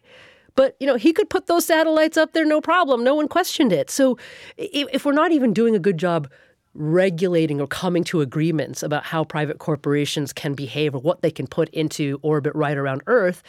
But 0.55 0.76
you 0.80 0.88
know, 0.88 0.95
he 0.95 1.13
could 1.13 1.30
put 1.30 1.47
those 1.47 1.66
satellites 1.66 2.18
up 2.18 2.34
there, 2.34 2.45
no 2.45 2.61
problem. 2.61 3.03
No 3.03 3.16
one 3.16 3.28
questioned 3.28 3.72
it. 3.72 3.89
So, 3.89 4.18
if, 4.57 4.88
if 4.91 5.05
we're 5.05 5.13
not 5.13 5.32
even 5.32 5.53
doing 5.53 5.76
a 5.76 5.80
good 5.80 5.97
job 5.97 6.30
regulating 6.74 7.61
or 7.61 7.68
coming 7.68 8.03
to 8.03 8.20
agreements 8.20 8.84
about 8.84 9.05
how 9.05 9.24
private 9.24 9.59
corporations 9.59 10.34
can 10.34 10.53
behave 10.53 10.93
or 10.93 10.99
what 10.99 11.22
they 11.22 11.32
can 11.32 11.47
put 11.47 11.70
into 11.70 12.20
orbit 12.22 12.53
right 12.53 12.78
around 12.78 13.01
Earth, 13.07 13.41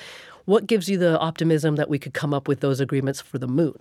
what 0.46 0.66
gives 0.66 0.88
you 0.88 0.96
the 0.96 1.18
optimism 1.18 1.76
that 1.76 1.90
we 1.90 1.98
could 1.98 2.14
come 2.14 2.32
up 2.32 2.48
with 2.48 2.60
those 2.60 2.80
agreements 2.80 3.20
for 3.20 3.38
the 3.38 3.46
moon? 3.46 3.78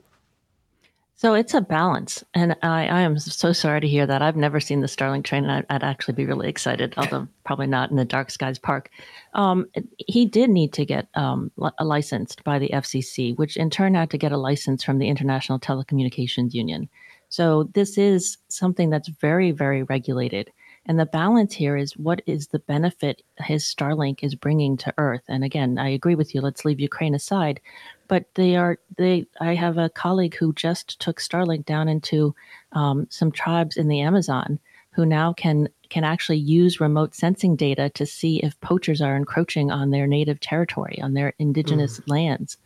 So 1.18 1.34
it's 1.34 1.54
a 1.54 1.62
balance. 1.62 2.26
And 2.34 2.58
I, 2.62 2.88
I 2.88 3.02
am 3.02 3.18
so 3.18 3.54
sorry 3.54 3.80
to 3.80 3.88
hear 3.88 4.06
that. 4.06 4.22
I've 4.22 4.36
never 4.36 4.60
seen 4.60 4.82
the 4.82 4.88
Starlink 4.88 5.24
train, 5.24 5.44
and 5.46 5.52
I'd, 5.52 5.66
I'd 5.70 5.84
actually 5.84 6.16
be 6.16 6.26
really 6.26 6.50
excited, 6.50 6.94
although 6.98 7.28
probably 7.46 7.68
not 7.68 7.90
in 7.90 7.96
the 7.96 8.04
Dark 8.04 8.30
Skies 8.30 8.60
Park. 8.60 8.90
Um, 9.34 9.66
he 9.98 10.26
did 10.26 10.50
need 10.50 10.74
to 10.74 10.86
get 10.86 11.08
um, 11.16 11.52
licensed 11.80 12.44
by 12.44 12.60
the 12.60 12.70
FCC, 12.70 13.38
which 13.38 13.56
in 13.56 13.70
turn 13.70 13.96
had 13.96 14.10
to 14.10 14.18
get 14.18 14.34
a 14.34 14.38
license 14.38 14.84
from 14.84 15.00
the 15.00 15.08
International 15.08 15.58
Telecommunications 15.58 16.54
Union. 16.54 16.90
So 17.30 17.70
this 17.74 17.98
is 17.98 18.38
something 18.50 18.90
that's 18.90 19.08
very, 19.08 19.52
very 19.52 19.84
regulated. 19.84 20.52
And 20.86 21.00
the 21.00 21.06
balance 21.06 21.54
here 21.54 21.76
is 21.76 21.98
what 21.98 22.22
is 22.28 22.48
the 22.48 22.60
benefit 22.60 23.24
his 23.40 23.64
Starlink 23.64 24.24
is 24.24 24.36
bringing 24.36 24.78
to 24.78 24.94
Earth? 24.98 25.24
And 25.28 25.44
again, 25.44 25.80
I 25.80 25.90
agree 25.90 26.16
with 26.16 26.36
you. 26.36 26.42
Let's 26.42 26.64
leave 26.64 26.80
Ukraine 26.80 27.16
aside, 27.16 27.60
but 28.08 28.26
they 28.36 28.56
are 28.56 28.78
they. 28.98 29.26
I 29.42 29.56
have 29.56 29.78
a 29.78 29.90
colleague 29.90 30.36
who 30.36 30.54
just 30.54 31.00
took 31.00 31.20
Starlink 31.20 31.66
down 31.66 31.90
into 31.90 32.36
um, 32.74 33.08
some 33.10 33.32
tribes 33.32 33.78
in 33.78 33.88
the 33.88 34.02
Amazon 34.02 34.60
who 34.92 35.06
now 35.06 35.34
can 35.34 35.70
can 35.90 36.04
actually 36.04 36.38
use 36.38 36.80
remote 36.80 37.16
sensing 37.16 37.56
data 37.56 37.90
to 37.90 38.06
see 38.06 38.38
if 38.38 38.60
poachers 38.62 39.02
are 39.02 39.16
encroaching 39.16 39.72
on 39.72 39.90
their 39.90 40.08
native 40.08 40.40
territory, 40.40 41.00
on 41.02 41.14
their 41.14 41.34
indigenous 41.40 42.00
mm. 42.00 42.10
lands. 42.10 42.58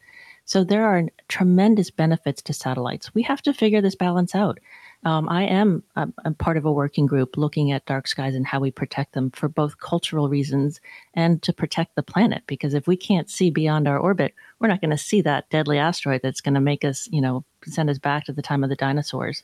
So 0.46 0.64
there 0.64 0.86
are 0.86 1.04
tremendous 1.28 1.92
benefits 1.92 2.42
to 2.44 2.54
satellites. 2.54 3.14
We 3.14 3.22
have 3.24 3.42
to 3.44 3.54
figure 3.54 3.82
this 3.82 3.96
balance 3.96 4.34
out 4.34 4.60
um, 5.06 5.30
I 5.30 5.44
am 5.44 5.84
a, 5.96 6.10
a, 6.26 6.32
part 6.32 6.58
of 6.58 6.66
a 6.66 6.72
working 6.72 7.06
group 7.06 7.38
looking 7.38 7.72
at 7.72 7.86
dark 7.86 8.06
skies 8.06 8.36
and 8.36 8.46
how 8.46 8.60
we 8.60 8.70
protect 8.70 9.14
them 9.14 9.32
for 9.32 9.48
both 9.48 9.80
cultural 9.80 10.28
reasons 10.28 10.82
and 11.14 11.42
to 11.44 11.54
protect 11.54 11.96
the 11.96 12.04
planet. 12.04 12.44
Because 12.48 12.74
if 12.74 12.86
we 12.86 12.98
can't 12.98 13.30
see 13.30 13.50
beyond 13.50 13.88
our 13.88 13.98
orbit, 13.98 14.34
we're 14.60 14.68
not 14.68 14.82
going 14.82 14.92
to 14.92 14.98
see 14.98 15.22
that 15.22 15.50
deadly 15.50 15.78
asteroid 15.78 16.20
that's 16.22 16.42
going 16.42 16.56
to 16.56 16.60
make 16.60 16.84
us, 16.84 17.08
you 17.12 17.22
know, 17.22 17.46
send 17.64 17.90
us 17.90 17.98
back 17.98 18.26
to 18.26 18.34
the 18.34 18.42
time 18.42 18.62
of 18.62 18.70
the 18.70 18.76
dinosaurs. 18.76 19.44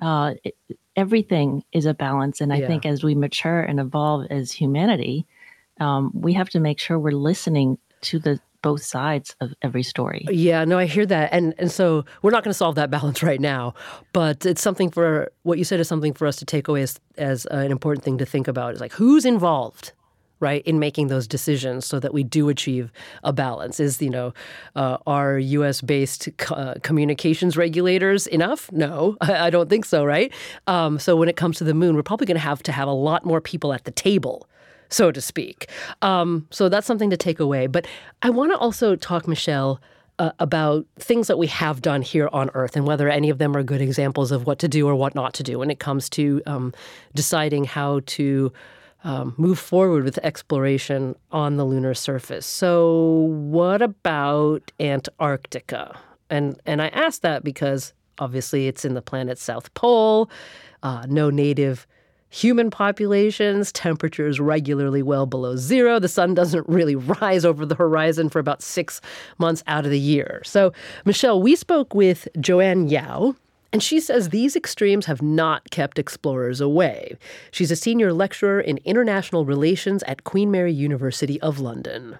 Uh, 0.00 0.34
it, 0.44 0.56
everything 0.94 1.64
is 1.72 1.86
a 1.86 1.94
balance, 1.94 2.42
and 2.42 2.52
I 2.52 2.56
yeah. 2.56 2.66
think 2.66 2.84
as 2.84 3.02
we 3.02 3.14
mature 3.14 3.62
and 3.62 3.80
evolve 3.80 4.26
as 4.30 4.52
humanity, 4.52 5.26
um, 5.80 6.10
we 6.14 6.34
have 6.34 6.50
to 6.50 6.60
make 6.60 6.78
sure 6.78 6.98
we're 6.98 7.12
listening 7.12 7.78
to 8.02 8.18
the 8.18 8.40
both 8.62 8.82
sides 8.82 9.34
of 9.40 9.54
every 9.62 9.82
story. 9.82 10.26
Yeah, 10.30 10.64
no, 10.64 10.78
I 10.78 10.86
hear 10.86 11.06
that. 11.06 11.32
And 11.32 11.54
and 11.58 11.70
so 11.70 12.04
we're 12.22 12.30
not 12.30 12.44
going 12.44 12.52
to 12.52 12.58
solve 12.58 12.76
that 12.76 12.90
balance 12.98 13.22
right 13.22 13.40
now, 13.40 13.74
but 14.12 14.46
it's 14.46 14.62
something 14.62 14.90
for 14.90 15.30
what 15.42 15.58
you 15.58 15.64
said 15.64 15.80
is 15.80 15.88
something 15.88 16.14
for 16.14 16.26
us 16.26 16.36
to 16.36 16.44
take 16.44 16.68
away 16.68 16.82
as, 16.82 16.98
as 17.18 17.46
an 17.46 17.70
important 17.70 18.04
thing 18.04 18.18
to 18.18 18.26
think 18.26 18.48
about 18.48 18.74
is 18.74 18.80
like 18.80 18.92
who's 18.92 19.24
involved 19.24 19.92
right 20.42 20.66
in 20.66 20.78
making 20.78 21.06
those 21.06 21.26
decisions 21.26 21.86
so 21.86 22.00
that 22.00 22.12
we 22.12 22.24
do 22.24 22.48
achieve 22.48 22.92
a 23.22 23.32
balance 23.32 23.80
is 23.80 24.02
you 24.02 24.10
know 24.10 24.34
uh, 24.76 24.98
are 25.06 25.38
us 25.38 25.80
based 25.80 26.28
uh, 26.50 26.74
communications 26.82 27.56
regulators 27.56 28.26
enough 28.26 28.70
no 28.72 29.16
i 29.20 29.48
don't 29.48 29.70
think 29.70 29.84
so 29.84 30.04
right 30.04 30.32
um, 30.66 30.98
so 30.98 31.16
when 31.16 31.28
it 31.28 31.36
comes 31.36 31.56
to 31.56 31.64
the 31.64 31.72
moon 31.72 31.94
we're 31.94 32.02
probably 32.02 32.26
going 32.26 32.34
to 32.34 32.40
have 32.40 32.62
to 32.62 32.72
have 32.72 32.88
a 32.88 32.92
lot 32.92 33.24
more 33.24 33.40
people 33.40 33.72
at 33.72 33.84
the 33.84 33.92
table 33.92 34.48
so 34.92 35.10
to 35.10 35.20
speak. 35.20 35.68
Um, 36.02 36.46
so 36.50 36.68
that's 36.68 36.86
something 36.86 37.10
to 37.10 37.16
take 37.16 37.40
away. 37.40 37.66
But 37.66 37.86
I 38.22 38.30
want 38.30 38.52
to 38.52 38.58
also 38.58 38.96
talk, 38.96 39.26
Michelle, 39.26 39.80
uh, 40.18 40.32
about 40.38 40.86
things 40.98 41.26
that 41.26 41.38
we 41.38 41.46
have 41.46 41.82
done 41.82 42.02
here 42.02 42.28
on 42.32 42.50
Earth 42.54 42.76
and 42.76 42.86
whether 42.86 43.08
any 43.08 43.30
of 43.30 43.38
them 43.38 43.56
are 43.56 43.62
good 43.62 43.80
examples 43.80 44.30
of 44.30 44.46
what 44.46 44.58
to 44.60 44.68
do 44.68 44.86
or 44.86 44.94
what 44.94 45.14
not 45.14 45.34
to 45.34 45.42
do 45.42 45.58
when 45.58 45.70
it 45.70 45.78
comes 45.78 46.08
to 46.10 46.42
um, 46.46 46.72
deciding 47.14 47.64
how 47.64 48.00
to. 48.06 48.52
Um, 49.04 49.34
move 49.36 49.58
forward 49.58 50.04
with 50.04 50.18
exploration 50.18 51.16
on 51.32 51.56
the 51.56 51.64
lunar 51.64 51.92
surface. 51.92 52.46
So, 52.46 53.26
what 53.32 53.82
about 53.82 54.70
Antarctica? 54.78 55.98
And 56.30 56.60
and 56.66 56.80
I 56.80 56.86
ask 56.86 57.20
that 57.22 57.42
because 57.42 57.94
obviously 58.20 58.68
it's 58.68 58.84
in 58.84 58.94
the 58.94 59.02
planet's 59.02 59.42
south 59.42 59.74
pole. 59.74 60.30
Uh, 60.84 61.04
no 61.08 61.30
native 61.30 61.84
human 62.32 62.70
populations, 62.70 63.70
temperatures 63.72 64.40
regularly 64.40 65.02
well 65.02 65.26
below 65.26 65.54
zero. 65.54 66.00
The 66.00 66.08
sun 66.08 66.34
doesn't 66.34 66.68
really 66.68 66.96
rise 67.20 67.44
over 67.44 67.64
the 67.64 67.74
horizon 67.74 68.30
for 68.30 68.38
about 68.38 68.62
six 68.62 69.00
months 69.38 69.62
out 69.66 69.84
of 69.84 69.90
the 69.90 70.00
year. 70.00 70.40
So, 70.44 70.72
Michelle, 71.04 71.40
we 71.40 71.54
spoke 71.54 71.94
with 71.94 72.26
Joanne 72.40 72.88
Yao. 72.88 73.36
And 73.74 73.82
she 73.82 74.00
says 74.00 74.28
these 74.28 74.54
extremes 74.54 75.06
have 75.06 75.22
not 75.22 75.70
kept 75.70 75.98
explorers 75.98 76.60
away. 76.60 77.16
She's 77.52 77.70
a 77.70 77.76
senior 77.76 78.12
lecturer 78.12 78.60
in 78.60 78.78
international 78.84 79.46
relations 79.46 80.02
at 80.02 80.24
Queen 80.24 80.50
Mary 80.50 80.74
University 80.74 81.40
of 81.40 81.58
London. 81.58 82.18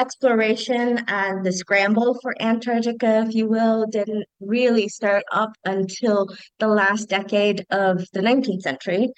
Exploration 0.00 1.04
and 1.08 1.44
the 1.44 1.52
scramble 1.52 2.18
for 2.22 2.34
Antarctica, 2.40 3.24
if 3.26 3.34
you 3.34 3.46
will, 3.46 3.86
didn't 3.86 4.24
really 4.40 4.88
start 4.88 5.22
up 5.30 5.52
until 5.66 6.26
the 6.58 6.68
last 6.68 7.10
decade 7.10 7.66
of 7.70 8.06
the 8.14 8.20
19th 8.20 8.62
century, 8.62 9.10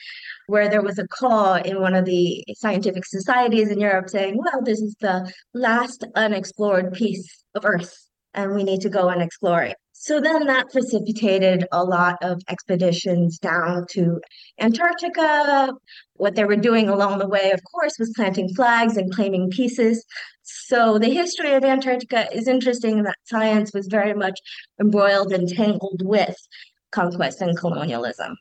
where 0.49 0.69
there 0.69 0.83
was 0.83 0.99
a 0.99 1.07
call 1.07 1.55
in 1.55 1.81
one 1.81 1.95
of 1.95 2.05
the 2.05 2.45
scientific 2.57 3.07
societies 3.07 3.71
in 3.71 3.79
Europe 3.79 4.09
saying, 4.09 4.37
well, 4.37 4.61
this 4.63 4.81
is 4.81 4.97
the 5.01 5.33
last 5.55 6.05
unexplored 6.17 6.93
piece 6.93 7.45
of 7.55 7.65
Earth, 7.65 7.95
and 8.35 8.53
we 8.53 8.65
need 8.65 8.81
to 8.81 8.89
go 8.89 9.09
and 9.09 9.23
explore 9.23 9.63
it. 9.63 9.77
So 10.03 10.21
then 10.21 10.47
that 10.47 10.69
precipitated 10.73 11.65
a 11.71 11.85
lot 11.85 12.17
of 12.23 12.43
expeditions 12.49 13.39
down 13.39 13.87
to 13.91 14.21
Antarctica. 14.59 15.75
What 16.15 16.35
they 16.35 16.45
were 16.45 16.57
doing 16.57 16.89
along 16.89 17.21
the 17.21 17.29
way, 17.29 17.53
of 17.53 17.61
course, 17.63 17.93
was 18.01 18.13
planting 18.17 18.53
flags 18.53 18.97
and 18.97 19.15
claiming 19.15 19.49
pieces. 19.51 20.05
So 20.43 20.99
the 20.99 21.15
history 21.15 21.53
of 21.53 21.63
Antarctica 21.63 22.27
is 22.35 22.49
interesting 22.49 22.99
in 22.99 23.05
that 23.05 23.19
science 23.27 23.71
was 23.73 23.87
very 23.87 24.13
much 24.13 24.41
embroiled 24.81 25.33
and 25.33 25.49
tangled 25.49 26.03
with 26.03 26.35
conquest 26.91 27.41
and 27.41 27.57
colonialism. 27.57 28.35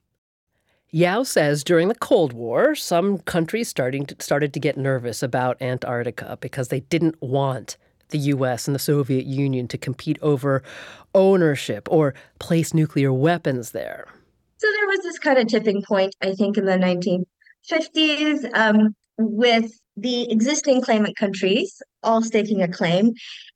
Yao 0.89 1.21
says 1.21 1.63
during 1.63 1.89
the 1.89 1.95
Cold 1.95 2.33
War, 2.33 2.73
some 2.73 3.19
countries 3.19 3.69
starting 3.69 4.07
to, 4.07 4.15
started 4.17 4.51
to 4.55 4.59
get 4.59 4.77
nervous 4.79 5.21
about 5.21 5.61
Antarctica 5.61 6.39
because 6.41 6.69
they 6.69 6.79
didn't 6.79 7.21
want 7.21 7.77
the 8.11 8.19
US 8.19 8.67
and 8.67 8.75
the 8.75 8.79
Soviet 8.79 9.25
Union 9.25 9.67
to 9.69 9.77
compete 9.77 10.17
over 10.21 10.63
ownership 11.13 11.87
or 11.91 12.13
place 12.39 12.73
nuclear 12.73 13.11
weapons 13.11 13.71
there. 13.71 14.07
So 14.57 14.67
there 14.71 14.87
was 14.87 14.99
this 15.03 15.19
kind 15.19 15.39
of 15.39 15.47
tipping 15.47 15.81
point, 15.81 16.15
I 16.21 16.33
think, 16.33 16.57
in 16.57 16.65
the 16.65 17.25
1950s 17.69 18.55
um, 18.55 18.95
with 19.17 19.71
the 19.97 20.31
existing 20.31 20.81
claimant 20.81 21.17
countries 21.17 21.81
all 22.03 22.21
staking 22.21 22.61
a 22.61 22.67
claim 22.67 23.11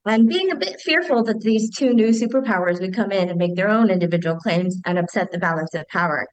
and 0.05 0.27
being 0.27 0.51
a 0.51 0.55
bit 0.55 0.79
fearful 0.81 1.23
that 1.23 1.41
these 1.41 1.69
two 1.75 1.93
new 1.93 2.09
superpowers 2.09 2.79
would 2.79 2.95
come 2.95 3.11
in 3.11 3.29
and 3.29 3.37
make 3.37 3.55
their 3.55 3.69
own 3.69 3.89
individual 3.89 4.35
claims 4.35 4.79
and 4.85 4.99
upset 4.99 5.31
the 5.31 5.39
balance 5.39 5.73
of 5.73 5.87
power. 5.87 6.27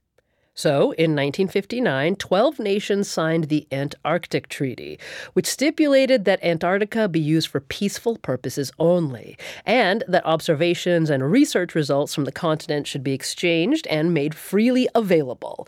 So, 0.55 0.91
in 0.91 1.15
1959, 1.15 2.15
12 2.17 2.59
nations 2.59 3.09
signed 3.09 3.45
the 3.45 3.67
Antarctic 3.71 4.49
Treaty, 4.49 4.99
which 5.33 5.47
stipulated 5.47 6.25
that 6.25 6.43
Antarctica 6.43 7.09
be 7.09 7.19
used 7.19 7.47
for 7.47 7.59
peaceful 7.59 8.19
purposes 8.19 8.71
only, 8.77 9.35
and 9.65 10.03
that 10.07 10.25
observations 10.25 11.09
and 11.09 11.31
research 11.31 11.73
results 11.73 12.13
from 12.13 12.25
the 12.25 12.31
continent 12.31 12.85
should 12.85 13.03
be 13.03 13.13
exchanged 13.13 13.87
and 13.87 14.13
made 14.13 14.35
freely 14.35 14.87
available. 14.93 15.67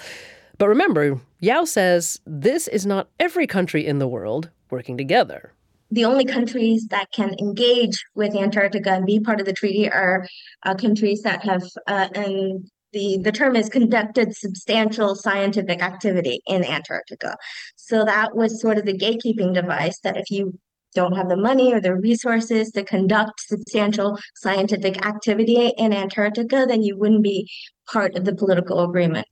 But 0.60 0.68
remember, 0.68 1.20
Yao 1.40 1.66
says 1.66 2.22
this 2.28 2.68
is 2.68 2.86
not 2.86 3.10
every 3.20 3.48
country 3.48 3.88
in 3.88 3.98
the 3.98 4.08
world 4.08 4.52
working 4.70 4.98
together. 4.98 5.52
The 5.90 6.06
only 6.06 6.26
countries 6.26 6.88
that 6.90 7.12
can 7.12 7.36
engage 7.40 8.04
with 8.16 8.36
Antarctica 8.36 8.92
and 8.92 9.06
be 9.06 9.20
part 9.20 9.40
of 9.40 9.46
the 9.46 9.54
treaty 9.54 9.90
are 9.90 10.28
uh, 10.64 10.76
countries 10.76 11.22
that 11.22 11.44
have 11.44 11.64
uh, 11.88 12.10
an 12.16 12.70
the, 12.96 13.20
the 13.22 13.32
term 13.32 13.58
is 13.58 13.68
conducted 13.68 14.36
substantial 14.36 15.16
scientific 15.16 15.84
activity 15.84 16.42
in 16.48 16.64
Antarctica. 16.64 17.36
So 17.76 18.06
that 18.06 18.36
was 18.36 18.62
sort 18.62 18.78
of 18.78 18.86
the 18.86 18.98
gatekeeping 18.98 19.54
device 19.54 20.00
that 20.00 20.16
if 20.16 20.32
you 20.32 20.58
don't 20.96 21.16
have 21.16 21.28
the 21.28 21.36
money 21.36 21.74
or 21.74 21.82
the 21.82 21.94
resources 21.94 22.72
to 22.72 22.86
conduct 22.86 23.42
substantial 23.42 24.18
scientific 24.36 25.06
activity 25.06 25.74
in 25.78 25.92
Antarctica, 25.92 26.66
then 26.66 26.82
you 26.82 26.98
wouldn't 26.98 27.22
be 27.22 27.52
part 27.86 28.16
of 28.16 28.24
the 28.24 28.34
political 28.34 28.82
agreement. 28.82 29.28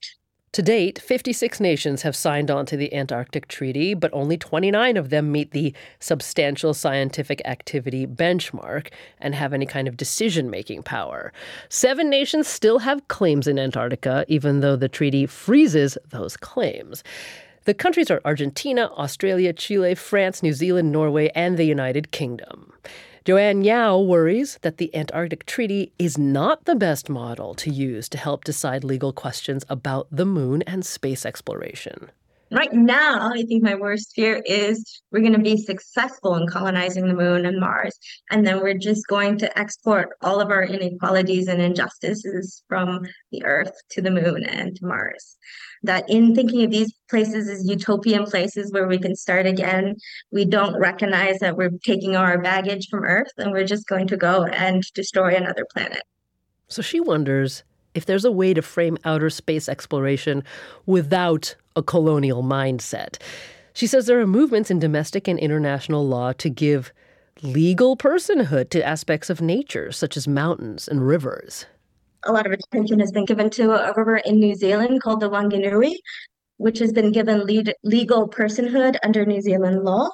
To 0.54 0.62
date, 0.62 1.00
56 1.00 1.58
nations 1.58 2.02
have 2.02 2.14
signed 2.14 2.48
on 2.48 2.64
to 2.66 2.76
the 2.76 2.94
Antarctic 2.94 3.48
Treaty, 3.48 3.92
but 3.92 4.14
only 4.14 4.36
29 4.36 4.96
of 4.96 5.10
them 5.10 5.32
meet 5.32 5.50
the 5.50 5.74
substantial 5.98 6.72
scientific 6.72 7.42
activity 7.44 8.06
benchmark 8.06 8.92
and 9.18 9.34
have 9.34 9.52
any 9.52 9.66
kind 9.66 9.88
of 9.88 9.96
decision 9.96 10.48
making 10.48 10.84
power. 10.84 11.32
Seven 11.68 12.08
nations 12.08 12.46
still 12.46 12.78
have 12.78 13.08
claims 13.08 13.48
in 13.48 13.58
Antarctica, 13.58 14.24
even 14.28 14.60
though 14.60 14.76
the 14.76 14.88
treaty 14.88 15.26
freezes 15.26 15.98
those 16.10 16.36
claims. 16.36 17.02
The 17.64 17.74
countries 17.74 18.08
are 18.08 18.20
Argentina, 18.24 18.92
Australia, 18.96 19.52
Chile, 19.52 19.96
France, 19.96 20.40
New 20.40 20.52
Zealand, 20.52 20.92
Norway, 20.92 21.32
and 21.34 21.56
the 21.56 21.64
United 21.64 22.12
Kingdom. 22.12 22.72
Joanne 23.24 23.64
Yao 23.64 24.00
worries 24.00 24.58
that 24.60 24.76
the 24.76 24.94
Antarctic 24.94 25.46
Treaty 25.46 25.94
is 25.98 26.18
not 26.18 26.66
the 26.66 26.74
best 26.74 27.08
model 27.08 27.54
to 27.54 27.70
use 27.70 28.06
to 28.10 28.18
help 28.18 28.44
decide 28.44 28.84
legal 28.84 29.14
questions 29.14 29.64
about 29.70 30.08
the 30.12 30.26
moon 30.26 30.60
and 30.66 30.84
space 30.84 31.24
exploration. 31.24 32.10
Right 32.50 32.72
now, 32.72 33.32
I 33.32 33.42
think 33.42 33.62
my 33.62 33.74
worst 33.74 34.12
fear 34.14 34.40
is 34.44 35.02
we're 35.10 35.20
going 35.20 35.32
to 35.32 35.38
be 35.38 35.56
successful 35.56 36.36
in 36.36 36.46
colonizing 36.46 37.08
the 37.08 37.14
moon 37.14 37.46
and 37.46 37.58
Mars, 37.58 37.98
and 38.30 38.46
then 38.46 38.60
we're 38.60 38.78
just 38.78 39.06
going 39.08 39.38
to 39.38 39.58
export 39.58 40.10
all 40.20 40.40
of 40.40 40.50
our 40.50 40.62
inequalities 40.62 41.48
and 41.48 41.60
injustices 41.60 42.62
from 42.68 43.06
the 43.32 43.44
Earth 43.44 43.72
to 43.90 44.02
the 44.02 44.10
moon 44.10 44.44
and 44.44 44.76
to 44.76 44.86
Mars 44.86 45.36
that 45.84 46.08
in 46.08 46.34
thinking 46.34 46.64
of 46.64 46.70
these 46.70 46.92
places 47.08 47.48
as 47.48 47.68
utopian 47.68 48.24
places 48.24 48.72
where 48.72 48.88
we 48.88 48.98
can 48.98 49.14
start 49.14 49.46
again, 49.46 49.94
we 50.32 50.44
don't 50.44 50.78
recognize 50.80 51.38
that 51.38 51.56
we're 51.56 51.70
taking 51.84 52.16
our 52.16 52.40
baggage 52.40 52.88
from 52.90 53.04
Earth 53.04 53.30
and 53.36 53.52
we're 53.52 53.66
just 53.66 53.86
going 53.86 54.06
to 54.08 54.16
go 54.16 54.44
and 54.44 54.82
destroy 54.94 55.36
another 55.36 55.66
planet. 55.72 56.02
So 56.68 56.80
she 56.80 57.00
wonders 57.00 57.64
if 57.94 58.06
there's 58.06 58.24
a 58.24 58.32
way 58.32 58.54
to 58.54 58.62
frame 58.62 58.98
outer 59.04 59.30
space 59.30 59.68
exploration 59.68 60.42
without 60.86 61.54
a 61.76 61.82
colonial 61.82 62.42
mindset. 62.42 63.18
She 63.72 63.86
says 63.86 64.06
there 64.06 64.20
are 64.20 64.26
movements 64.26 64.70
in 64.70 64.78
domestic 64.78 65.26
and 65.26 65.38
international 65.38 66.06
law 66.06 66.32
to 66.34 66.48
give 66.48 66.92
legal 67.42 67.96
personhood 67.96 68.70
to 68.70 68.86
aspects 68.86 69.28
of 69.30 69.40
nature, 69.40 69.90
such 69.90 70.16
as 70.16 70.28
mountains 70.28 70.86
and 70.86 71.06
rivers 71.06 71.66
a 72.26 72.32
lot 72.32 72.46
of 72.46 72.52
attention 72.52 73.00
has 73.00 73.12
been 73.12 73.24
given 73.24 73.50
to 73.50 73.72
a 73.72 73.92
river 73.96 74.16
in 74.16 74.38
New 74.38 74.54
Zealand 74.54 75.02
called 75.02 75.20
the 75.20 75.30
Whanganui, 75.30 75.96
which 76.56 76.78
has 76.78 76.92
been 76.92 77.12
given 77.12 77.44
lead, 77.44 77.74
legal 77.82 78.28
personhood 78.28 78.96
under 79.04 79.26
New 79.26 79.40
Zealand 79.40 79.84
law. 79.84 80.08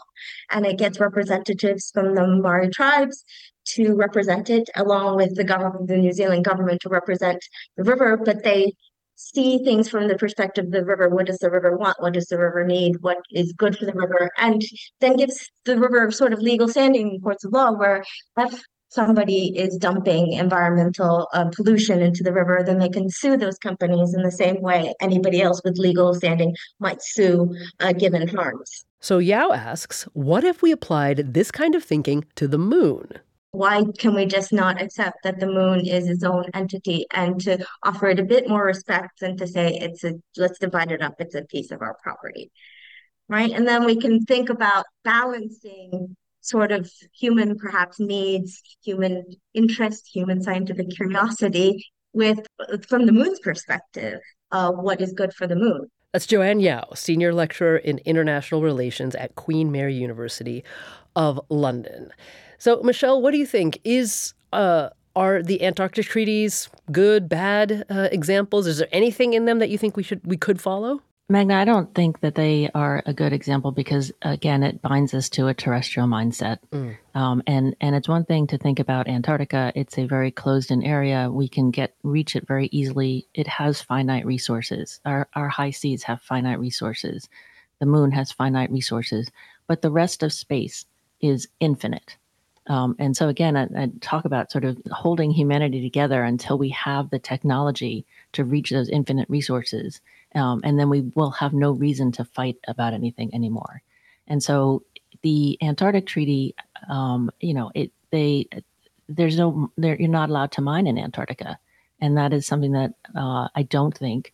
And 0.51 0.67
it 0.67 0.79
gets 0.79 1.01
representatives 1.01 1.91
from 1.93 2.15
the 2.15 2.27
Maori 2.27 2.71
tribes 2.71 3.25
to 3.67 3.95
represent 3.95 4.51
it, 4.51 4.69
along 4.77 5.17
with 5.17 5.37
the 5.37 5.45
government, 5.45 5.89
the 5.89 5.97
New 5.97 6.13
Zealand 6.13 6.45
government 6.45 6.81
to 6.83 6.89
represent 6.89 7.43
the 7.77 7.85
river. 7.85 8.17
But 8.17 8.43
they 8.45 8.73
see 9.17 9.59
things 9.59 9.89
from 9.89 10.09
the 10.09 10.17
perspective 10.17 10.67
of 10.67 10.71
the 10.71 10.85
river. 10.85 11.09
What 11.09 11.27
does 11.27 11.39
the 11.39 11.51
river 11.51 11.77
want? 11.77 12.01
What 12.01 12.15
does 12.15 12.27
the 12.27 12.39
river 12.39 12.65
need? 12.65 12.97
What 13.03 13.19
is 13.31 13.53
good 13.53 13.77
for 13.77 13.85
the 13.85 13.93
river? 13.93 14.31
And 14.39 14.63
then 15.01 15.17
gives 15.17 15.51
the 15.65 15.79
river 15.79 16.11
sort 16.11 16.33
of 16.33 16.41
legal 16.41 16.69
standing 16.69 17.15
in 17.15 17.21
courts 17.21 17.45
of 17.45 17.53
law, 17.53 17.73
where 17.73 18.03
if 18.39 18.63
somebody 18.89 19.57
is 19.57 19.77
dumping 19.77 20.33
environmental 20.33 21.29
uh, 21.33 21.49
pollution 21.55 22.01
into 22.01 22.23
the 22.23 22.33
river, 22.33 22.63
then 22.65 22.79
they 22.79 22.89
can 22.89 23.09
sue 23.09 23.37
those 23.37 23.57
companies 23.59 24.15
in 24.15 24.23
the 24.23 24.33
same 24.33 24.61
way 24.61 24.93
anybody 25.01 25.41
else 25.41 25.63
with 25.65 25.79
legal 25.79 26.13
standing 26.15 26.55
might 26.81 27.01
sue 27.01 27.55
uh, 27.81 27.93
given 27.93 28.27
harms. 28.27 28.85
So 28.99 29.19
Yao 29.19 29.53
asks, 29.53 30.03
what 30.13 30.45
if 30.45 30.61
we 30.61 30.73
applied 30.73 31.35
this 31.35 31.51
kind 31.51 31.75
of 31.75 31.85
thinking 31.85 32.25
to 32.35 32.49
the 32.49 32.59
moon? 32.59 33.13
Why 33.53 33.83
can 33.99 34.15
we 34.15 34.27
just 34.27 34.53
not 34.53 34.81
accept 34.81 35.25
that 35.25 35.41
the 35.41 35.47
moon 35.47 35.87
is 35.87 36.09
its 36.09 36.23
own 36.23 36.45
entity 36.55 37.07
and 37.13 37.41
to 37.43 37.65
offer 37.83 38.09
it 38.09 38.21
a 38.21 38.25
bit 38.25 38.49
more 38.49 38.65
respect 38.65 39.21
than 39.21 39.37
to 39.39 39.47
say 39.47 39.75
it's 39.75 40.05
a 40.05 40.15
let's 40.37 40.59
divide 40.59 40.93
it 40.93 41.03
up, 41.03 41.15
it's 41.19 41.35
a 41.35 41.43
piece 41.43 41.71
of 41.71 41.83
our 41.83 41.97
property. 42.03 42.51
Right. 43.29 43.51
And 43.51 43.67
then 43.67 43.85
we 43.85 43.97
can 43.97 44.25
think 44.25 44.51
about 44.51 44.85
balancing 45.05 46.17
sort 46.41 46.73
of 46.73 46.91
human 47.13 47.57
perhaps 47.57 48.01
needs, 48.01 48.63
human 48.83 49.25
interest, 49.55 50.09
human 50.13 50.43
scientific 50.43 50.91
curiosity 50.91 51.87
with 52.13 52.41
from 52.89 53.07
the 53.07 53.13
moon's 53.13 53.41
perspective, 53.41 54.21
uh, 54.53 54.73
what 54.73 55.01
is 55.01 55.13
good 55.13 55.33
for 55.33 55.47
the 55.47 55.57
moon. 55.57 55.91
That's 56.13 56.27
Joanne 56.27 56.59
Yao, 56.59 56.89
senior 56.95 57.33
lecturer 57.33 57.77
in 57.77 57.99
international 57.99 58.63
relations 58.63 59.15
at 59.15 59.37
Queen 59.37 59.71
Mary 59.71 59.95
University 59.95 60.65
of 61.15 61.41
London. 61.49 62.11
So, 62.61 62.83
Michelle, 62.83 63.23
what 63.23 63.31
do 63.31 63.39
you 63.39 63.47
think? 63.47 63.81
Is 63.85 64.35
uh, 64.53 64.91
are 65.17 65.43
the 65.43 65.65
Antarctic 65.65 66.05
treaties 66.05 66.69
good, 66.93 67.27
bad 67.27 67.87
uh, 67.89 68.09
examples? 68.13 68.67
Is 68.67 68.79
there 68.79 68.89
anything 68.93 69.33
in 69.33 69.47
them 69.47 69.61
that 69.61 69.71
you 69.71 69.79
think 69.79 69.97
we 69.97 70.03
should 70.03 70.21
we 70.27 70.37
could 70.37 70.61
follow? 70.61 71.01
Meghna, 71.33 71.55
I 71.55 71.65
don't 71.65 71.95
think 71.95 72.21
that 72.21 72.35
they 72.35 72.69
are 72.75 73.03
a 73.07 73.15
good 73.15 73.33
example 73.33 73.71
because, 73.71 74.13
again, 74.21 74.63
it 74.63 74.83
binds 74.83 75.15
us 75.15 75.31
to 75.31 75.47
a 75.47 75.55
terrestrial 75.55 76.07
mindset. 76.07 76.59
Mm. 76.71 76.99
Um, 77.15 77.43
and 77.47 77.75
and 77.81 77.97
it's 77.97 78.09
one 78.09 78.27
thing 78.27 78.47
to 78.49 78.59
think 78.59 78.79
about 78.79 79.09
Antarctica. 79.09 79.73
It's 79.75 79.97
a 79.97 80.05
very 80.05 80.31
closed-in 80.31 80.83
area. 80.83 81.31
We 81.31 81.49
can 81.49 81.71
get 81.71 81.95
reach 82.03 82.37
it 82.37 82.47
very 82.47 82.69
easily. 82.73 83.27
It 83.33 83.47
has 83.47 83.81
finite 83.81 84.27
resources. 84.27 85.01
Our 85.07 85.29
our 85.35 85.49
high 85.49 85.71
seas 85.71 86.03
have 86.03 86.21
finite 86.21 86.61
resources. 86.61 87.27
The 87.79 87.87
moon 87.87 88.11
has 88.11 88.33
finite 88.33 88.71
resources, 88.71 89.31
but 89.67 89.81
the 89.81 89.91
rest 89.91 90.23
of 90.23 90.31
space 90.31 90.85
is 91.23 91.49
infinite. 91.59 92.19
Um, 92.71 92.95
and 92.99 93.17
so 93.17 93.29
again, 93.29 93.57
I, 93.57 93.65
I 93.77 93.91
talk 94.01 94.25
about 94.25 94.53
sort 94.53 94.65
of 94.65 94.79
holding 94.93 95.33
humanity 95.33 95.83
together 95.83 96.23
until 96.23 96.57
we 96.57 96.69
have 96.71 97.11
the 97.11 97.19
technology 97.19 98.07
to 98.33 98.45
reach 98.45 98.71
those 98.71 98.89
infinite 98.89 99.29
resources 99.29 100.01
um, 100.35 100.61
and 100.65 100.79
then 100.79 100.89
we 100.89 101.01
will 101.15 101.31
have 101.31 101.53
no 101.53 101.73
reason 101.73 102.13
to 102.13 102.25
fight 102.25 102.57
about 102.69 102.95
anything 102.95 103.35
anymore. 103.35 103.83
And 104.27 104.43
so 104.43 104.85
the 105.23 105.59
Antarctic 105.61 106.07
Treaty, 106.07 106.55
um, 106.89 107.31
you 107.41 107.55
know, 107.55 107.71
it 107.75 107.93
they 108.11 108.49
there's 109.09 109.37
no 109.37 109.73
you're 109.77 110.09
not 110.09 110.31
allowed 110.31 110.53
to 110.53 110.61
mine 110.61 110.87
in 110.87 110.99
Antarctica, 110.99 111.59
and 112.01 112.17
that 112.17 112.33
is 112.33 112.47
something 112.47 112.73
that 112.73 112.93
uh, 113.17 113.49
I 113.55 113.65
don't 113.65 113.97
think 113.97 114.33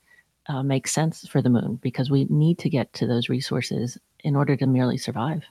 uh, 0.49 0.63
makes 0.63 0.93
sense 0.93 1.27
for 1.27 1.41
the 1.41 1.51
moon 1.51 1.77
because 1.83 2.11
we 2.11 2.27
need 2.29 2.59
to 2.59 2.71
get 2.71 2.93
to 2.95 3.07
those 3.07 3.29
resources 3.29 3.99
in 4.21 4.37
order 4.37 4.57
to 4.57 4.67
merely 4.67 4.99
survive. 4.99 5.45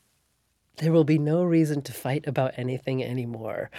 There 0.78 0.92
will 0.92 1.04
be 1.04 1.18
no 1.18 1.44
reason 1.44 1.82
to 1.84 1.94
fight 1.94 2.28
about 2.28 2.54
anything 2.58 3.04
anymore. 3.04 3.70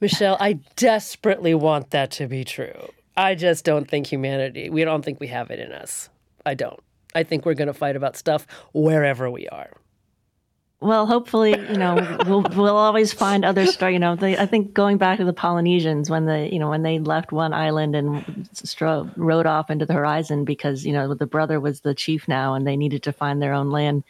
Michelle, 0.00 0.36
I 0.40 0.54
desperately 0.76 1.54
want 1.54 1.90
that 1.90 2.10
to 2.12 2.26
be 2.26 2.44
true. 2.44 2.90
I 3.16 3.34
just 3.34 3.64
don't 3.64 3.88
think 3.88 4.06
humanity, 4.06 4.68
we 4.68 4.84
don't 4.84 5.04
think 5.04 5.20
we 5.20 5.28
have 5.28 5.50
it 5.50 5.58
in 5.58 5.72
us. 5.72 6.10
I 6.44 6.54
don't. 6.54 6.80
I 7.14 7.22
think 7.22 7.46
we're 7.46 7.54
going 7.54 7.68
to 7.68 7.74
fight 7.74 7.96
about 7.96 8.16
stuff 8.16 8.46
wherever 8.74 9.30
we 9.30 9.48
are. 9.48 9.70
Well, 10.80 11.06
hopefully, 11.06 11.52
you 11.52 11.78
know, 11.78 11.94
we'll 12.26 12.42
we'll 12.42 12.76
always 12.76 13.10
find 13.10 13.46
other 13.46 13.64
story. 13.66 13.94
You 13.94 13.98
know, 13.98 14.14
they, 14.14 14.36
I 14.36 14.44
think 14.44 14.74
going 14.74 14.98
back 14.98 15.18
to 15.18 15.24
the 15.24 15.32
Polynesians 15.32 16.10
when 16.10 16.26
the 16.26 16.52
you 16.52 16.58
know, 16.58 16.68
when 16.68 16.82
they 16.82 16.98
left 16.98 17.32
one 17.32 17.54
island 17.54 17.96
and 17.96 18.22
stro- 18.52 19.10
rode 19.16 19.46
off 19.46 19.70
into 19.70 19.86
the 19.86 19.94
horizon 19.94 20.44
because 20.44 20.84
you 20.84 20.92
know 20.92 21.14
the 21.14 21.26
brother 21.26 21.60
was 21.60 21.80
the 21.80 21.94
chief 21.94 22.28
now 22.28 22.52
and 22.52 22.66
they 22.66 22.76
needed 22.76 23.02
to 23.04 23.12
find 23.12 23.40
their 23.40 23.54
own 23.54 23.70
land. 23.70 24.04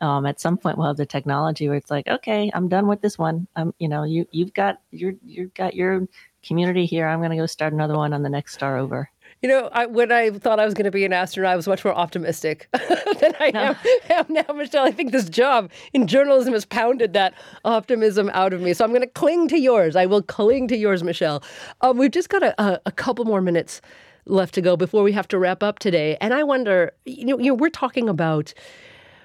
Um, 0.00 0.26
at 0.26 0.40
some 0.40 0.56
point, 0.56 0.78
we'll 0.78 0.86
have 0.86 0.96
the 0.96 1.06
technology 1.06 1.68
where 1.68 1.76
it's 1.76 1.90
like, 1.90 2.08
okay, 2.08 2.50
I'm 2.54 2.68
done 2.68 2.86
with 2.86 3.02
this 3.02 3.18
one. 3.18 3.46
I'm, 3.56 3.74
you 3.78 3.88
know, 3.88 4.04
you 4.04 4.26
you've 4.30 4.54
got 4.54 4.80
your 4.90 5.12
you've 5.24 5.54
got 5.54 5.74
your 5.74 6.06
community 6.42 6.86
here. 6.86 7.06
I'm 7.06 7.20
going 7.20 7.30
to 7.30 7.36
go 7.36 7.46
start 7.46 7.72
another 7.72 7.96
one 7.96 8.12
on 8.12 8.22
the 8.22 8.30
next 8.30 8.54
star 8.54 8.78
over. 8.78 9.10
You 9.42 9.48
know, 9.48 9.70
I, 9.72 9.86
when 9.86 10.12
I 10.12 10.30
thought 10.30 10.60
I 10.60 10.66
was 10.66 10.74
going 10.74 10.84
to 10.84 10.90
be 10.90 11.04
an 11.04 11.14
astronaut, 11.14 11.52
I 11.52 11.56
was 11.56 11.66
much 11.66 11.82
more 11.82 11.94
optimistic 11.94 12.68
than 12.72 13.32
I 13.40 13.50
no. 13.52 13.60
am, 13.60 13.76
am, 14.10 14.26
now, 14.28 14.52
Michelle. 14.54 14.84
I 14.84 14.90
think 14.90 15.12
this 15.12 15.30
job 15.30 15.70
in 15.94 16.06
journalism 16.06 16.52
has 16.52 16.66
pounded 16.66 17.14
that 17.14 17.32
optimism 17.64 18.30
out 18.34 18.52
of 18.52 18.60
me. 18.60 18.74
So 18.74 18.84
I'm 18.84 18.90
going 18.90 19.00
to 19.00 19.06
cling 19.06 19.48
to 19.48 19.58
yours. 19.58 19.96
I 19.96 20.04
will 20.04 20.22
cling 20.22 20.68
to 20.68 20.76
yours, 20.76 21.02
Michelle. 21.02 21.42
Um, 21.80 21.96
we've 21.96 22.10
just 22.10 22.28
got 22.28 22.42
a, 22.42 22.60
a, 22.62 22.80
a 22.86 22.92
couple 22.92 23.24
more 23.24 23.40
minutes 23.40 23.80
left 24.26 24.54
to 24.54 24.60
go 24.60 24.76
before 24.76 25.02
we 25.02 25.12
have 25.12 25.28
to 25.28 25.38
wrap 25.38 25.62
up 25.62 25.78
today. 25.78 26.18
And 26.20 26.34
I 26.34 26.42
wonder, 26.42 26.92
you 27.06 27.24
know, 27.24 27.38
you 27.38 27.46
know 27.46 27.54
we're 27.54 27.70
talking 27.70 28.10
about 28.10 28.52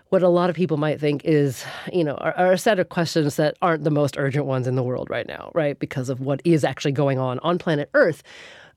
what 0.10 0.22
a 0.22 0.30
lot 0.30 0.50
of 0.50 0.56
people 0.56 0.78
might 0.78 1.00
think 1.00 1.24
is, 1.26 1.66
you 1.92 2.04
know, 2.04 2.16
are, 2.16 2.34
are, 2.34 2.52
a 2.52 2.58
set 2.58 2.80
of 2.80 2.90
questions 2.90 3.36
that 3.38 3.58
aren't 3.62 3.84
the 3.84 3.92
most 3.92 4.18
urgent 4.18 4.46
ones 4.46 4.68
in 4.68 4.76
the 4.76 4.84
world 4.84 5.10
right 5.10 5.28
now, 5.28 5.52
right? 5.54 5.80
Because 5.80 6.10
of 6.10 6.20
what 6.22 6.42
is 6.46 6.64
actually 6.64 6.92
going 6.92 7.18
on 7.18 7.40
on 7.40 7.58
planet 7.58 7.90
Earth. 7.94 8.22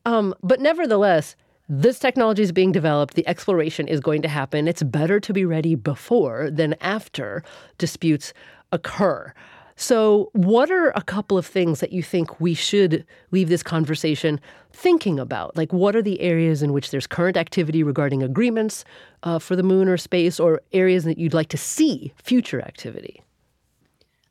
Um, 0.06 0.34
but 0.42 0.60
nevertheless, 0.60 1.36
this 1.68 1.98
technology 1.98 2.42
is 2.42 2.52
being 2.52 2.72
developed. 2.72 3.14
The 3.14 3.28
exploration 3.28 3.88
is 3.88 4.00
going 4.00 4.22
to 4.22 4.28
happen. 4.28 4.66
It's 4.66 4.82
better 4.82 5.20
to 5.20 5.32
be 5.34 5.44
ready 5.44 5.74
before 5.74 6.50
than 6.50 6.74
after 6.80 7.44
disputes 7.76 8.32
occur. 8.72 9.34
So, 9.80 10.30
what 10.32 10.72
are 10.72 10.90
a 10.96 11.02
couple 11.02 11.38
of 11.38 11.46
things 11.46 11.78
that 11.78 11.92
you 11.92 12.02
think 12.02 12.40
we 12.40 12.52
should 12.52 13.06
leave 13.30 13.48
this 13.48 13.62
conversation 13.62 14.40
thinking 14.72 15.20
about? 15.20 15.56
Like, 15.56 15.72
what 15.72 15.94
are 15.94 16.02
the 16.02 16.20
areas 16.20 16.64
in 16.64 16.72
which 16.72 16.90
there's 16.90 17.06
current 17.06 17.36
activity 17.36 17.84
regarding 17.84 18.20
agreements 18.20 18.84
uh, 19.22 19.38
for 19.38 19.54
the 19.54 19.62
moon 19.62 19.88
or 19.88 19.96
space, 19.96 20.40
or 20.40 20.62
areas 20.72 21.04
that 21.04 21.16
you'd 21.16 21.32
like 21.32 21.48
to 21.50 21.56
see 21.56 22.12
future 22.20 22.60
activity? 22.60 23.22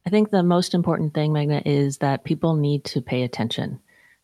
I 0.06 0.10
think 0.10 0.32
the 0.32 0.44
most 0.44 0.74
important 0.74 1.14
thing, 1.14 1.32
Meghna, 1.32 1.62
is 1.66 2.00
that 2.00 2.26
people 2.26 2.58
need 2.58 2.84
to 2.84 3.02
pay 3.02 3.24
attention 3.24 3.80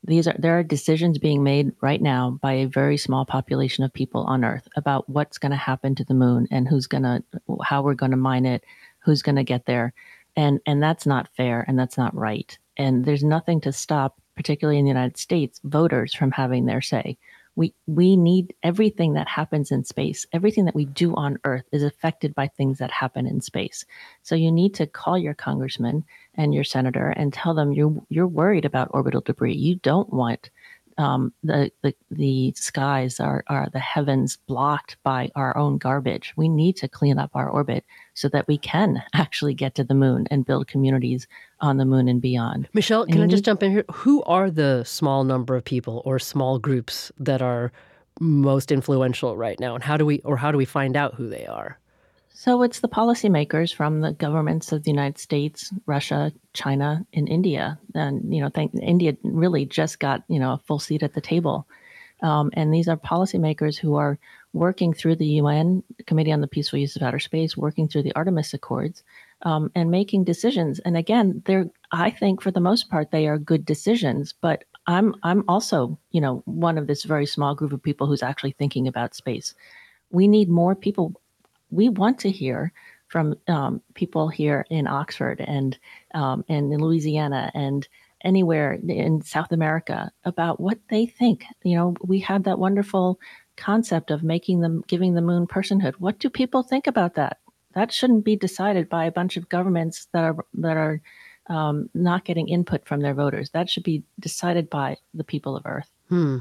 these 0.06 0.28
are 0.28 0.36
there 0.38 0.60
are 0.60 0.64
decisions 0.64 1.18
being 1.18 1.44
made 1.44 1.72
right 1.82 2.02
now 2.02 2.38
by 2.42 2.54
a 2.54 2.68
very 2.68 2.98
small 2.98 3.26
population 3.26 3.84
of 3.84 3.94
people 3.94 4.24
on 4.24 4.44
earth 4.44 4.68
about 4.76 5.10
what's 5.10 5.38
going 5.38 5.52
to 5.52 5.58
happen 5.58 5.96
to 5.96 6.04
the 6.04 6.14
moon 6.14 6.48
and 6.52 6.68
who's 6.68 6.88
going 6.88 7.04
to 7.04 7.24
how 7.64 7.82
we're 7.82 7.94
going 7.94 8.12
to 8.12 8.18
mine 8.18 8.46
it 8.46 8.64
who's 9.00 9.22
going 9.22 9.36
to 9.36 9.44
get 9.44 9.66
there 9.66 9.94
and 10.36 10.60
and 10.66 10.82
that's 10.82 11.06
not 11.06 11.30
fair 11.36 11.64
and 11.68 11.78
that's 11.78 11.98
not 11.98 12.16
right. 12.16 12.58
And 12.78 13.06
there's 13.06 13.24
nothing 13.24 13.62
to 13.62 13.72
stop 13.72 14.20
particularly 14.36 14.80
in 14.80 14.86
the 14.86 14.90
united 14.90 15.18
states 15.18 15.62
voters 15.64 16.14
from 16.14 16.32
having 16.32 16.66
their 16.66 16.82
say. 16.82 17.18
We 17.56 17.74
we 17.86 18.18
need 18.18 18.56
everything 18.64 19.14
that 19.14 19.28
happens 19.28 19.72
in 19.72 19.84
space 19.84 20.26
everything 20.34 20.66
that 20.66 20.76
we 20.76 20.86
do 20.86 21.14
on 21.16 21.38
earth 21.44 21.66
is 21.72 21.84
affected 21.84 22.34
by 22.34 22.48
things 22.48 22.80
that 22.80 22.92
happen 22.92 23.28
in 23.28 23.42
space. 23.42 23.86
So 24.24 24.36
you 24.36 24.52
need 24.52 24.74
to 24.76 24.88
call 24.88 25.18
your 25.18 25.36
congressman 25.36 26.04
and 26.36 26.54
your 26.54 26.64
senator 26.64 27.10
and 27.10 27.32
tell 27.32 27.54
them 27.54 27.72
you're 27.72 27.96
you're 28.10 28.28
worried 28.28 28.66
about 28.66 28.90
orbital 28.92 29.22
debris. 29.22 29.54
You 29.56 29.76
don't 29.76 30.12
want 30.12 30.50
um, 30.98 31.34
the, 31.44 31.72
the 31.82 31.96
the 32.12 32.54
skies 32.56 33.20
are 33.20 33.44
are 33.48 33.70
the 33.72 33.80
heavens 33.80 34.38
blocked 34.48 34.98
by 35.04 35.32
our 35.36 35.56
own 35.58 35.78
garbage. 35.78 36.34
We 36.36 36.50
need 36.50 36.76
to 36.78 36.88
clean 36.88 37.18
up 37.18 37.32
our 37.34 37.50
orbit 37.50 37.86
so 38.14 38.30
that 38.30 38.48
we 38.48 38.58
can 38.58 39.02
actually 39.14 39.54
get 39.54 39.76
to 39.76 39.84
the 39.84 39.94
moon 39.94 40.28
and 40.32 40.46
build 40.46 40.68
communities 40.68 41.28
on 41.60 41.78
the 41.78 41.86
moon 41.86 42.08
and 42.08 42.22
beyond. 42.22 42.68
Michelle, 42.74 43.06
can 43.06 43.22
I 43.22 43.28
just 43.28 43.46
jump 43.46 43.64
in 43.64 43.72
here? 43.72 43.86
Who 43.91 44.24
are 44.24 44.52
the 44.52 44.84
small 44.84 45.24
number 45.24 45.56
of 45.56 45.64
people 45.64 46.02
or 46.06 46.20
small 46.20 46.60
groups 46.60 47.12
that 47.20 47.41
are 47.41 47.72
most 48.20 48.72
influential 48.72 49.36
right 49.36 49.60
now, 49.60 49.76
and 49.76 49.84
how 49.84 49.98
do 49.98 50.06
we 50.06 50.20
or 50.20 50.38
how 50.38 50.52
do 50.52 50.58
we 50.58 50.66
find 50.66 50.96
out 50.96 51.16
who 51.16 51.30
they 51.30 51.46
are? 51.46 51.80
So 52.36 52.64
it's 52.64 52.80
the 52.80 52.90
policymakers 52.90 53.74
from 53.74 54.02
the 54.02 54.12
governments 54.12 54.72
of 54.72 54.84
the 54.84 54.90
United 54.90 55.20
States, 55.20 55.72
Russia, 55.86 56.34
China, 56.54 57.06
and 57.14 57.30
India. 57.30 57.80
And 57.94 58.34
you 58.34 58.42
know, 58.42 58.50
thank 58.50 58.74
India 58.74 59.16
really 59.22 59.66
just 59.66 60.00
got 60.00 60.24
you 60.28 60.40
know 60.40 60.54
a 60.54 60.58
full 60.58 60.80
seat 60.80 61.04
at 61.04 61.14
the 61.14 61.22
table. 61.22 61.68
Um, 62.24 62.50
and 62.54 62.74
these 62.74 62.88
are 62.88 62.98
policymakers 62.98 63.78
who 63.78 63.96
are 63.96 64.18
working 64.54 64.94
through 64.94 65.18
the 65.18 65.28
UN 65.42 65.84
Committee 66.08 66.32
on 66.32 66.42
the 66.42 66.48
Peaceful 66.48 66.80
Use 66.80 66.96
of 66.96 67.04
Outer 67.04 67.20
Space, 67.20 67.56
working 67.56 67.88
through 67.88 68.04
the 68.04 68.16
Artemis 68.16 68.54
Accords, 68.54 69.04
um, 69.44 69.72
and 69.76 69.92
making 69.92 70.24
decisions. 70.24 70.80
And 70.80 70.98
again, 70.98 71.44
they're 71.46 71.70
I 71.92 72.10
think 72.10 72.42
for 72.42 72.50
the 72.50 72.60
most 72.60 72.90
part 72.90 73.12
they 73.12 73.28
are 73.28 73.38
good 73.38 73.64
decisions. 73.64 74.34
But 74.34 74.64
I'm 74.88 75.14
I'm 75.22 75.44
also 75.48 76.00
you 76.10 76.20
know 76.20 76.42
one 76.46 76.80
of 76.80 76.88
this 76.88 77.04
very 77.04 77.28
small 77.28 77.54
group 77.54 77.74
of 77.74 77.84
people 77.84 78.08
who's 78.08 78.24
actually 78.24 78.56
thinking 78.58 78.88
about 78.88 79.14
space. 79.14 79.54
We 80.10 80.28
need 80.28 80.50
more 80.50 80.76
people 80.76 81.20
we 81.74 81.90
want 81.90 82.20
to 82.20 82.32
hear 82.32 82.72
from 83.08 83.36
um, 83.48 83.82
people 83.94 84.28
here 84.28 84.66
in 84.70 84.88
Oxford 84.88 85.40
and 85.40 85.78
um, 86.14 86.44
and 86.50 86.74
in 86.74 86.80
Louisiana 86.80 87.52
and 87.54 87.88
anywhere 88.24 88.80
in 88.88 89.22
South 89.22 89.52
America 89.52 90.12
about 90.24 90.60
what 90.60 90.80
they 90.90 91.06
think. 91.06 91.46
You 91.64 91.76
know, 91.78 91.96
we 92.04 92.20
had 92.20 92.46
that 92.46 92.60
wonderful 92.60 93.20
concept 93.56 94.12
of 94.12 94.24
making 94.24 94.62
them 94.62 94.84
giving 94.88 95.14
the 95.14 95.22
moon 95.22 95.46
personhood. 95.46 95.94
What 95.96 96.20
do 96.20 96.30
people 96.30 96.64
think 96.64 96.88
about 96.88 97.16
that? 97.16 97.38
That 97.76 97.92
shouldn't 97.92 98.26
be 98.26 98.36
decided 98.36 98.90
by 98.90 99.06
a 99.06 99.12
bunch 99.12 99.38
of 99.38 99.50
governments 99.50 100.08
that 100.14 100.24
are 100.24 100.38
that 100.56 100.78
are 100.78 101.02
um, 101.48 101.90
not 101.94 102.26
getting 102.26 102.48
input 102.48 102.86
from 102.86 103.02
their 103.02 103.14
voters. 103.14 103.50
That 103.52 103.70
should 103.70 103.84
be 103.84 104.04
decided 104.20 104.70
by 104.70 104.98
the 105.14 105.24
people 105.24 105.56
of 105.56 105.66
Earth. 105.66 105.90
Hmm. 106.10 106.38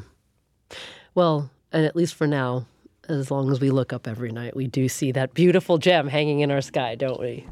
Well, 1.14 1.50
and 1.72 1.84
at 1.84 1.96
least 1.96 2.14
for 2.14 2.26
now, 2.26 2.66
as 3.12 3.30
long 3.30 3.50
as 3.50 3.60
we 3.60 3.70
look 3.70 3.92
up 3.92 4.08
every 4.08 4.30
night, 4.30 4.56
we 4.56 4.66
do 4.66 4.88
see 4.88 5.12
that 5.12 5.34
beautiful 5.34 5.78
gem 5.78 6.08
hanging 6.08 6.40
in 6.40 6.50
our 6.50 6.60
sky, 6.60 6.94
don't 6.94 7.20
we? 7.20 7.46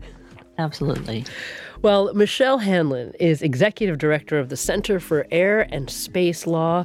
Absolutely. 0.59 1.25
Well, 1.83 2.13
Michelle 2.13 2.59
Hanlon 2.59 3.15
is 3.19 3.41
executive 3.41 3.97
director 3.97 4.39
of 4.39 4.51
the 4.51 4.57
Center 4.57 5.01
for 5.01 5.27
Air 5.31 5.67
and 5.73 5.89
Space 5.89 6.47
Law 6.47 6.85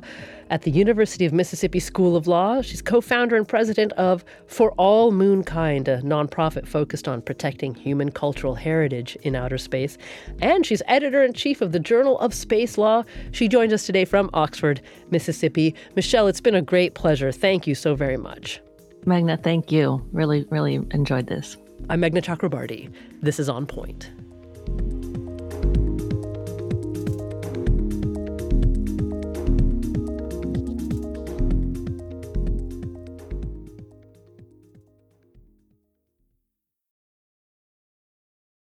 at 0.49 0.61
the 0.61 0.71
University 0.71 1.25
of 1.25 1.33
Mississippi 1.33 1.81
School 1.81 2.15
of 2.15 2.27
Law. 2.27 2.61
She's 2.61 2.81
co 2.81 3.01
founder 3.01 3.35
and 3.35 3.45
president 3.45 3.91
of 3.93 4.23
For 4.47 4.71
All 4.73 5.11
Moonkind, 5.11 5.89
a 5.89 6.01
nonprofit 6.01 6.65
focused 6.65 7.09
on 7.09 7.21
protecting 7.21 7.75
human 7.75 8.11
cultural 8.11 8.55
heritage 8.55 9.17
in 9.23 9.35
outer 9.35 9.57
space. 9.57 9.97
And 10.41 10.65
she's 10.65 10.81
editor 10.87 11.23
in 11.23 11.33
chief 11.33 11.59
of 11.61 11.73
the 11.73 11.79
Journal 11.79 12.17
of 12.19 12.33
Space 12.33 12.77
Law. 12.77 13.03
She 13.31 13.49
joins 13.49 13.73
us 13.73 13.85
today 13.85 14.05
from 14.05 14.29
Oxford, 14.33 14.81
Mississippi. 15.11 15.75
Michelle, 15.97 16.27
it's 16.27 16.41
been 16.41 16.55
a 16.55 16.61
great 16.61 16.93
pleasure. 16.93 17.33
Thank 17.33 17.67
you 17.67 17.75
so 17.75 17.95
very 17.95 18.17
much. 18.17 18.61
Meghna, 19.05 19.41
thank 19.41 19.71
you. 19.71 20.03
Really, 20.11 20.45
really 20.49 20.75
enjoyed 20.91 21.27
this. 21.27 21.57
I'm 21.89 22.01
Meghna 22.01 22.23
Chakrabarti. 22.23 22.91
This 23.21 23.39
is 23.39 23.49
On 23.49 23.65
Point. 23.67 24.09